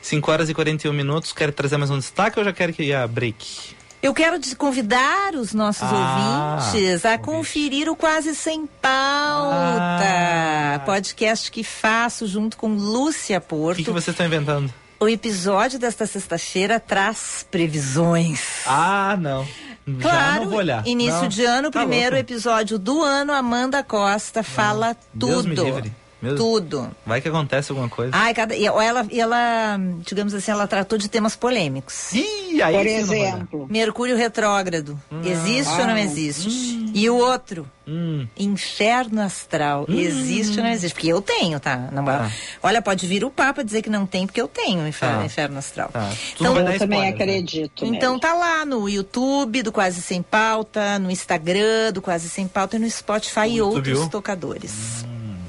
5 0.00 0.30
horas 0.30 0.48
e 0.48 0.54
41 0.54 0.92
minutos. 0.92 1.32
Quer 1.32 1.52
trazer 1.52 1.76
mais 1.76 1.90
um 1.90 1.98
destaque 1.98 2.38
ou 2.38 2.44
já 2.44 2.52
quer 2.52 2.72
que 2.72 2.82
ia 2.84 3.06
break? 3.06 3.76
Eu 4.00 4.14
quero 4.14 4.38
te 4.38 4.54
convidar 4.54 5.34
os 5.34 5.52
nossos 5.52 5.82
Ah, 5.82 6.60
ouvintes 6.72 7.04
a 7.04 7.18
conferir 7.18 7.88
o 7.90 7.96
Quase 7.96 8.32
Sem 8.36 8.64
Pauta, 8.80 10.04
Ah. 10.04 10.82
podcast 10.86 11.50
que 11.50 11.64
faço 11.64 12.24
junto 12.26 12.56
com 12.56 12.68
Lúcia 12.74 13.38
O 13.38 13.40
Porto. 13.40 13.76
que, 13.78 13.84
que 13.84 13.90
vocês 13.90 14.14
estão 14.14 14.24
inventando? 14.24 14.72
O 15.00 15.08
episódio 15.08 15.78
desta 15.78 16.06
sexta-feira 16.06 16.80
traz 16.80 17.46
previsões. 17.50 18.40
Ah, 18.66 19.16
não. 19.20 19.44
Já 19.86 20.00
Claro, 20.00 20.40
não 20.42 20.50
vou 20.50 20.58
olhar. 20.58 20.86
início 20.86 21.22
Não. 21.22 21.28
de 21.28 21.44
ano, 21.44 21.70
Tá 21.70 21.80
primeiro 21.80 22.16
louco. 22.16 22.30
episódio 22.30 22.78
do 22.78 23.02
ano, 23.02 23.32
Amanda 23.32 23.82
Costa 23.82 24.42
fala 24.42 24.96
Deus 25.14 25.46
me 25.46 25.54
tudo. 25.54 25.64
livre. 25.66 25.92
Meu. 26.20 26.34
Tudo. 26.36 26.90
Vai 27.06 27.20
que 27.20 27.28
acontece 27.28 27.70
alguma 27.70 27.88
coisa. 27.88 28.10
Ai, 28.14 28.34
cada, 28.34 28.54
e 28.56 28.66
ela, 28.66 29.06
e 29.10 29.20
ela, 29.20 29.78
digamos 30.04 30.34
assim, 30.34 30.50
ela 30.50 30.66
tratou 30.66 30.98
de 30.98 31.08
temas 31.08 31.36
polêmicos. 31.36 32.12
Ih, 32.12 32.60
aí 32.60 32.74
Por 32.74 32.86
exemplo. 32.86 33.66
Mercúrio 33.70 34.16
retrógrado. 34.16 35.00
Existe 35.24 35.70
ou 35.72 35.86
não 35.86 35.94
Ah. 35.94 36.00
existe? 36.00 36.90
E 36.92 37.08
o 37.08 37.16
outro? 37.16 37.68
Hum. 37.86 38.26
Inferno 38.36 39.20
astral. 39.22 39.86
Existe 39.88 40.58
ou 40.58 40.64
não 40.64 40.70
existe? 40.72 40.92
Porque 40.94 41.08
eu 41.08 41.22
tenho, 41.22 41.60
tá? 41.60 41.88
Não, 41.92 42.04
Tá. 42.04 42.30
Olha, 42.62 42.82
pode 42.82 43.06
vir 43.06 43.24
o 43.24 43.30
Papa 43.30 43.62
dizer 43.62 43.82
que 43.82 43.88
não 43.90 44.04
tem, 44.04 44.26
porque 44.26 44.40
eu 44.40 44.48
tenho 44.48 44.86
inferno, 44.88 45.20
Tá. 45.20 45.24
inferno 45.24 45.58
astral. 45.58 45.90
Tu 45.92 45.98
Então, 46.40 46.56
Eu 46.58 46.64
também 46.64 46.74
spoiler, 46.76 47.00
né? 47.00 47.08
acredito. 47.10 47.84
então 47.86 48.10
nele. 48.12 48.20
tá 48.20 48.34
lá 48.34 48.64
no 48.64 48.88
YouTube 48.88 49.62
do 49.62 49.70
Quase 49.70 50.02
Sem 50.02 50.20
Pauta, 50.22 50.98
no 50.98 51.10
Instagram 51.10 51.92
do 51.92 52.02
Quase 52.02 52.28
Sem 52.28 52.48
Pauta 52.48 52.76
e 52.76 52.78
no 52.80 52.90
Spotify 52.90 53.46
e 53.48 53.60
outros 53.62 53.98
viu? 54.00 54.08
tocadores. 54.08 55.04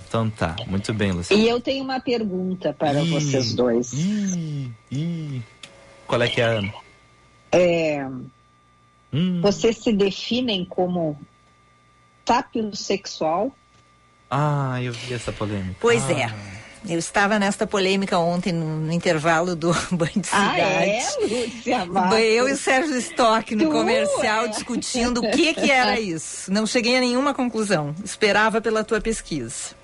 Então 0.10 0.28
tá, 0.30 0.56
muito 0.66 0.92
bem, 0.94 1.12
Luciano. 1.12 1.42
E 1.42 1.48
eu 1.48 1.62
tenho 1.62 1.84
uma 1.84 2.00
pergunta 2.00 2.74
para 2.74 3.00
Ih. 3.02 3.10
vocês 3.12 3.54
dois. 3.54 3.94
Ih, 3.94 4.72
ih. 4.92 5.42
Qual 6.08 6.20
é 6.22 6.28
que 6.28 6.42
é, 6.42 6.46
Ana? 6.46 6.74
É, 7.52 8.06
Hum. 9.14 9.40
vocês 9.42 9.78
se 9.78 9.94
definem 9.94 10.66
como 10.66 11.16
sapiosexual? 12.28 13.56
Ah, 14.30 14.82
eu 14.82 14.94
vi 14.94 15.14
essa 15.14 15.32
polêmica. 15.32 15.76
Pois 15.80 16.04
Ah. 16.10 16.14
é. 16.14 16.60
Eu 16.88 16.98
estava 16.98 17.38
nesta 17.38 17.68
polêmica 17.68 18.18
ontem 18.20 18.54
no, 18.54 18.80
no 18.80 18.92
intervalo 18.94 19.54
do 19.56 19.74
Banho 19.92 20.14
de 20.22 20.30
Ah, 20.32 20.54
Cidade. 20.54 20.90
é, 20.90 21.06
Lúcia 21.20 21.86
Matos? 21.86 22.20
Eu 22.20 22.48
e 22.48 22.54
o 22.54 22.58
Sérgio 22.58 22.96
Stock 22.98 23.54
no 23.54 23.66
Tu 23.66 23.72
comercial 23.72 24.46
é. 24.46 24.48
discutindo 24.48 25.18
o 25.20 25.30
que 25.32 25.54
que 25.56 25.70
era 25.70 26.00
isso. 26.00 26.50
Não 26.52 26.66
cheguei 26.66 26.96
a 26.98 27.02
nenhuma 27.02 27.34
conclusão. 27.34 27.94
Esperava 28.04 28.62
pela 28.62 28.84
tua 28.84 29.02
pesquisa. 29.02 29.78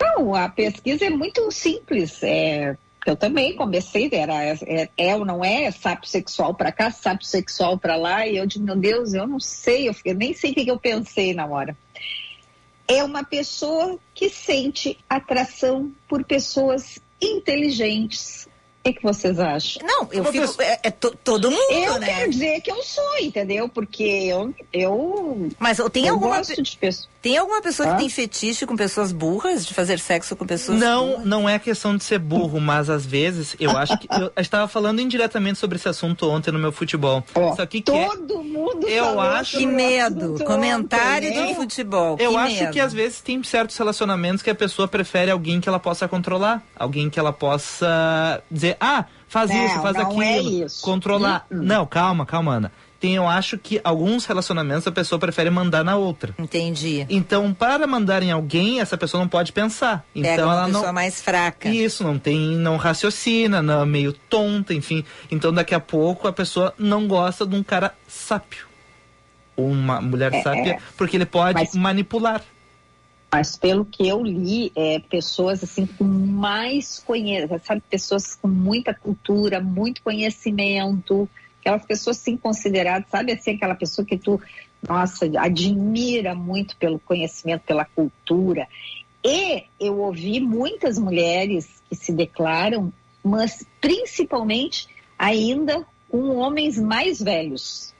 Não, 0.00 0.34
a 0.34 0.48
pesquisa 0.48 1.04
é 1.04 1.10
muito 1.10 1.50
simples. 1.50 2.22
É, 2.22 2.76
eu 3.06 3.16
também 3.16 3.54
comecei, 3.54 4.08
era 4.12 4.34
é, 4.44 4.88
é 4.96 5.16
ou 5.16 5.24
não 5.24 5.44
é, 5.44 5.70
sápio 5.70 6.08
sexual 6.08 6.54
para 6.54 6.72
cá, 6.72 6.90
sápio 6.90 7.26
sexual 7.26 7.78
para 7.78 7.96
lá, 7.96 8.26
e 8.26 8.36
eu 8.36 8.46
digo, 8.46 8.64
meu 8.64 8.76
Deus, 8.76 9.12
eu 9.14 9.26
não 9.26 9.40
sei, 9.40 9.88
eu, 9.88 9.94
fiquei- 9.94 10.14
nem 10.14 10.32
sei 10.34 10.52
o 10.52 10.54
que, 10.54 10.64
que 10.64 10.70
eu 10.70 10.78
pensei 10.78 11.34
na 11.34 11.46
hora. 11.46 11.76
É 12.88 13.04
uma 13.04 13.22
pessoa 13.22 13.98
que 14.14 14.28
sente 14.28 14.98
atração 15.08 15.92
por 16.08 16.24
pessoas 16.24 16.98
inteligentes. 17.20 18.48
O 18.80 18.82
que, 18.84 18.94
que 18.94 19.02
vocês 19.02 19.38
acham? 19.38 19.86
Não, 19.86 20.08
eu 20.10 20.24
fico. 20.24 20.62
É, 20.62 20.80
é 20.84 20.90
to- 20.90 21.14
todo 21.22 21.50
mundo, 21.50 21.70
Eu 21.70 21.98
né? 21.98 22.06
quero 22.06 22.30
dizer 22.30 22.60
que 22.62 22.72
eu 22.72 22.82
sou, 22.82 23.18
entendeu? 23.18 23.68
Porque 23.68 24.02
eu, 24.02 24.54
eu, 24.72 25.50
Mas 25.58 25.78
tem 25.92 26.06
eu 26.06 26.14
alguma, 26.14 26.38
gosto 26.38 26.62
de 26.62 26.76
pessoas. 26.78 27.09
Tem 27.22 27.36
alguma 27.36 27.60
pessoa 27.60 27.88
Hã? 27.88 27.92
que 27.92 27.98
tem 28.00 28.08
fetiche 28.08 28.64
com 28.66 28.74
pessoas 28.76 29.12
burras, 29.12 29.66
de 29.66 29.74
fazer 29.74 29.98
sexo 29.98 30.34
com 30.34 30.46
pessoas 30.46 30.78
Não, 30.80 31.06
burras? 31.08 31.24
não 31.26 31.48
é 31.48 31.58
questão 31.58 31.96
de 31.96 32.02
ser 32.04 32.18
burro, 32.18 32.60
mas 32.60 32.88
às 32.88 33.04
vezes 33.04 33.54
eu 33.60 33.76
acho 33.76 33.98
que. 33.98 34.08
Eu 34.10 34.32
estava 34.36 34.66
falando 34.66 35.00
indiretamente 35.00 35.58
sobre 35.58 35.76
esse 35.76 35.88
assunto 35.88 36.28
ontem 36.28 36.50
no 36.50 36.58
meu 36.58 36.72
futebol. 36.72 37.22
Ó, 37.34 37.54
Só 37.56 37.66
que, 37.66 37.80
que 37.82 37.90
é- 37.92 38.06
todo 38.08 38.42
mundo 38.42 38.86
eu 38.88 39.20
acho- 39.20 39.58
Que 39.58 39.66
medo. 39.66 40.42
Comentário 40.44 41.28
ontem, 41.28 41.42
de 41.42 41.48
né? 41.50 41.54
futebol. 41.54 42.16
Eu 42.18 42.30
que 42.32 42.36
acho 42.36 42.54
medo. 42.60 42.72
que 42.72 42.80
às 42.80 42.92
vezes 42.92 43.20
tem 43.20 43.42
certos 43.42 43.76
relacionamentos 43.76 44.42
que 44.42 44.50
a 44.50 44.54
pessoa 44.54 44.88
prefere 44.88 45.30
alguém 45.30 45.60
que 45.60 45.68
ela 45.68 45.78
possa 45.78 46.08
controlar. 46.08 46.62
Alguém 46.76 47.10
que 47.10 47.18
ela 47.18 47.32
possa 47.32 48.42
dizer, 48.50 48.76
ah, 48.80 49.04
faz 49.28 49.50
Não, 49.50 49.66
isso, 49.66 49.80
faz 49.82 49.96
não 49.96 50.06
aquilo. 50.06 50.22
é 50.22 50.40
isso. 50.42 50.82
Controlar. 50.82 51.46
Hum, 51.50 51.56
hum. 51.58 51.62
Não, 51.62 51.86
calma, 51.86 52.24
calma, 52.26 52.54
Ana. 52.54 52.72
Tem, 53.00 53.14
eu 53.14 53.26
acho 53.26 53.56
que 53.56 53.80
alguns 53.82 54.26
relacionamentos 54.26 54.86
a 54.86 54.92
pessoa 54.92 55.18
prefere 55.18 55.48
mandar 55.48 55.82
na 55.82 55.96
outra. 55.96 56.34
Entendi. 56.38 57.06
Então, 57.08 57.54
para 57.54 57.86
mandar 57.86 58.22
em 58.22 58.30
alguém, 58.30 58.78
essa 58.78 58.94
pessoa 58.98 59.22
não 59.22 59.28
pode 59.28 59.52
pensar. 59.52 60.04
Pega 60.12 60.34
Então 60.34 60.44
uma 60.46 60.54
ela 60.54 60.66
pessoa 60.66 60.86
não. 60.88 60.92
mais 60.92 61.22
fraca. 61.22 61.68
Isso, 61.70 62.04
não 62.04 62.18
tem, 62.18 62.38
não 62.56 62.76
raciocina, 62.76 63.62
não 63.62 63.80
é 63.80 63.86
meio 63.86 64.12
tonta, 64.12 64.74
enfim. 64.74 65.02
Então 65.30 65.50
daqui 65.50 65.74
a 65.74 65.80
pouco 65.80 66.28
a 66.28 66.32
pessoa 66.32 66.74
não 66.78 67.08
gosta 67.08 67.46
de 67.46 67.56
um 67.56 67.62
cara 67.62 67.94
sápio. 68.06 68.66
Ou 69.56 69.68
uma 69.70 69.98
mulher 70.00 70.32
É, 70.34 70.42
sápia, 70.42 70.72
é. 70.74 70.78
porque 70.98 71.16
ele 71.16 71.26
pode 71.26 71.54
Mas- 71.58 71.74
manipular. 71.74 72.42
Mas 73.32 73.56
pelo 73.56 73.84
que 73.84 74.06
eu 74.08 74.22
li, 74.24 74.72
é 74.76 74.98
pessoas 75.08 75.62
assim 75.62 75.86
com 75.86 76.02
mais 76.04 76.98
conhecimento, 77.06 77.64
sabe, 77.64 77.80
pessoas 77.88 78.34
com 78.34 78.48
muita 78.48 78.92
cultura, 78.92 79.60
muito 79.60 80.02
conhecimento, 80.02 81.28
aquelas 81.60 81.84
pessoas 81.84 82.16
sim 82.16 82.36
consideradas, 82.36 83.08
sabe 83.10 83.32
assim, 83.32 83.52
aquela 83.52 83.74
pessoa 83.74 84.04
que 84.04 84.18
tu, 84.18 84.40
nossa, 84.86 85.30
admira 85.38 86.34
muito 86.34 86.76
pelo 86.76 86.98
conhecimento, 86.98 87.62
pela 87.62 87.84
cultura. 87.84 88.66
E 89.24 89.64
eu 89.78 89.98
ouvi 89.98 90.40
muitas 90.40 90.98
mulheres 90.98 91.82
que 91.88 91.94
se 91.94 92.12
declaram, 92.12 92.92
mas 93.22 93.66
principalmente 93.80 94.88
ainda 95.18 95.86
com 96.08 96.36
homens 96.36 96.78
mais 96.78 97.22
velhos. 97.22 97.94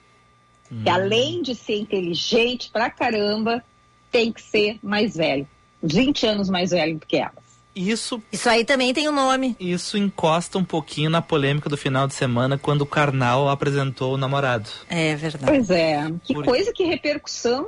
Hum. 0.72 0.82
Que 0.82 0.90
além 0.90 1.42
de 1.42 1.54
ser 1.54 1.78
inteligente 1.78 2.70
pra 2.70 2.90
caramba, 2.90 3.62
tem 4.10 4.32
que 4.32 4.40
ser 4.40 4.78
mais 4.82 5.16
velho. 5.16 5.46
20 5.82 6.26
anos 6.26 6.48
mais 6.48 6.70
velho 6.70 6.98
do 6.98 7.06
que 7.06 7.16
elas. 7.16 7.49
Isso, 7.74 8.20
Isso 8.32 8.48
aí 8.48 8.64
também 8.64 8.92
tem 8.92 9.08
um 9.08 9.12
nome. 9.12 9.56
isso 9.60 9.96
encosta 9.96 10.58
um 10.58 10.64
pouquinho 10.64 11.08
na 11.08 11.22
polêmica 11.22 11.68
do 11.68 11.76
final 11.76 12.06
de 12.06 12.14
semana 12.14 12.58
quando 12.58 12.82
o 12.82 12.86
Karnal 12.86 13.48
apresentou 13.48 14.14
o 14.14 14.16
namorado. 14.16 14.68
É 14.88 15.14
verdade. 15.14 15.44
Pois 15.46 15.70
é, 15.70 16.10
que 16.24 16.34
Por- 16.34 16.44
coisa, 16.44 16.72
que 16.72 16.84
repercussão 16.84 17.66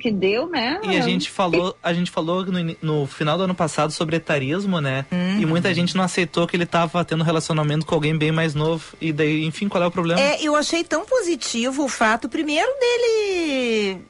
que 0.00 0.10
deu, 0.10 0.48
né? 0.48 0.80
E 0.84 0.96
a 0.96 1.00
gente 1.00 1.30
falou, 1.30 1.76
a 1.82 1.92
gente 1.92 2.10
falou 2.10 2.44
no, 2.46 2.76
no 2.80 3.06
final 3.06 3.36
do 3.36 3.44
ano 3.44 3.54
passado 3.54 3.92
sobre 3.92 4.16
etarismo, 4.16 4.80
né? 4.80 5.04
Uhum. 5.12 5.40
E 5.40 5.46
muita 5.46 5.72
gente 5.74 5.96
não 5.96 6.04
aceitou 6.04 6.46
que 6.46 6.56
ele 6.56 6.66
tava 6.66 7.04
tendo 7.04 7.22
relacionamento 7.24 7.84
com 7.86 7.94
alguém 7.94 8.16
bem 8.16 8.32
mais 8.32 8.54
novo. 8.54 8.84
E 9.00 9.12
daí, 9.12 9.44
enfim, 9.44 9.68
qual 9.68 9.82
é 9.82 9.86
o 9.86 9.90
problema? 9.90 10.20
É, 10.20 10.42
eu 10.42 10.56
achei 10.56 10.82
tão 10.84 11.04
positivo 11.04 11.84
o 11.84 11.88
fato, 11.88 12.28
primeiro, 12.28 12.68
dele 12.80 14.00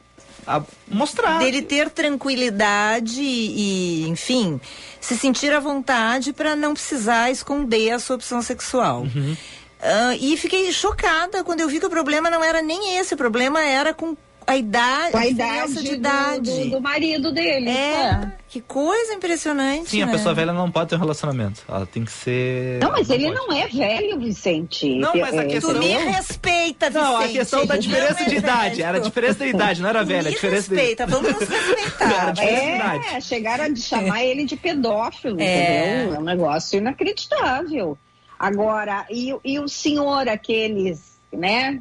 mostrar. 0.89 1.39
dele 1.39 1.63
ter 1.63 1.91
tranquilidade 1.91 3.21
e, 3.21 4.07
enfim, 4.09 4.61
se 5.01 5.17
sentir 5.17 5.53
à 5.53 5.61
vontade 5.61 6.33
para 6.33 6.55
não 6.57 6.75
precisar 6.75 7.31
esconder 7.31 7.91
a 7.93 7.99
sua 7.99 8.17
opção 8.17 8.43
sexual. 8.43 9.03
Uhum. 9.03 9.37
Ah, 9.85 10.17
e 10.19 10.35
fiquei 10.39 10.73
chocada 10.73 11.45
quando 11.45 11.61
eu 11.61 11.69
vi 11.69 11.79
que 11.79 11.87
o 11.87 11.91
problema 11.91 12.31
não 12.31 12.43
era 12.43 12.63
nem 12.63 12.97
esse, 12.97 13.13
o 13.13 13.17
problema 13.19 13.63
era 13.63 13.93
com 13.93 14.17
a 14.47 14.57
idade, 14.57 15.13
Com 15.13 15.19
a 15.19 15.21
diferença 15.27 15.71
idade, 15.71 15.83
de 15.83 15.89
do- 15.89 15.95
idade. 15.95 16.51
Do, 16.65 16.71
do 16.71 16.81
marido 16.81 17.33
dele. 17.33 17.71
É, 17.71 18.33
que 18.49 18.61
coisa 18.61 19.15
impressionante. 19.15 19.91
Sim, 19.91 20.03
a 20.03 20.07
né? 20.07 20.13
pessoa 20.13 20.35
velha 20.35 20.53
não 20.53 20.71
pode 20.71 20.91
ter 20.91 20.97
um 20.97 20.99
relacionamento. 20.99 21.63
Ela 21.69 21.87
tem 21.87 22.05
que 22.05 22.13
ser. 22.13 22.79
Não, 22.81 22.91
mas 22.93 23.09
ele 23.11 23.25
pode. 23.33 23.35
não 23.37 23.53
é 23.53 23.67
velho, 23.69 24.19
Vicente. 24.21 24.99
Não, 24.99 25.13
mas 25.15 25.35
a 25.37 25.43
É, 25.43 25.47
questão- 25.47 25.73
Tu 25.75 25.79
me 25.81 25.89
respeita, 25.89 26.91
Vicente. 26.91 27.05
Não, 27.05 27.17
a 27.17 27.29
questão 27.29 27.67
da 27.67 27.75
Não 27.75 27.81
diferença 27.81 28.23
é 28.23 28.29
de 28.29 28.37
idade. 28.37 28.83
Era 28.83 28.99
a 28.99 29.01
diferença 29.01 29.39
da 29.41 29.47
idade, 29.47 29.83
não 29.83 29.89
era 29.89 30.05
velha. 30.05 30.21
A 30.21 30.25
me 30.25 30.31
diferença 30.31 30.69
de... 30.69 30.75
respeita, 30.75 31.07
vamos 31.07 31.33
nos 31.33 31.49
respeitar. 31.49 32.05
Era 32.15 32.33
vai. 32.33 32.35
diferença. 32.35 33.17
É, 33.17 33.21
chegaram 33.21 33.65
a 33.65 33.77
chamar 33.77 34.23
ele 34.25 34.45
de 34.45 34.57
pedófilo, 34.57 35.41
É. 35.41 35.95
entendeu? 36.03 36.15
É 36.15 36.19
um 36.19 36.23
negócio 36.25 36.79
inacreditável. 36.79 37.99
Agora, 38.39 39.07
e, 39.11 39.35
e 39.45 39.59
o 39.59 39.69
senhor, 39.69 40.29
aqueles, 40.29 41.19
né, 41.33 41.81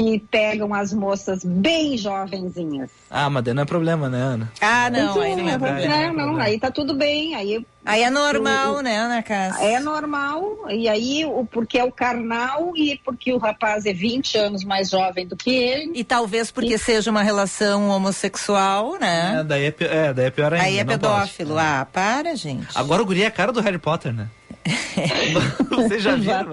que 0.00 0.18
pegam 0.30 0.72
as 0.72 0.92
moças 0.94 1.44
bem 1.44 1.96
jovenzinhas? 1.98 2.90
Ah, 3.10 3.28
mas 3.28 3.44
daí 3.44 3.52
não 3.54 3.62
é 3.62 3.66
problema, 3.66 4.08
né, 4.08 4.18
Ana? 4.18 4.52
Ah, 4.60 4.88
não, 4.88 5.10
Então, 5.10 5.22
aí 5.22 5.36
não 5.36 5.48
é 5.48 5.52
é, 5.52 5.58
problema. 5.58 5.94
é, 5.94 6.12
não, 6.12 6.36
aí 6.38 6.58
tá 6.58 6.70
tudo 6.70 6.94
bem, 6.94 7.34
aí 7.34 7.64
Aí 7.84 8.02
é 8.02 8.10
normal, 8.10 8.82
né, 8.82 8.98
Ana 8.98 9.22
Cássia? 9.22 9.64
é 9.64 9.80
normal, 9.80 10.66
e 10.68 10.86
aí 10.88 11.24
o, 11.24 11.46
porque 11.46 11.78
é 11.78 11.84
o 11.84 11.90
carnal 11.90 12.72
e 12.76 13.00
porque 13.04 13.32
o 13.32 13.38
rapaz 13.38 13.86
é 13.86 13.92
20 13.92 14.36
anos 14.36 14.64
mais 14.64 14.90
jovem 14.90 15.26
do 15.26 15.34
que 15.36 15.50
ele. 15.50 15.92
E 15.94 16.04
talvez 16.04 16.50
porque 16.50 16.76
seja 16.78 17.10
uma 17.10 17.22
relação 17.22 17.88
homossexual, 17.88 18.96
É, 18.96 18.98
né? 19.00 19.44
daí 19.46 19.64
é, 19.66 19.74
é, 19.80 20.12
daí 20.12 20.26
é 20.26 20.30
pior 20.30 20.52
ainda. 20.52 20.64
Aí 20.66 20.78
é 20.78 20.84
pedófilo. 20.84 21.54
pode. 21.54 21.66
Ah, 21.66 21.86
para, 21.90 22.34
gente. 22.36 22.66
Agora 22.74 23.02
o 23.02 23.06
guri 23.06 23.22
é 23.22 23.26
a 23.26 23.30
cara 23.30 23.50
do 23.52 23.60
Harry 23.60 23.78
Potter, 23.78 24.12
né? 24.12 24.28
Vocês 25.70 26.02
já 26.02 26.14
viram? 26.16 26.52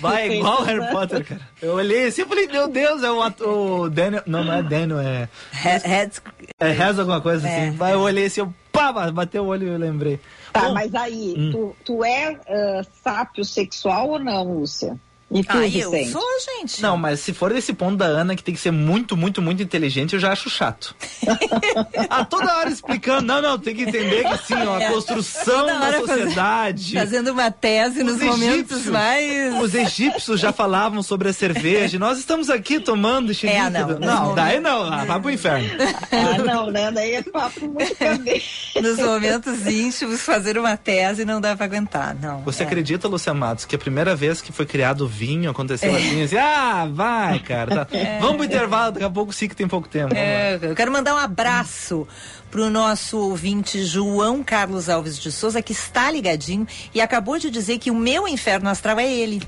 Vai 0.00 0.30
igual 0.30 0.60
o 0.62 0.64
Harry 0.64 0.90
Potter, 0.90 1.24
cara. 1.24 1.40
Eu 1.60 1.74
olhei 1.74 2.06
assim 2.06 2.22
e 2.22 2.26
falei, 2.26 2.46
meu 2.46 2.68
Deus, 2.68 3.02
é 3.02 3.10
o, 3.10 3.22
ator, 3.22 3.80
o 3.82 3.90
Daniel. 3.90 4.22
Não, 4.26 4.44
não 4.44 4.52
é 4.52 4.62
Daniel, 4.62 4.98
é. 5.00 5.28
Heads- 5.52 6.22
É 6.60 6.70
Reza 6.70 7.02
alguma 7.02 7.20
coisa 7.20 7.46
É, 7.48 7.68
assim. 7.68 7.76
Vai, 7.76 7.94
eu 7.94 8.00
olhei 8.00 8.26
assim, 8.26 8.40
eu 8.40 8.52
pá, 8.72 8.92
bateu 9.10 9.44
o 9.44 9.48
olho 9.48 9.66
e 9.66 9.70
eu 9.70 9.78
lembrei. 9.78 10.20
Tá, 10.52 10.62
Bom, 10.62 10.74
mas 10.74 10.94
aí, 10.94 11.34
Hum. 11.36 11.50
tu, 11.52 11.76
tu 11.84 12.04
é 12.04 12.36
ah, 12.48 12.82
sápio 13.04 13.44
sexual 13.44 14.08
ou 14.10 14.18
não, 14.18 14.44
Lúcia? 14.58 14.96
E 15.30 15.44
tu, 15.44 15.58
Ah, 15.58 15.68
eu 15.68 15.90
sou, 16.06 16.22
gente. 16.56 16.80
Não, 16.80 16.96
mas 16.96 17.20
se 17.20 17.34
for 17.34 17.52
desse 17.52 17.74
ponto 17.74 17.96
da 17.98 18.06
Ana, 18.06 18.34
que 18.34 18.42
tem 18.42 18.54
que 18.54 18.60
ser 18.60 18.70
muito, 18.70 19.14
muito, 19.14 19.42
muito 19.42 19.62
inteligente, 19.62 20.14
eu 20.14 20.18
já 20.20 20.32
acho 20.32 20.48
chato. 20.48 20.96
ah, 22.08 22.24
toda 22.24 22.56
hora 22.56 22.70
explicando. 22.70 23.22
Não, 23.26 23.42
não, 23.42 23.58
tem 23.58 23.74
que 23.74 23.82
entender 23.82 24.24
que 24.24 24.38
sim, 24.46 24.54
ó, 24.54 24.76
a 24.78 24.86
construção 24.90 25.66
Toda 25.66 25.78
da 25.78 25.98
sociedade. 25.98 26.94
Fazendo 26.94 27.32
uma 27.32 27.50
tese 27.50 28.02
nos 28.02 28.14
Os 28.16 28.22
momentos 28.22 28.72
egípcios- 28.72 28.86
mais. 28.86 29.62
Os 29.62 29.74
egípcios 29.74 30.40
já 30.40 30.50
falavam 30.52 31.02
sobre 31.02 31.28
a 31.28 31.32
cerveja. 31.32 31.98
Nós 31.98 32.18
estamos 32.18 32.48
aqui 32.48 32.80
tomando 32.80 33.30
este 33.30 33.46
É, 33.48 33.68
não, 33.68 33.98
Não, 33.98 34.34
daí 34.34 34.60
não. 34.60 34.90
Ah, 34.90 35.04
vai 35.04 35.20
pro 35.20 35.30
inferno. 35.30 35.68
Ah, 36.10 36.38
não, 36.38 36.70
né? 36.70 36.90
Daí 36.90 37.14
é 37.14 37.22
papo 37.22 37.60
muito 37.68 37.94
cabeça. 37.96 38.46
Nos 38.80 38.98
momentos 38.98 39.66
íntimos, 39.66 40.20
fazer 40.22 40.56
uma 40.58 40.76
tese 40.76 41.24
não 41.24 41.40
dá 41.40 41.54
pra 41.54 41.66
aguentar, 41.66 42.14
não. 42.20 42.40
Você 42.42 42.62
É. 42.62 42.66
acredita, 42.66 43.06
Lúcia 43.08 43.34
Matos, 43.34 43.64
que 43.66 43.76
a 43.76 43.78
primeira 43.78 44.16
vez 44.16 44.40
que 44.40 44.52
foi 44.52 44.64
criado 44.66 45.06
vinho 45.18 45.50
aconteceu 45.50 45.94
assim? 45.94 46.22
assim 46.22 46.36
ah, 46.36 46.88
vai, 46.90 47.38
cara. 47.40 47.84
tá. 47.84 47.88
Vamos 48.20 48.36
pro 48.36 48.44
intervalo, 48.44 48.92
daqui 48.92 49.04
a 49.04 49.10
pouco 49.10 49.32
sim 49.32 49.48
que 49.48 49.56
tem 49.56 49.66
pouco 49.66 49.88
tempo. 49.88 50.14
É, 50.14 50.58
eu 50.62 50.74
quero 50.74 50.92
mandar 50.92 51.14
um 51.14 51.18
abraço 51.18 52.06
pro 52.50 52.70
nosso 52.70 53.18
ouvinte 53.18 53.84
João 53.84 54.42
Carlos 54.42 54.88
Alves 54.88 55.18
de 55.18 55.32
Souza, 55.32 55.60
que 55.60 55.72
está 55.72 56.10
ligadinho 56.10 56.66
e 56.94 57.00
acabou 57.00 57.38
de 57.38 57.50
dizer 57.50 57.78
que 57.78 57.90
o 57.90 57.94
meu 57.94 58.28
inferno 58.28 58.68
astral 58.68 58.98
é 59.00 59.10
ele. 59.10 59.42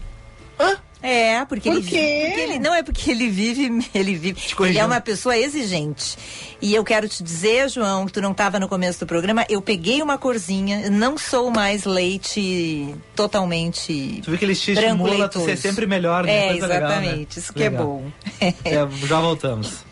Hã? 0.59 0.77
É, 1.03 1.45
porque 1.47 1.71
Por 1.71 1.79
ele, 1.79 1.87
quê? 1.87 2.25
porque 2.27 2.41
ele 2.41 2.59
não 2.59 2.75
é 2.75 2.83
porque 2.83 3.11
ele 3.11 3.29
vive, 3.29 3.89
ele 3.95 4.15
vive. 4.15 4.41
Ele 4.61 4.79
é 4.79 4.85
uma 4.85 5.01
pessoa 5.01 5.37
exigente. 5.37 6.17
E 6.61 6.75
eu 6.75 6.85
quero 6.85 7.09
te 7.09 7.23
dizer, 7.23 7.71
João, 7.71 8.05
que 8.05 8.13
tu 8.13 8.21
não 8.21 8.33
estava 8.33 8.61
no 8.61 8.69
começo 8.69 9.01
do 9.01 9.07
programa, 9.07 9.47
eu 9.49 9.63
peguei 9.63 10.03
uma 10.03 10.19
corzinha, 10.19 10.91
não 10.91 11.17
sou 11.17 11.51
mais 11.51 11.85
leite 11.85 12.95
totalmente 13.17 14.21
Tu 14.23 14.31
viu 14.31 14.39
que 14.39 14.45
ele 14.45 14.55
te 14.55 14.73
estimula 14.73 15.27
a 15.27 15.31
ser 15.33 15.57
sempre 15.57 15.87
melhor, 15.87 16.25
né? 16.25 16.47
É, 16.47 16.49
Coisa 16.51 16.67
legal, 16.67 16.89
né? 16.91 16.97
exatamente. 16.97 17.39
Isso 17.39 17.53
que 17.53 17.63
é 17.63 17.71
Legal. 17.71 17.87
bom. 17.87 18.11
É, 18.65 19.07
já 19.07 19.21
voltamos. 19.21 19.85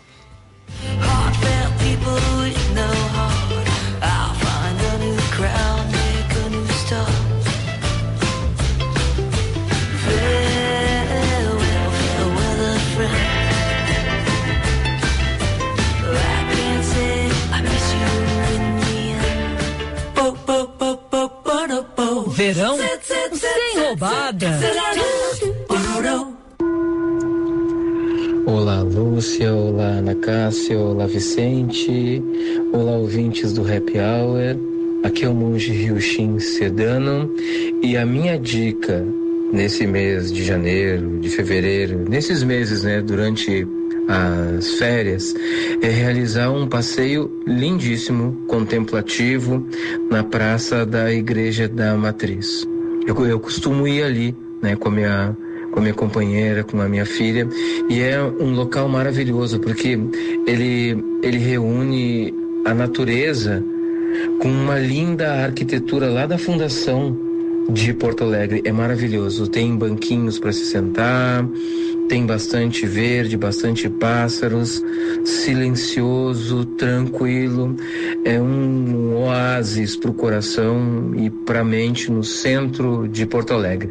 Verão? 22.39 22.79
Sem 23.33 23.83
roubada. 23.83 24.47
Olá 28.47 28.81
Lúcia, 28.83 29.53
olá 29.53 29.87
Ana 29.87 30.15
Cássia, 30.15 30.79
olá 30.79 31.09
Vicente, 31.09 32.23
olá 32.73 32.93
ouvintes 32.93 33.53
do 33.53 33.63
Happy 33.63 33.99
Hour. 33.99 34.57
Aqui 35.03 35.25
é 35.25 35.29
o 35.29 35.35
monge 35.35 35.73
Ryushin 35.73 36.39
Sedano. 36.39 37.29
E 37.83 37.97
a 37.97 38.07
minha 38.07 38.39
dica 38.39 39.05
nesse 39.53 39.85
mês 39.85 40.33
de 40.33 40.45
janeiro, 40.45 41.19
de 41.19 41.31
fevereiro, 41.31 42.09
nesses 42.09 42.45
meses, 42.45 42.85
né, 42.85 43.03
durante 43.03 43.67
as 44.09 44.75
férias, 44.75 45.35
é 45.83 45.89
realizar 45.89 46.51
um 46.51 46.67
passeio 46.67 47.31
lindíssimo, 47.47 48.33
contemplativo, 48.49 49.67
na 50.11 50.25
praça 50.25 50.87
da 50.87 51.13
Igreja 51.13 51.69
da 51.69 51.95
Matriz. 51.95 52.67
Eu, 53.07 53.27
eu 53.27 53.39
costumo 53.39 53.87
ir 53.87 54.03
ali, 54.03 54.35
né, 54.63 54.75
com 54.77 54.89
a 54.89 54.93
minha 54.93 55.37
com 55.71 55.81
a 55.81 55.83
minha 55.83 55.95
companheira, 55.95 56.65
com 56.65 56.81
a 56.81 56.89
minha 56.89 57.05
filha, 57.05 57.47
e 57.91 58.01
é 58.01 58.23
um 58.23 58.55
local 58.55 58.89
maravilhoso 58.89 59.61
porque 59.61 59.99
ele 60.47 61.05
ele 61.23 61.37
reúne 61.37 62.33
a 62.65 62.73
natureza 62.73 63.63
com 64.41 64.49
uma 64.49 64.79
linda 64.79 65.45
arquitetura 65.45 66.09
lá 66.09 66.25
da 66.25 66.39
fundação 66.39 67.28
de 67.69 67.93
Porto 67.93 68.25
Alegre. 68.25 68.63
É 68.65 68.73
maravilhoso. 68.73 69.47
Tem 69.47 69.77
banquinhos 69.77 70.39
para 70.39 70.53
se 70.53 70.65
sentar, 70.67 71.47
tem 72.09 72.25
bastante 72.25 72.87
verde, 72.87 73.37
bastante 73.37 73.89
pássaros, 73.89 74.83
silencioso, 75.25 76.65
tranquilo. 76.65 77.77
É 78.25 78.41
um 78.41 79.25
oásis 79.25 79.97
para 79.97 80.11
o 80.11 80.15
coração 80.15 81.13
e 81.17 81.29
para 81.29 81.61
a 81.61 81.65
mente 81.65 82.11
no 82.11 82.25
centro 82.25 83.07
de 83.07 83.27
Porto 83.27 83.53
Alegre. 83.53 83.91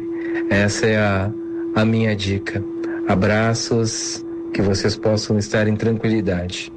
Essa 0.50 0.86
é 0.86 0.96
a, 0.96 1.30
a 1.74 1.84
minha 1.84 2.14
dica. 2.16 2.62
Abraços, 3.06 4.24
que 4.52 4.60
vocês 4.60 4.96
possam 4.96 5.38
estar 5.38 5.68
em 5.68 5.76
tranquilidade. 5.76 6.72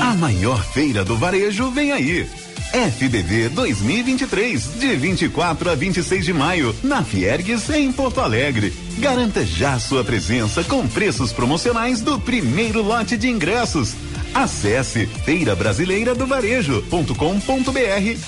A 0.00 0.14
maior 0.14 0.62
feira 0.64 1.04
do 1.04 1.16
varejo 1.16 1.70
vem 1.70 1.92
aí. 1.92 2.26
FBV 2.72 3.48
2023, 3.50 4.78
de 4.78 4.96
24 4.96 5.70
a 5.70 5.74
26 5.74 6.24
de 6.24 6.32
maio, 6.32 6.74
na 6.82 7.02
Fiergues, 7.02 7.68
em 7.70 7.90
Porto 7.90 8.20
Alegre. 8.20 8.72
Garanta 8.98 9.44
já 9.44 9.78
sua 9.78 10.04
presença 10.04 10.62
com 10.64 10.86
preços 10.86 11.32
promocionais 11.32 12.00
do 12.00 12.20
primeiro 12.20 12.82
lote 12.82 13.16
de 13.16 13.28
ingressos. 13.28 13.94
Acesse 14.34 15.06
feirabrasileira 15.24 16.14
do 16.14 16.26
varejo.com.br 16.26 17.12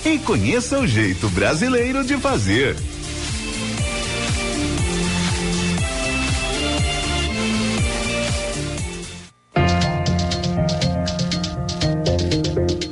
e 0.04 0.18
conheça 0.18 0.78
o 0.78 0.86
jeito 0.86 1.28
brasileiro 1.28 2.02
de 2.02 2.16
fazer. 2.16 2.76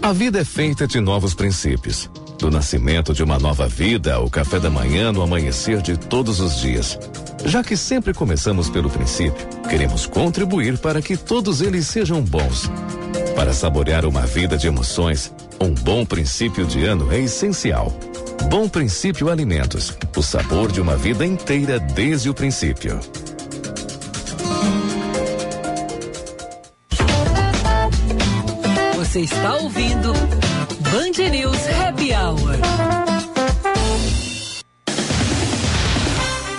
A 0.08 0.12
vida 0.14 0.40
é 0.40 0.44
feita 0.44 0.86
de 0.86 1.00
novos 1.00 1.34
princípios. 1.34 2.08
Do 2.38 2.50
nascimento 2.50 3.12
de 3.12 3.22
uma 3.22 3.38
nova 3.38 3.68
vida 3.68 4.14
ao 4.14 4.30
café 4.30 4.58
da 4.58 4.70
manhã 4.70 5.12
no 5.12 5.20
amanhecer 5.20 5.82
de 5.82 5.98
todos 5.98 6.40
os 6.40 6.62
dias. 6.62 6.98
Já 7.44 7.62
que 7.62 7.76
sempre 7.76 8.14
começamos 8.14 8.70
pelo 8.70 8.88
princípio, 8.88 9.46
queremos 9.68 10.06
contribuir 10.06 10.78
para 10.78 11.02
que 11.02 11.14
todos 11.14 11.60
eles 11.60 11.88
sejam 11.88 12.22
bons. 12.22 12.70
Para 13.36 13.52
saborear 13.52 14.06
uma 14.06 14.22
vida 14.22 14.56
de 14.56 14.66
emoções, 14.66 15.30
um 15.60 15.74
bom 15.74 16.06
princípio 16.06 16.64
de 16.64 16.86
ano 16.86 17.12
é 17.12 17.20
essencial. 17.20 17.92
Bom 18.48 18.66
Princípio 18.66 19.28
Alimentos, 19.28 19.94
o 20.16 20.22
sabor 20.22 20.72
de 20.72 20.80
uma 20.80 20.96
vida 20.96 21.26
inteira 21.26 21.78
desde 21.78 22.30
o 22.30 22.34
princípio. 22.34 22.98
Você 29.08 29.20
está 29.20 29.54
ouvindo 29.54 30.12
Band 30.12 31.30
News 31.30 31.58
Happy 31.80 32.12
Hour. 32.12 32.58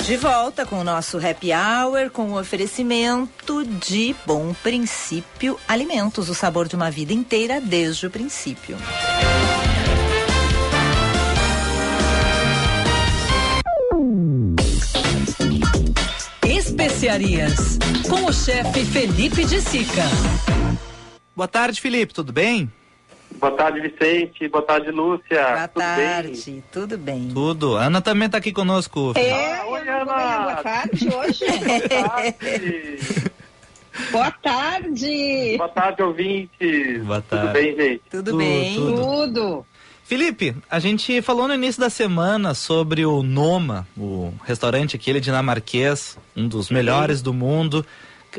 De 0.03 0.17
volta 0.17 0.65
com 0.65 0.79
o 0.79 0.83
nosso 0.83 1.17
Happy 1.17 1.51
Hour, 1.53 2.09
com 2.09 2.31
o 2.31 2.39
oferecimento 2.39 3.63
de 3.63 4.15
Bom 4.25 4.51
Princípio 4.63 5.59
Alimentos, 5.67 6.27
o 6.27 6.33
sabor 6.33 6.67
de 6.67 6.75
uma 6.75 6.89
vida 6.89 7.13
inteira 7.13 7.61
desde 7.61 8.07
o 8.07 8.09
princípio. 8.09 8.75
Especiarias, 16.47 17.77
com 18.09 18.25
o 18.25 18.33
chefe 18.33 18.83
Felipe 18.85 19.45
de 19.45 19.61
Sica. 19.61 20.05
Boa 21.39 21.47
tarde, 21.47 21.79
Felipe, 21.79 22.13
tudo 22.13 22.33
bem? 22.33 22.69
Boa 23.39 23.53
tarde, 23.53 23.79
Vicente. 23.79 24.45
Boa 24.49 24.61
tarde, 24.61 24.91
Lúcia. 24.91 25.41
Boa 25.41 25.67
Tudo 25.69 25.81
tarde, 25.81 26.63
tudo 26.69 26.97
bem? 26.97 27.29
Tudo. 27.33 27.77
A 27.77 27.85
Ana 27.85 28.01
também 28.01 28.27
tá 28.27 28.37
aqui 28.39 28.51
conosco. 28.51 29.13
É, 29.15 29.63
Oi, 29.63 29.85
não 29.85 30.03
vou 30.03 30.13
Ana. 30.13 30.39
boa 30.39 30.55
tarde 30.57 31.07
hoje. 31.07 31.45
bem? 32.41 32.97
boa 34.11 34.31
tarde. 34.31 35.55
Boa 35.55 35.69
tarde, 35.69 36.03
ouvintes. 36.03 37.03
Boa 37.05 37.21
Tudo 37.21 37.41
tarde. 37.41 37.53
bem, 37.53 37.75
gente? 37.77 38.01
Tudo, 38.11 38.31
Tudo, 38.31 38.37
bem? 38.37 38.75
tudo. 38.75 38.95
Tudo. 39.01 39.65
Felipe, 40.03 40.57
a 40.69 40.77
gente 40.79 41.21
falou 41.21 41.47
no 41.47 41.53
início 41.53 41.79
da 41.79 41.89
semana 41.89 42.53
sobre 42.53 43.05
o 43.05 43.23
Noma, 43.23 43.87
o 43.97 44.33
restaurante 44.43 44.97
aquele 44.97 45.21
dinamarquês, 45.21 46.17
um 46.35 46.49
dos 46.49 46.69
melhores 46.69 47.21
do 47.21 47.33
mundo. 47.33 47.85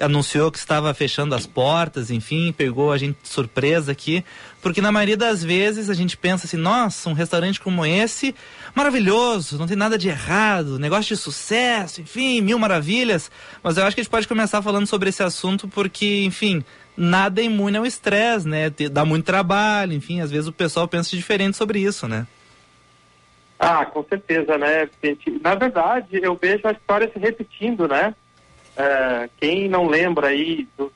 Anunciou 0.01 0.53
que 0.53 0.59
estava 0.59 0.93
fechando 0.95 1.34
as 1.34 1.47
portas, 1.47 2.11
enfim, 2.11 2.53
pegou 2.53 2.93
a 2.93 2.99
gente 2.99 3.16
de 3.22 3.28
surpresa 3.28 3.91
aqui, 3.91 4.24
porque 4.62 4.80
na 4.80 4.93
maioria 4.93 5.16
das 5.16 5.43
vezes 5.43 5.91
a 5.91 5.95
gente 5.95 6.16
pensa 6.16 6.47
assim, 6.47 6.57
nossa, 6.57 7.09
um 7.09 7.12
restaurante 7.12 7.61
como 7.61 7.84
esse, 7.84 8.34
maravilhoso, 8.74 9.59
não 9.59 9.66
tem 9.66 9.76
nada 9.76 9.99
de 9.99 10.09
errado, 10.09 10.78
negócio 10.78 11.14
de 11.14 11.20
sucesso, 11.20 12.01
enfim, 12.01 12.41
mil 12.41 12.59
maravilhas. 12.59 13.30
Mas 13.62 13.76
eu 13.76 13.84
acho 13.84 13.97
que 13.97 14.01
a 14.01 14.05
gente 14.05 14.11
pode 14.11 14.28
começar 14.28 14.62
falando 14.62 14.86
sobre 14.86 15.09
esse 15.09 15.22
assunto 15.22 15.66
porque, 15.66 16.22
enfim, 16.24 16.64
nada 16.97 17.41
é 17.41 17.45
imune 17.45 17.76
ao 17.76 17.86
estresse, 17.86 18.47
né? 18.47 18.70
Dá 18.93 19.05
muito 19.05 19.24
trabalho, 19.24 19.93
enfim, 19.93 20.20
às 20.20 20.30
vezes 20.30 20.47
o 20.47 20.53
pessoal 20.53 20.86
pensa 20.86 21.16
diferente 21.16 21.57
sobre 21.57 21.80
isso, 21.80 22.07
né? 22.07 22.26
Ah, 23.59 23.84
com 23.84 24.03
certeza, 24.05 24.57
né? 24.57 24.88
Na 25.43 25.55
verdade, 25.55 26.20
eu 26.22 26.34
vejo 26.34 26.66
a 26.66 26.72
história 26.72 27.11
se 27.12 27.18
repetindo, 27.18 27.86
né? 27.86 28.14
É, 28.77 29.29
quem 29.39 29.68
não 29.68 29.87
lembra 29.89 30.29
aí 30.29 30.66
do, 30.77 30.93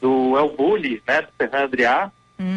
do 0.00 0.38
El 0.38 0.50
Bulli, 0.56 1.02
né, 1.06 1.22
do 1.22 1.28
Ferran 1.38 1.64
Adrià, 1.64 2.12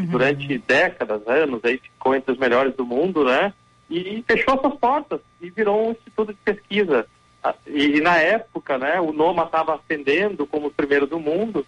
durante 0.10 0.58
décadas, 0.60 1.28
anos, 1.28 1.60
aí 1.66 1.78
ficou 1.78 2.16
entre 2.16 2.32
os 2.32 2.38
melhores 2.38 2.74
do 2.74 2.86
mundo, 2.86 3.26
né? 3.26 3.54
E 3.90 4.24
fechou 4.26 4.58
suas 4.60 4.76
portas 4.76 5.20
e 5.42 5.50
virou 5.50 5.90
um 5.90 5.92
instituto 5.92 6.32
de 6.32 6.40
pesquisa. 6.40 7.06
Ah, 7.44 7.54
E, 7.68 8.00
na 8.00 8.18
época, 8.18 8.78
né, 8.78 9.02
o 9.02 9.12
Noma 9.12 9.44
estava 9.44 9.76
ascendendo 9.76 10.48
como 10.48 10.68
o 10.68 10.72
primeiro 10.72 11.06
do 11.06 11.20
mundo 11.20 11.66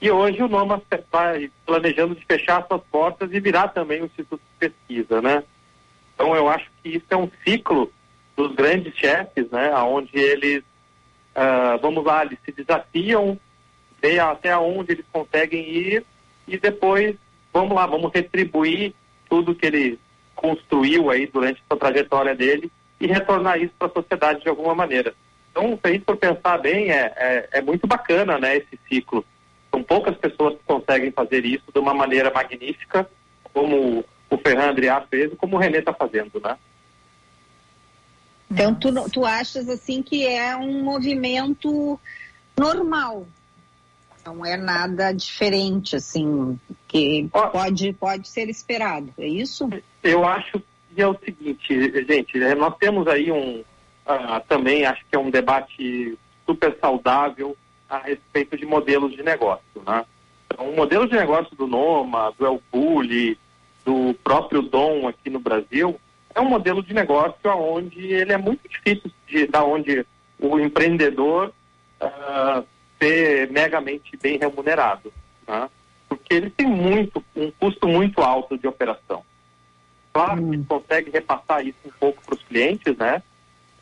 e 0.00 0.08
hoje 0.08 0.40
o 0.40 0.48
Noma 0.48 0.80
está 0.90 1.34
planejando 1.66 2.14
de 2.14 2.24
fechar 2.24 2.64
suas 2.68 2.80
portas 2.92 3.28
e 3.32 3.40
virar 3.40 3.68
também 3.68 4.02
um 4.02 4.06
instituto 4.06 4.40
de 4.40 4.68
pesquisa, 4.68 5.20
né? 5.20 5.42
Então 6.14 6.36
eu 6.36 6.48
acho 6.48 6.70
que 6.82 6.90
isso 6.90 7.06
é 7.10 7.16
um 7.16 7.28
ciclo 7.44 7.92
dos 8.36 8.54
grandes 8.54 8.94
chefes, 8.94 9.50
né, 9.50 9.74
onde 9.78 10.16
eles, 10.16 10.62
ah, 11.34 11.78
vamos 11.80 12.04
lá, 12.04 12.24
eles 12.24 12.38
se 12.44 12.52
desafiam, 12.52 13.38
ver 14.00 14.20
até 14.20 14.56
onde 14.56 14.92
eles 14.92 15.04
conseguem 15.12 15.68
ir 15.68 16.04
e 16.46 16.56
depois, 16.56 17.16
vamos 17.52 17.74
lá, 17.74 17.86
vamos 17.86 18.12
retribuir 18.12 18.94
tudo 19.28 19.54
que 19.54 19.66
ele 19.66 19.98
construiu 20.34 21.10
aí 21.10 21.26
durante 21.26 21.62
a 21.68 21.76
trajetória 21.76 22.34
dele 22.34 22.70
e 23.00 23.06
retornar 23.06 23.60
isso 23.60 23.74
para 23.78 23.88
a 23.88 23.92
sociedade 23.92 24.42
de 24.42 24.48
alguma 24.48 24.74
maneira. 24.74 25.14
Então, 25.50 25.76
se 25.76 25.80
a 25.82 25.92
gente 25.92 26.04
for 26.04 26.16
pensar 26.16 26.58
bem, 26.58 26.90
é, 26.90 27.12
é, 27.16 27.48
é 27.52 27.62
muito 27.62 27.86
bacana, 27.86 28.38
né, 28.38 28.56
esse 28.56 28.78
ciclo. 28.88 29.24
São 29.70 29.82
poucas 29.82 30.16
pessoas 30.16 30.54
que 30.54 30.64
conseguem 30.64 31.10
fazer 31.10 31.44
isso 31.44 31.64
de 31.72 31.78
uma 31.78 31.92
maneira 31.92 32.30
magnífica, 32.30 33.08
como 33.52 34.04
o 34.30 34.38
Ferran 34.38 34.70
Adrià 34.70 35.00
fez 35.10 35.32
e 35.32 35.36
como 35.36 35.56
o 35.56 35.58
René 35.58 35.78
está 35.78 35.92
fazendo, 35.92 36.40
né? 36.40 36.56
Então, 38.50 38.74
tu, 38.74 39.10
tu 39.10 39.24
achas 39.24 39.68
assim 39.68 40.02
que 40.02 40.26
é 40.26 40.56
um 40.56 40.82
movimento 40.82 42.00
normal? 42.56 43.26
Não 44.24 44.44
é 44.44 44.56
nada 44.56 45.12
diferente, 45.12 45.96
assim, 45.96 46.58
que 46.86 47.28
pode, 47.30 47.92
pode 47.94 48.28
ser 48.28 48.48
esperado, 48.48 49.12
é 49.18 49.26
isso? 49.26 49.68
Eu 50.02 50.24
acho 50.24 50.62
que 50.94 51.00
é 51.00 51.06
o 51.06 51.18
seguinte, 51.18 52.04
gente, 52.06 52.42
eh, 52.42 52.54
nós 52.54 52.76
temos 52.76 53.06
aí 53.06 53.30
um, 53.32 53.62
ah, 54.04 54.42
também 54.46 54.84
acho 54.84 55.02
que 55.08 55.16
é 55.16 55.18
um 55.18 55.30
debate 55.30 56.18
super 56.44 56.76
saudável 56.80 57.56
a 57.88 57.98
respeito 57.98 58.56
de 58.56 58.66
modelos 58.66 59.12
de 59.12 59.22
negócio, 59.22 59.82
né? 59.86 60.04
Então, 60.46 60.68
o 60.68 60.76
modelo 60.76 61.06
de 61.06 61.14
negócio 61.14 61.54
do 61.56 61.66
Noma, 61.66 62.32
do 62.38 62.46
El 62.46 62.62
Bulli, 62.72 63.38
do 63.84 64.14
próprio 64.24 64.60
Dom 64.60 65.08
aqui 65.08 65.30
no 65.30 65.40
Brasil, 65.40 65.98
é 66.38 66.40
um 66.40 66.48
modelo 66.48 66.82
de 66.82 66.94
negócio 66.94 67.34
onde 67.44 68.12
ele 68.12 68.32
é 68.32 68.36
muito 68.36 68.68
difícil 68.68 69.10
de 69.26 69.46
da 69.46 69.64
onde 69.64 70.06
o 70.38 70.58
empreendedor 70.58 71.52
ah, 72.00 72.62
ser 72.98 73.50
megamente 73.50 74.16
bem 74.16 74.38
remunerado, 74.38 75.12
né? 75.46 75.68
porque 76.08 76.34
ele 76.34 76.50
tem 76.50 76.66
muito 76.66 77.22
um 77.34 77.50
custo 77.50 77.88
muito 77.88 78.22
alto 78.22 78.56
de 78.56 78.66
operação. 78.66 79.24
Claro 80.12 80.48
que 80.50 80.64
consegue 80.64 81.10
repassar 81.10 81.66
isso 81.66 81.78
um 81.84 81.90
pouco 81.98 82.22
para 82.24 82.34
os 82.34 82.42
clientes, 82.42 82.96
né? 82.96 83.22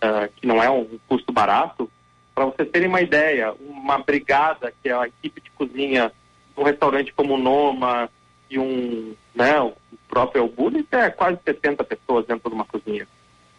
Ah, 0.00 0.28
que 0.34 0.46
não 0.46 0.62
é 0.62 0.70
um 0.70 0.98
custo 1.06 1.32
barato. 1.32 1.90
Para 2.34 2.46
vocês 2.46 2.70
terem 2.70 2.88
uma 2.88 3.00
ideia, 3.00 3.54
uma 3.60 3.98
brigada 3.98 4.72
que 4.82 4.88
é 4.88 4.92
a 4.94 5.06
equipe 5.06 5.40
de 5.40 5.50
cozinha 5.50 6.12
um 6.56 6.62
restaurante 6.62 7.12
como 7.12 7.34
o 7.34 7.38
Noma 7.38 8.08
e 8.50 8.58
um, 8.58 9.14
né, 9.34 9.60
próprio 10.08 10.48
Bulli, 10.48 10.86
é 10.92 11.10
quase 11.10 11.38
70 11.44 11.84
pessoas 11.84 12.26
dentro 12.26 12.48
de 12.48 12.54
uma 12.54 12.64
cozinha. 12.64 13.06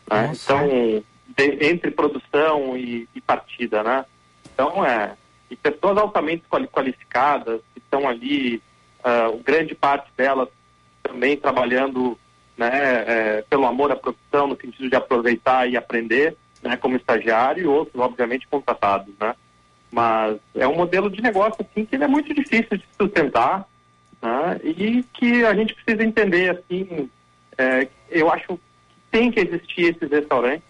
né? 0.10 0.32
Então, 0.34 1.04
de- 1.38 1.66
entre 1.66 1.91
produção 1.91 2.78
e, 2.78 3.08
e 3.14 3.22
partida, 3.22 3.84
né? 3.84 4.06
Então, 4.54 4.86
é. 4.86 5.16
E 5.52 5.56
pessoas 5.56 5.98
altamente 5.98 6.43
quali- 6.50 6.68
qualificadas 6.68 7.62
que 7.74 7.80
estão 7.80 8.08
ali, 8.08 8.62
ah, 9.04 9.32
grande 9.45 9.76
parte 9.76 10.10
delas 10.18 10.50
também 11.04 11.38
trabalhando 11.38 12.18
né, 12.58 12.70
é, 13.08 13.45
pelo 13.48 13.68
amor 13.68 13.91
à 13.91 13.95
profissão, 13.95 14.48
no 14.48 14.58
sentido 14.60 14.89
de 14.89 14.95
aproveitar 14.95 15.70
e 15.70 15.78
aprender, 15.78 16.36
né, 16.64 16.76
como 16.76 16.95
estagiário, 16.98 17.64
e 17.64 17.68
outros, 17.68 18.02
obviamente, 18.02 18.48
contratados, 18.48 19.14
né? 19.20 19.36
Mas 19.91 20.38
é 20.56 20.68
um 20.68 20.76
modelo 20.76 21.08
de 21.10 21.22
negócio, 21.22 21.56
assim, 21.64 21.86
que 21.86 21.95
ele 21.95 22.04
é 22.04 22.08
muito 22.08 22.34
difícil 22.34 22.76
de 22.78 22.84
sustentar, 23.00 23.64
né, 24.28 24.59
e 24.63 25.03
que 25.13 25.45
a 25.45 25.53
gente 25.53 25.73
precisa 25.73 26.03
entender, 26.03 26.49
assim, 26.51 27.09
é, 27.57 27.88
eu 28.09 28.30
acho 28.32 28.55
que 28.55 28.59
tem 29.09 29.32
que 29.32 29.39
existir 29.39 29.95
esses 29.95 30.09
restaurantes, 30.09 30.63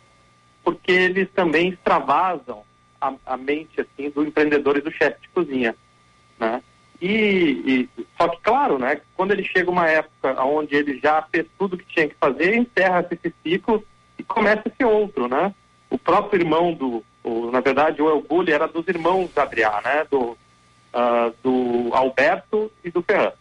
porque 0.63 0.91
eles 0.91 1.27
também 1.33 1.69
extravasam 1.69 2.61
a, 3.01 3.13
a 3.25 3.37
mente, 3.37 3.81
assim, 3.81 4.09
do 4.11 4.23
empreendedor 4.23 4.77
e 4.77 4.81
do 4.81 4.91
chefe 4.91 5.21
de 5.21 5.29
cozinha, 5.29 5.75
né? 6.39 6.61
E, 7.01 7.87
e- 7.95 8.05
só 8.17 8.27
que 8.27 8.41
claro, 8.41 8.77
né? 8.79 8.99
Quando 9.15 9.31
ele 9.31 9.43
chega 9.43 9.69
uma 9.69 9.87
época 9.87 10.43
onde 10.43 10.75
ele 10.75 10.99
já 10.99 11.21
fez 11.31 11.45
tudo 11.57 11.73
o 11.75 11.77
que 11.77 11.85
tinha 11.85 12.07
que 12.07 12.15
fazer, 12.15 12.55
encerra-se 12.55 13.13
esse 13.13 13.33
ciclo 13.43 13.83
e 14.17 14.23
começa-se 14.23 14.83
outro, 14.83 15.27
né? 15.27 15.53
O 15.89 15.97
próprio 15.97 16.41
irmão 16.41 16.73
do, 16.73 17.03
o- 17.23 17.51
na 17.51 17.59
verdade, 17.59 18.01
o 18.01 18.09
El 18.09 18.21
Bulli 18.21 18.51
era 18.51 18.67
dos 18.67 18.87
irmãos 18.87 19.29
Adrià, 19.37 19.79
né? 19.83 20.05
Do, 20.09 20.35
ah, 20.93 21.31
do 21.43 21.89
Alberto 21.93 22.71
e 22.83 22.89
do 22.89 23.01
Ferran. 23.03 23.31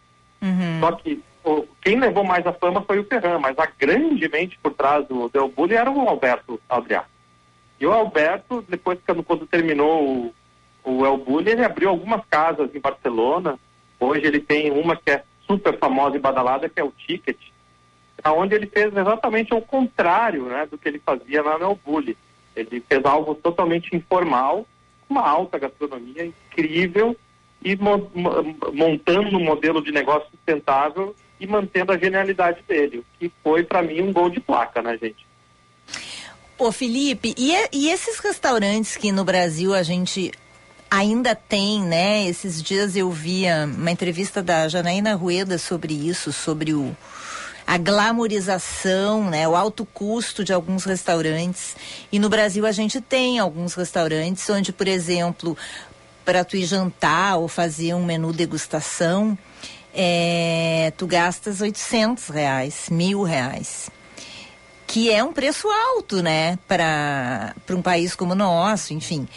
Só 0.79 0.91
que 0.93 1.21
o- 1.43 1.65
quem 1.81 1.99
levou 1.99 2.23
mais 2.23 2.45
a 2.45 2.53
fama 2.53 2.81
foi 2.81 2.99
o 2.99 3.03
Ferran, 3.05 3.39
mas 3.39 3.57
a 3.57 3.65
grande 3.79 4.27
mente 4.29 4.57
por 4.61 4.73
trás 4.73 5.05
do, 5.07 5.29
do 5.29 5.39
El 5.39 5.49
Bulli 5.49 5.75
era 5.75 5.89
o 5.89 6.07
Alberto 6.09 6.59
Adrià. 6.69 7.03
E 7.79 7.85
o 7.85 7.91
Alberto, 7.93 8.63
depois 8.67 8.99
quando, 9.05 9.23
quando 9.23 9.47
terminou 9.47 10.03
o, 10.03 10.33
o 10.83 11.05
El 11.05 11.17
Bulli, 11.17 11.51
ele 11.51 11.63
abriu 11.63 11.89
algumas 11.89 12.21
casas 12.29 12.73
em 12.73 12.79
Barcelona. 12.79 13.57
Hoje 13.99 14.25
ele 14.25 14.39
tem 14.39 14.71
uma 14.71 14.95
que 14.95 15.11
é 15.11 15.23
super 15.47 15.77
famosa 15.77 16.15
e 16.15 16.19
badalada, 16.19 16.67
que 16.69 16.79
é 16.79 16.83
o 16.83 16.91
Ticket, 16.91 17.37
onde 18.25 18.55
ele 18.55 18.67
fez 18.67 18.95
exatamente 18.95 19.53
o 19.53 19.61
contrário 19.61 20.43
né, 20.45 20.67
do 20.69 20.77
que 20.77 20.87
ele 20.89 20.99
fazia 20.99 21.41
lá 21.41 21.57
no 21.57 21.65
El 21.65 21.79
Bulli. 21.85 22.17
Ele 22.55 22.83
fez 22.87 23.05
algo 23.05 23.35
totalmente 23.35 23.95
informal, 23.95 24.65
uma 25.09 25.21
alta 25.27 25.57
gastronomia 25.57 26.25
incrível 26.25 27.15
e 27.71 27.75
mo- 27.75 28.09
mo- 28.13 28.55
montando 28.73 29.37
um 29.37 29.43
modelo 29.43 29.83
de 29.83 29.91
negócio 29.91 30.27
sustentável 30.31 31.15
e 31.39 31.45
mantendo 31.45 31.91
a 31.91 31.97
genialidade 31.97 32.59
dele, 32.67 32.99
o 32.99 33.05
que 33.19 33.31
foi 33.43 33.63
para 33.63 33.81
mim 33.81 34.01
um 34.01 34.11
gol 34.13 34.29
de 34.29 34.39
placa, 34.39 34.81
né, 34.81 34.97
gente? 35.01 35.25
Ô 36.57 36.71
Felipe, 36.71 37.35
e, 37.37 37.53
e- 37.53 37.69
e 37.73 37.89
esses 37.91 38.17
restaurantes 38.19 38.97
que 38.97 39.11
no 39.11 39.23
Brasil 39.23 39.73
a 39.75 39.83
gente 39.83 40.31
ainda 40.89 41.35
tem, 41.35 41.81
né? 41.83 42.25
Esses 42.27 42.63
dias 42.63 42.95
eu 42.95 43.11
via 43.11 43.69
uma 43.77 43.91
entrevista 43.91 44.41
da 44.41 44.67
Janaína 44.67 45.13
Rueda 45.15 45.57
sobre 45.57 45.93
isso, 45.93 46.31
sobre 46.33 46.73
o 46.73 46.95
a 47.69 47.77
glamorização, 47.77 49.29
né, 49.29 49.45
o 49.45 49.53
alto 49.53 49.85
custo 49.85 50.41
de 50.41 50.53
alguns 50.53 50.85
restaurantes. 50.85 51.75
E 52.09 52.17
no 52.17 52.29
Brasil 52.29 52.65
a 52.65 52.71
gente 52.71 53.01
tem 53.01 53.39
alguns 53.39 53.73
restaurantes 53.73 54.49
onde, 54.49 54.71
por 54.71 54.87
exemplo, 54.87 55.57
para 56.27 56.43
tu 56.43 56.57
ir 56.57 56.65
jantar 56.65 57.37
ou 57.37 57.47
fazer 57.47 57.93
um 57.93 58.03
menu 58.03 58.33
degustação, 58.33 59.37
é, 59.95 60.91
tu 60.97 61.07
gastas 61.07 61.61
800 61.61 62.27
reais, 62.27 62.89
mil 62.91 63.23
reais 63.23 63.89
que 64.85 65.11
é 65.11 65.21
um 65.21 65.33
preço 65.33 65.67
alto, 65.67 66.23
né, 66.23 66.57
para 66.65 67.53
um 67.69 67.81
país 67.81 68.15
como 68.15 68.31
o 68.31 68.35
nosso, 68.35 68.93
enfim. 68.93 69.27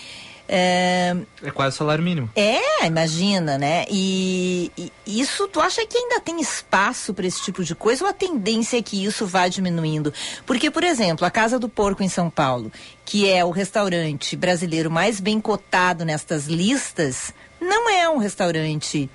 É, 0.52 1.14
É 1.44 1.50
quase 1.52 1.76
o 1.76 1.78
salário 1.78 2.02
mínimo. 2.02 2.28
é, 2.34 2.84
imagina, 2.84 3.56
né? 3.56 3.84
E, 3.88 4.72
e 4.76 5.20
isso, 5.20 5.46
tu 5.46 5.60
acha 5.60 5.86
que 5.86 5.96
ainda 5.96 6.18
tem 6.18 6.40
espaço 6.40 7.14
para 7.14 7.24
esse 7.24 7.40
tipo 7.40 7.62
de 7.62 7.72
coisa 7.72 8.02
ou 8.02 8.10
a 8.10 8.12
tendência 8.12 8.76
é 8.76 8.82
que 8.82 9.04
isso 9.04 9.26
vá 9.26 9.46
diminuindo? 9.46 10.12
Porque, 10.44 10.68
por 10.68 10.82
exemplo, 10.82 11.24
a 11.24 11.30
Casa 11.30 11.56
do 11.56 11.68
Porco 11.68 12.02
em 12.02 12.08
São 12.08 12.28
Paulo, 12.28 12.72
que 13.10 13.28
é 13.28 13.44
o 13.44 13.50
restaurante 13.50 14.36
brasileiro 14.36 14.88
mais 14.88 15.18
bem 15.18 15.40
cotado 15.40 16.04
nestas 16.04 16.46
listas, 16.46 17.34
não 17.60 17.90
é 17.90 18.08
um 18.08 18.18
restaurante 18.18 19.10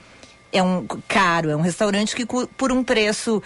é 0.52 0.62
um 0.62 0.86
caro, 1.08 1.50
é 1.50 1.56
um 1.56 1.62
restaurante 1.62 2.14
que 2.14 2.26
por 2.26 2.74
um 2.74 2.84
preço 2.84 3.41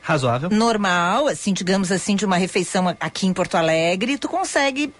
Razoável. 0.00 0.48
normal, 0.48 1.26
assim, 1.26 1.52
digamos 1.52 1.90
assim, 1.90 2.14
de 2.14 2.24
uma 2.24 2.36
refeição 2.36 2.86
aqui 3.00 3.26
em 3.26 3.32
Porto 3.32 3.56
Alegre, 3.56 4.16
tu 4.16 4.28
consegue 4.28 4.94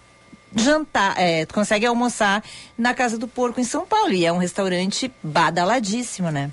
jantar, 0.56 1.14
é, 1.20 1.46
tu 1.46 1.54
consegue 1.54 1.86
almoçar 1.86 2.42
na 2.76 2.92
Casa 2.94 3.16
do 3.16 3.28
Porco 3.28 3.60
em 3.60 3.64
São 3.64 3.86
Paulo. 3.86 4.10
E 4.10 4.26
é 4.26 4.32
um 4.32 4.38
restaurante 4.38 5.08
badaladíssimo, 5.22 6.32
né? 6.32 6.50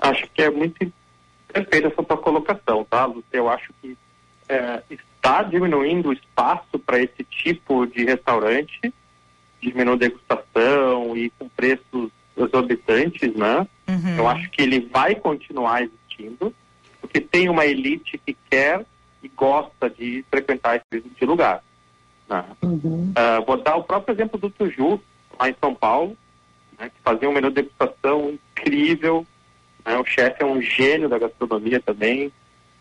Acho 0.00 0.28
que 0.34 0.42
é 0.42 0.50
muito 0.50 0.92
perfeita 1.46 1.86
essa 1.86 2.02
tua 2.02 2.18
colocação, 2.18 2.84
tá, 2.90 3.04
Lúcia? 3.04 3.22
Eu 3.34 3.48
acho 3.48 3.72
que 3.80 3.96
é, 4.48 4.82
está 5.22 5.44
diminuindo 5.44 6.08
o 6.08 6.12
espaço 6.12 6.80
para 6.84 6.98
esse 6.98 7.22
tipo 7.30 7.86
de 7.86 8.04
restaurante, 8.04 8.92
de 9.60 9.72
menu 9.72 9.96
degustação 9.96 11.16
e 11.16 11.30
com 11.38 11.48
preços 11.48 12.10
exorbitantes, 12.36 13.32
né? 13.36 13.66
Eu 14.18 14.26
acho 14.26 14.50
que 14.50 14.62
ele 14.62 14.80
vai 14.92 15.14
continuar 15.14 15.82
existindo, 15.82 16.52
porque 17.00 17.20
tem 17.20 17.48
uma 17.48 17.64
elite 17.64 18.18
que 18.18 18.36
quer 18.50 18.84
e 19.22 19.28
gosta 19.28 19.88
de 19.88 20.24
frequentar 20.28 20.76
esse 20.90 21.02
tipo 21.02 21.14
de 21.14 21.24
lugar. 21.24 21.62
né? 22.28 22.44
Ah, 23.14 23.38
vou 23.46 23.56
dar 23.56 23.76
o 23.76 23.84
próprio 23.84 24.14
exemplo 24.14 24.38
do 24.40 24.50
Tuju, 24.50 25.00
lá 25.38 25.48
em 25.48 25.54
São 25.60 25.72
Paulo, 25.72 26.16
né, 26.78 26.88
que 26.88 27.00
fazia 27.04 27.28
um 27.28 27.32
menu 27.32 27.48
de 27.50 27.62
degustação 27.62 28.30
incrível. 28.56 29.24
né, 29.84 29.96
o 29.98 30.04
chefe 30.04 30.42
é 30.42 30.46
um 30.46 30.60
gênio 30.60 31.08
da 31.08 31.18
gastronomia 31.18 31.78
também. 31.80 32.32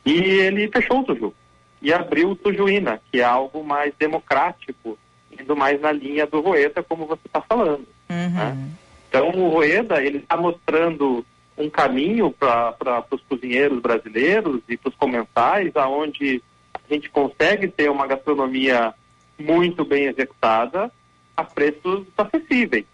E 0.04 0.14
ele 0.14 0.68
fechou 0.70 1.02
o 1.02 1.04
Tuju. 1.04 1.34
E 1.82 1.92
abriu 1.92 2.32
o 2.32 2.36
Tujuína, 2.36 3.02
que 3.12 3.20
é 3.20 3.24
algo 3.24 3.64
mais 3.64 3.94
democrático, 3.98 4.98
indo 5.32 5.56
mais 5.56 5.82
na 5.82 5.92
linha 5.92 6.28
do 6.28 6.42
Roeta, 6.42 6.84
como 6.84 7.06
você 7.06 7.22
está 7.26 7.42
falando. 7.42 7.88
né? 8.30 8.70
Então 9.10 9.30
o 9.30 9.50
Roeda 9.50 10.02
ele 10.04 10.20
está 10.20 10.38
mostrando 10.38 11.26
um 11.58 11.70
caminho 11.70 12.32
para 12.32 13.06
os 13.12 13.22
cozinheiros 13.22 13.80
brasileiros 13.80 14.62
e 14.70 14.78
para 14.78 14.90
os 14.90 14.96
comensais, 14.96 15.76
aonde 15.76 16.42
a 16.74 16.94
gente 16.94 17.10
consegue 17.10 17.68
ter 17.68 17.90
uma 17.90 18.08
gastronomia 18.08 18.94
muito 19.38 19.84
bem 19.84 20.06
executada 20.06 20.92
a 21.36 21.44
preços 21.44 22.06
acessíveis. 22.18 22.86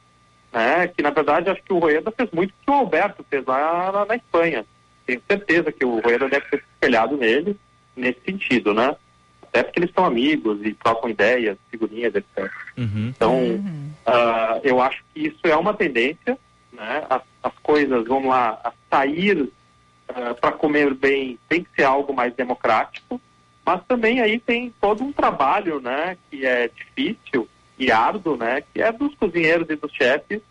Né? 0.52 0.88
Que 0.88 1.04
na 1.04 1.12
verdade 1.12 1.50
acho 1.50 1.62
que 1.62 1.74
o 1.74 1.80
Roeda 1.80 2.12
fez 2.12 2.32
muito 2.32 2.52
o 2.52 2.66
que 2.66 2.72
o 2.72 2.74
Alberto 2.74 3.26
fez 3.30 3.46
lá 3.46 3.92
na, 3.92 4.06
na 4.06 4.16
Espanha. 4.16 4.66
Tenho 5.06 5.22
certeza 5.28 5.72
que 5.72 5.86
o 5.86 6.00
Roeda 6.00 6.28
deve 6.28 6.46
ter 6.48 6.58
se 6.58 6.64
espelhado 6.74 7.16
nele 7.16 7.56
nesse 7.98 8.20
sentido, 8.26 8.74
né? 8.74 8.96
Até 9.42 9.64
porque 9.64 9.80
eles 9.80 9.92
são 9.94 10.06
amigos 10.06 10.60
e 10.64 10.74
trocam 10.74 11.10
ideias, 11.10 11.58
figurinhas, 11.72 12.14
etc. 12.14 12.52
Então, 13.10 13.64
ah, 14.06 14.60
eu 14.64 14.82
acho 14.82 15.04
que 15.14 15.28
isso 15.28 15.40
é 15.44 15.56
uma 15.56 15.74
tendência, 15.74 16.38
né? 16.72 17.06
As, 17.10 17.22
as 17.44 17.54
coisas, 17.64 18.06
vamos 18.06 18.30
lá, 18.30 18.60
a 18.64 18.72
sair 18.90 19.52
para 20.40 20.52
comer 20.54 20.94
bem 20.94 21.38
tem 21.50 21.64
que 21.64 21.70
ser 21.76 21.84
algo 21.84 22.14
mais 22.14 22.34
democrático, 22.34 23.20
mas 23.66 23.82
também 23.86 24.22
aí 24.22 24.40
tem 24.40 24.74
todo 24.80 25.04
um 25.04 25.12
trabalho, 25.12 25.82
né? 25.82 26.18
Que 26.30 26.46
é 26.46 26.70
difícil 26.70 27.48
e 27.78 27.92
árduo, 27.92 28.38
né? 28.38 28.64
Que 28.74 28.82
é 28.82 28.92
dos 28.92 29.14
cozinheiros 29.16 29.70
e 29.70 29.76
dos 29.76 29.92
chefes 29.92 30.42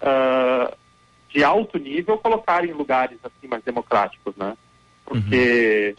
ah, 0.00 0.72
de 1.30 1.44
alto 1.44 1.78
nível 1.78 2.16
colocarem 2.18 2.70
em 2.70 2.74
lugares 2.74 3.18
assim 3.22 3.46
mais 3.46 3.62
democráticos, 3.62 4.34
né? 4.36 4.56
Porque 5.04 5.94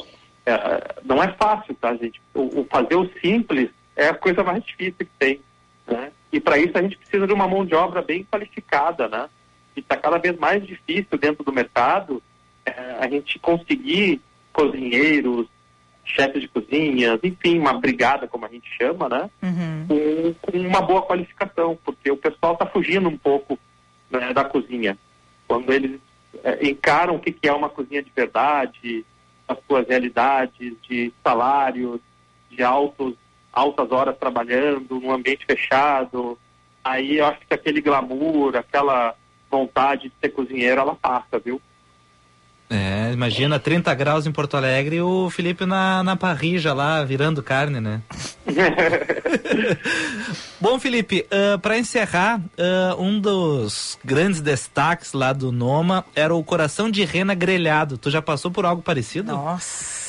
é, 0.47 0.95
não 1.03 1.21
é 1.21 1.27
fácil, 1.33 1.75
tá, 1.75 1.93
gente? 1.95 2.21
O, 2.33 2.61
o 2.61 2.67
fazer 2.71 2.95
o 2.95 3.09
simples 3.19 3.69
é 3.95 4.07
a 4.07 4.13
coisa 4.13 4.43
mais 4.43 4.63
difícil 4.63 4.95
que 4.99 5.09
tem, 5.19 5.41
né? 5.85 6.11
E 6.31 6.39
para 6.39 6.57
isso 6.57 6.77
a 6.77 6.81
gente 6.81 6.97
precisa 6.97 7.27
de 7.27 7.33
uma 7.33 7.47
mão 7.47 7.65
de 7.65 7.75
obra 7.75 8.01
bem 8.01 8.23
qualificada, 8.23 9.07
né? 9.09 9.29
E 9.75 9.81
está 9.81 9.97
cada 9.97 10.17
vez 10.17 10.37
mais 10.37 10.65
difícil 10.65 11.17
dentro 11.17 11.43
do 11.43 11.51
mercado 11.51 12.23
é, 12.65 12.71
a 12.99 13.09
gente 13.09 13.37
conseguir 13.39 14.21
cozinheiros, 14.53 15.47
chefes 16.05 16.41
de 16.41 16.47
cozinhas, 16.47 17.19
enfim, 17.21 17.59
uma 17.59 17.73
brigada, 17.73 18.27
como 18.27 18.45
a 18.45 18.49
gente 18.49 18.69
chama, 18.77 19.09
né? 19.09 19.29
com, 19.87 20.33
com 20.41 20.57
uma 20.57 20.81
boa 20.81 21.01
qualificação, 21.01 21.77
porque 21.83 22.09
o 22.09 22.17
pessoal 22.17 22.53
está 22.53 22.65
fugindo 22.65 23.09
um 23.09 23.17
pouco 23.17 23.59
né, 24.09 24.33
da 24.33 24.45
cozinha. 24.45 24.97
Quando 25.45 25.71
eles 25.73 25.99
é, 26.43 26.67
encaram 26.67 27.15
o 27.15 27.19
que, 27.19 27.31
que 27.33 27.47
é 27.47 27.53
uma 27.53 27.69
cozinha 27.69 28.01
de 28.01 28.11
verdade, 28.15 29.05
as 29.47 29.57
suas 29.67 29.87
realidades 29.87 30.73
de 30.87 31.13
salários, 31.23 31.99
de 32.49 32.63
altos, 32.63 33.13
altas 33.51 33.91
horas 33.91 34.17
trabalhando, 34.17 34.99
num 34.99 35.11
ambiente 35.11 35.45
fechado, 35.45 36.37
aí 36.83 37.17
eu 37.17 37.25
acho 37.25 37.39
que 37.47 37.53
aquele 37.53 37.81
glamour, 37.81 38.55
aquela 38.55 39.15
vontade 39.49 40.09
de 40.09 40.13
ser 40.21 40.29
cozinheiro, 40.29 40.81
ela 40.81 40.95
passa, 40.95 41.39
viu? 41.39 41.61
É, 42.69 43.13
imagina 43.13 43.59
30 43.59 43.93
graus 43.95 44.27
em 44.27 44.31
Porto 44.31 44.57
Alegre 44.57 44.97
e 44.97 45.01
o 45.01 45.29
Felipe 45.29 45.65
na, 45.65 46.03
na 46.03 46.17
parrija 46.17 46.73
lá, 46.73 47.03
virando 47.03 47.41
carne, 47.41 47.79
né? 47.79 48.01
Bom, 50.59 50.79
Felipe, 50.79 51.25
para 51.61 51.77
encerrar, 51.77 52.41
ah, 52.57 52.95
um 52.97 53.19
dos 53.19 53.97
grandes 54.03 54.41
destaques 54.41 55.13
lá 55.13 55.33
do 55.33 55.51
Noma 55.51 56.05
era 56.15 56.33
o 56.33 56.43
coração 56.43 56.89
de 56.89 57.03
rena 57.03 57.33
grelhado. 57.33 57.97
Tu 57.97 58.09
já 58.09 58.21
passou 58.21 58.49
por 58.49 58.65
algo 58.65 58.81
parecido? 58.81 59.31
Nossa. 59.31 60.06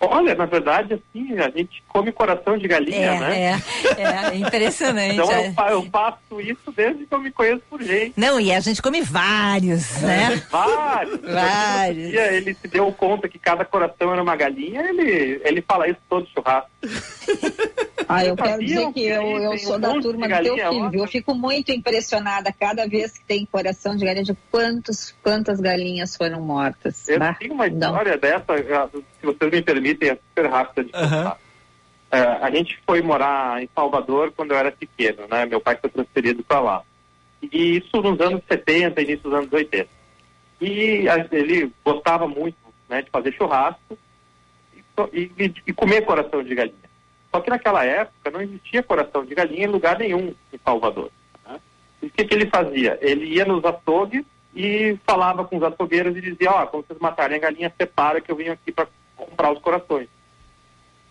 Olha, 0.00 0.34
na 0.34 0.46
verdade, 0.46 0.94
assim, 0.94 1.36
a 1.38 1.50
gente 1.50 1.82
come 1.88 2.12
coração 2.12 2.56
de 2.56 2.68
galinha, 2.68 2.96
É, 3.14 3.18
né? 3.20 3.62
é, 3.96 4.30
é 4.32 4.36
impressionante. 4.36 5.14
Então 5.14 5.30
é. 5.32 5.48
eu, 5.48 5.52
fa- 5.54 5.70
eu 5.70 5.82
faço 5.90 6.40
isso 6.40 6.70
desde 6.74 7.04
que 7.04 7.12
eu 7.14 7.20
me 7.20 7.32
conheço 7.32 7.62
por 7.68 7.82
gente. 7.82 8.12
Não, 8.16 8.38
e 8.40 8.52
a 8.52 8.60
gente 8.60 8.80
come 8.80 9.00
vários, 9.02 10.00
né? 10.02 10.40
Vários. 10.50 11.20
Vários. 11.20 12.06
Um 12.06 12.10
dia 12.10 12.32
ele 12.32 12.54
se 12.54 12.68
deu 12.68 12.92
conta 12.92 13.28
que 13.28 13.38
cada 13.40 13.64
coração 13.64 14.12
era 14.12 14.22
uma 14.22 14.36
galinha, 14.36 14.82
ele, 14.88 15.40
ele 15.44 15.62
fala 15.62 15.88
isso 15.88 15.98
todo 16.08 16.28
churrasco. 16.28 16.70
Ah, 18.10 18.24
eu 18.24 18.34
quero 18.36 18.64
dizer 18.64 18.90
que 18.94 19.04
eu, 19.04 19.22
eu 19.38 19.58
sou 19.58 19.76
um 19.76 19.80
da 19.80 19.90
turma 20.00 20.26
do 20.26 20.42
teu 20.42 20.54
filho, 20.56 20.88
viu? 20.90 21.00
Eu 21.02 21.06
fico 21.08 21.34
muito 21.34 21.70
impressionada 21.72 22.50
cada 22.58 22.86
vez 22.88 23.18
que 23.18 23.24
tem 23.26 23.44
coração 23.44 23.94
de 23.96 24.02
galinha 24.06 24.24
de 24.24 24.34
quantos, 24.50 25.14
quantas 25.22 25.60
galinhas 25.60 26.16
foram 26.16 26.40
mortas. 26.40 27.06
Eu 27.06 27.18
Bah, 27.18 27.34
tenho 27.34 27.52
uma 27.52 27.68
não. 27.68 27.88
história 27.90 28.16
dessa, 28.16 28.44
ah, 28.54 28.88
se 29.20 29.26
vocês 29.26 29.50
me 29.50 29.62
permitem, 29.62 30.10
é 30.10 30.14
super 30.16 30.50
rápida 30.50 30.84
de 30.84 30.92
contar. 30.92 31.38
É, 32.10 32.18
a 32.20 32.50
gente 32.50 32.78
foi 32.86 33.02
morar 33.02 33.62
em 33.62 33.68
Salvador 33.74 34.32
quando 34.34 34.52
eu 34.52 34.56
era 34.56 34.72
pequeno, 34.72 35.26
né? 35.28 35.44
Meu 35.46 35.60
pai 35.60 35.76
foi 35.76 35.90
transferido 35.90 36.42
para 36.42 36.60
lá. 36.60 36.82
E 37.42 37.76
isso 37.76 38.00
nos 38.00 38.18
anos 38.20 38.40
70, 38.50 39.00
início 39.02 39.24
dos 39.24 39.34
anos 39.34 39.52
80. 39.52 39.88
E 40.60 41.08
a- 41.08 41.26
ele 41.30 41.70
gostava 41.84 42.26
muito 42.26 42.56
né, 42.88 43.02
de 43.02 43.10
fazer 43.10 43.32
churrasco 43.34 43.98
e, 45.12 45.30
e- 45.38 45.54
e- 45.66 45.72
comer 45.72 46.02
coração 46.06 46.42
de 46.42 46.54
galinha. 46.54 46.88
Só 47.30 47.40
que 47.40 47.50
naquela 47.50 47.84
época 47.84 48.30
não 48.30 48.40
existia 48.40 48.82
coração 48.82 49.24
de 49.24 49.34
galinha 49.34 49.64
em 49.64 49.70
lugar 49.70 49.98
nenhum 49.98 50.34
em 50.52 50.58
Salvador. 50.64 51.10
né? 51.46 51.60
E 52.02 52.06
o 52.06 52.10
que, 52.10 52.24
que 52.24 52.34
ele 52.34 52.46
fazia? 52.48 52.98
Ele 53.02 53.26
ia 53.26 53.44
nos 53.44 53.62
açougues 53.64 54.24
e 54.56 54.98
falava 55.06 55.44
com 55.44 55.58
os 55.58 55.62
açougueiros 55.62 56.16
e 56.16 56.20
dizia, 56.22 56.50
ó, 56.50 56.66
quando 56.66 56.86
vocês 56.86 56.98
matarem 56.98 57.36
a 57.36 57.40
galinha, 57.40 57.72
separa 57.78 58.20
que 58.20 58.32
eu 58.32 58.36
vim 58.36 58.48
aqui 58.48 58.72
para 58.72 58.88
comprar 59.28 59.52
os 59.52 59.58
corações. 59.60 60.08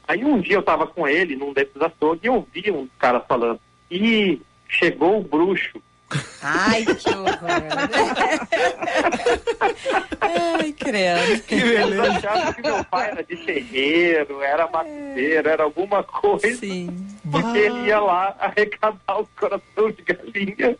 Aí 0.07 0.24
um 0.24 0.39
dia 0.39 0.55
eu 0.55 0.61
estava 0.61 0.88
com 0.88 1.07
ele 1.07 1.36
num 1.36 1.51
desses 1.53 1.82
açougues 1.82 2.24
e 2.24 2.28
eu 2.28 2.36
ouvi 2.36 2.72
uns 2.72 2.89
caras 2.97 3.24
falando, 3.28 3.59
e 3.91 4.41
chegou 4.70 5.20
o 5.20 5.24
bruxo. 5.24 5.82
Ai, 6.41 6.86
que 6.86 6.93
Ai, 10.22 10.74
credo. 10.74 11.41
Que 11.43 11.55
Eles 11.55 11.99
achavam 11.99 12.53
que 12.53 12.61
meu 12.61 12.84
pai 12.86 13.09
era 13.11 13.24
de 13.24 13.36
terreiro, 13.38 14.41
era 14.41 14.68
macumbeiro, 14.68 15.49
era 15.49 15.63
alguma 15.63 16.03
coisa. 16.03 16.47
Porque 17.30 17.57
ele 17.57 17.88
ia 17.88 17.99
lá 17.99 18.36
arrecadar 18.39 19.20
os 19.20 19.28
corações 19.38 19.95
de 19.97 20.03
galinha. 20.03 20.78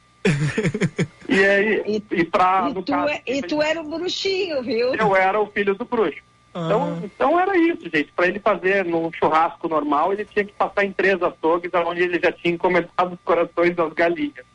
e 1.30 1.44
aí, 1.46 2.02
e, 2.12 2.24
pra, 2.26 2.68
E 2.70 2.74
no 2.74 2.84
tu, 2.84 2.92
caso, 2.92 3.10
é- 3.10 3.22
e 3.26 3.42
tu 3.42 3.62
era 3.62 3.82
um 3.82 3.90
bruxinho, 3.90 4.62
viu? 4.64 4.94
eu 4.96 5.16
era 5.16 5.40
o 5.40 5.48
filho 5.48 5.76
do 5.76 5.86
bruxo. 5.86 6.22
Então, 6.50 7.00
então 7.04 7.40
era 7.40 7.56
isso, 7.58 7.84
gente. 7.94 8.12
Para 8.16 8.28
ele 8.28 8.40
fazer 8.40 8.84
num 8.86 9.12
churrasco 9.14 9.68
normal, 9.70 10.12
ele 10.14 10.26
tinha 10.26 10.44
que 10.44 10.54
passar 10.54 10.84
em 10.86 10.92
três 10.92 11.22
açougues, 11.22 11.70
onde 11.74 12.02
ele 12.02 12.20
já 12.20 12.32
tinha 12.32 12.54
encomendado 12.56 13.14
os 13.14 13.20
corações 13.24 13.76
das 13.76 13.94
galinhas. 13.94 14.46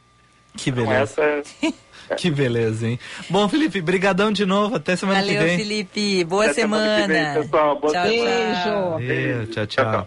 Que 0.56 0.70
Então, 0.70 0.84
beleza. 0.86 1.22
essa 1.22 1.74
Que 2.16 2.30
beleza, 2.30 2.88
hein? 2.88 2.98
Bom, 3.30 3.48
Felipe, 3.48 3.80
brigadão 3.80 4.32
de 4.32 4.44
novo. 4.44 4.74
Até 4.76 4.96
semana 4.96 5.20
Valeu, 5.20 5.38
que 5.38 5.44
vem. 5.46 5.56
Felipe. 5.58 6.24
Boa 6.24 6.44
Até 6.44 6.54
semana 6.54 7.02
que 7.02 7.06
vem, 7.08 7.16
semana. 7.22 7.40
pessoal. 7.40 7.80
Boa 7.80 7.92
tchau, 7.92 8.08
semana. 8.08 8.62
tchau. 8.62 8.90
Valeu, 8.90 9.46
tchau, 9.46 9.66
tchau. 9.66 10.06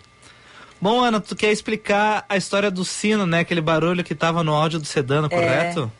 Bom, 0.81 1.01
Ana, 1.03 1.19
tu 1.21 1.35
quer 1.35 1.51
explicar 1.51 2.25
a 2.27 2.35
história 2.37 2.69
do 2.69 2.83
sino, 2.85 3.25
né? 3.25 3.39
Aquele 3.39 3.61
barulho 3.61 4.03
que 4.03 4.13
tava 4.13 4.43
no 4.43 4.53
áudio 4.53 4.77
do 4.79 4.85
Sedano, 4.85 5.29
correto? 5.29 5.91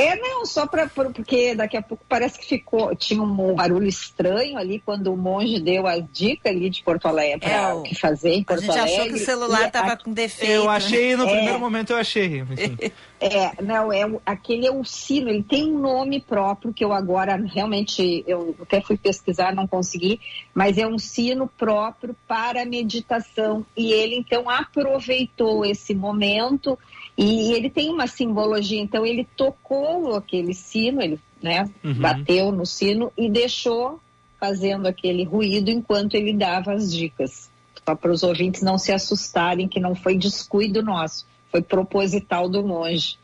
É, 0.00 0.16
não, 0.16 0.46
só 0.46 0.66
pra, 0.66 0.86
por- 0.88 1.12
porque 1.12 1.54
daqui 1.54 1.76
a 1.76 1.82
pouco 1.82 2.04
parece 2.08 2.38
que 2.38 2.46
ficou, 2.46 2.94
tinha 2.96 3.22
um 3.22 3.54
barulho 3.54 3.86
estranho 3.86 4.56
ali 4.58 4.80
quando 4.80 5.12
o 5.12 5.16
monge 5.16 5.60
deu 5.60 5.86
a 5.86 5.98
dica 5.98 6.48
ali 6.48 6.70
de 6.70 6.82
Porto 6.82 7.06
Alegre 7.06 7.40
para 7.40 7.50
É, 7.70 7.74
o 7.74 7.82
que 7.82 7.94
fazer 7.94 8.30
em 8.32 8.42
A 8.42 8.44
Porto 8.44 8.60
gente 8.62 8.78
achou 8.78 8.94
Alegre. 9.00 9.08
que 9.14 9.22
o 9.22 9.24
celular 9.24 9.68
E 9.68 9.70
tava 9.70 9.92
a- 9.92 9.96
com 9.96 10.12
defeito. 10.12 10.52
Eu 10.52 10.70
achei, 10.70 11.16
no 11.16 11.24
É. 11.28 11.32
primeiro 11.32 11.60
momento 11.60 11.90
eu 11.90 11.96
achei. 11.96 12.38
enfim. 12.40 12.56
É, 13.22 13.62
não, 13.62 13.92
é 13.92 14.00
aquele 14.24 14.66
é 14.66 14.72
o 14.72 14.82
sino, 14.82 15.28
ele 15.28 15.42
tem 15.42 15.70
um 15.70 15.78
nome 15.78 16.22
próprio 16.22 16.72
que 16.72 16.82
eu 16.82 16.90
agora 16.90 17.36
realmente 17.36 18.24
eu 18.26 18.56
até 18.62 18.80
fui 18.80 18.96
pesquisar, 18.96 19.54
não 19.54 19.66
consegui, 19.66 20.18
mas 20.54 20.78
é 20.78 20.86
um 20.86 20.98
sino 20.98 21.46
próprio 21.46 22.16
para 22.26 22.64
meditação 22.64 23.66
e 23.76 23.92
ele 23.92 24.16
então 24.16 24.48
aproveitou 24.48 25.66
esse 25.66 25.94
momento 25.94 26.78
e 27.22 27.52
ele 27.52 27.68
tem 27.68 27.90
uma 27.90 28.06
simbologia, 28.06 28.80
então 28.80 29.04
ele 29.04 29.26
tocou 29.36 30.16
aquele 30.16 30.54
sino, 30.54 31.02
ele, 31.02 31.20
né, 31.42 31.68
Uhum. 31.84 31.94
bateu 31.94 32.50
no 32.50 32.64
sino 32.64 33.12
e 33.16 33.28
deixou 33.30 34.00
fazendo 34.38 34.86
aquele 34.86 35.24
ruído 35.24 35.70
enquanto 35.70 36.14
ele 36.14 36.32
dava 36.32 36.72
as 36.72 36.92
dicas. 36.92 37.50
Só 37.86 37.94
para 37.94 38.10
os 38.10 38.22
ouvintes 38.22 38.62
não 38.62 38.78
se 38.78 38.92
assustarem 38.92 39.68
que 39.68 39.78
não 39.80 39.94
foi 39.94 40.16
descuido 40.16 40.82
nosso, 40.82 41.26
foi 41.50 41.60
proposital 41.60 42.48
do 42.48 42.66
monge. 42.66 43.18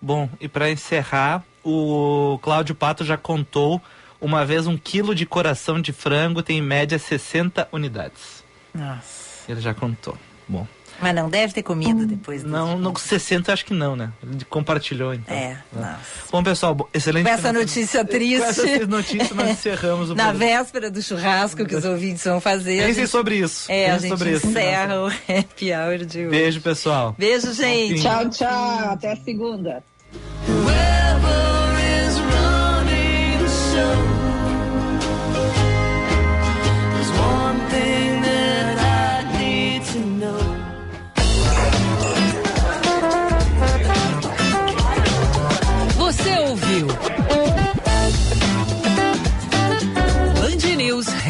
Bom, 0.00 0.28
e 0.40 0.46
para 0.46 0.70
encerrar, 0.70 1.42
o 1.64 2.38
Cláudio 2.42 2.74
Pato 2.74 3.04
já 3.04 3.16
contou 3.16 3.80
Uma 4.18 4.46
vez 4.46 4.66
um 4.66 4.78
quilo 4.78 5.14
de 5.14 5.26
coração 5.26 5.80
de 5.80 5.92
frango 5.92 6.42
tem 6.42 6.58
em 6.58 6.62
média 6.62 6.98
60 6.98 7.68
unidades. 7.70 8.42
Nossa. 8.74 9.50
Ele 9.50 9.60
já 9.60 9.74
contou. 9.74 10.16
Bom. 10.48 10.66
Mas 11.00 11.14
não 11.14 11.28
deve 11.28 11.52
ter 11.52 11.62
comido 11.62 12.06
depois 12.06 12.40
disso. 12.42 12.50
Não, 12.52 12.78
no 12.78 12.98
60 12.98 13.52
acho 13.52 13.64
que 13.64 13.74
não, 13.74 13.94
né? 13.94 14.10
Ele 14.22 14.44
compartilhou, 14.48 15.12
então. 15.12 15.34
É, 15.36 15.48
Né? 15.50 15.62
nossa. 15.74 15.98
Bom, 16.32 16.42
pessoal, 16.42 16.88
excelente. 16.94 17.24
Com 17.26 17.30
essa 17.32 17.52
notícia 17.52 18.04
triste. 18.04 18.38
Com 18.38 18.44
essa 18.44 18.86
notícia 18.86 19.34
nós 19.34 19.50
encerramos 19.58 20.10
o 20.10 20.14
Na 20.14 20.28
programa. 20.30 20.52
véspera 20.58 20.90
do 20.90 21.02
churrasco 21.02 21.64
que 21.66 21.74
os 21.76 21.84
ouvintes 21.84 22.24
vão 22.24 22.40
fazer. 22.40 22.78
a 22.80 22.86
Pensem 22.86 22.94
gente- 23.02 23.10
sobre 23.10 23.36
isso. 23.36 23.70
É, 23.70 23.90
a 23.90 23.92
Pensem 23.94 24.08
gente 24.10 24.18
sobre 24.18 24.32
isso. 24.34 24.46
encerra 24.46 25.00
o 25.02 25.06
happy 25.06 25.72
hour 25.72 25.98
de 25.98 26.18
hoje. 26.20 26.28
Beijo, 26.30 26.60
pessoal. 26.60 27.14
Beijo, 27.18 27.52
gente. 27.52 28.00
Tchau, 28.02 28.28
tchau. 28.30 28.90
Até 28.90 29.16
segunda. 29.16 29.82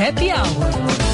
Happy 0.06 0.30
Hour. 0.30 1.05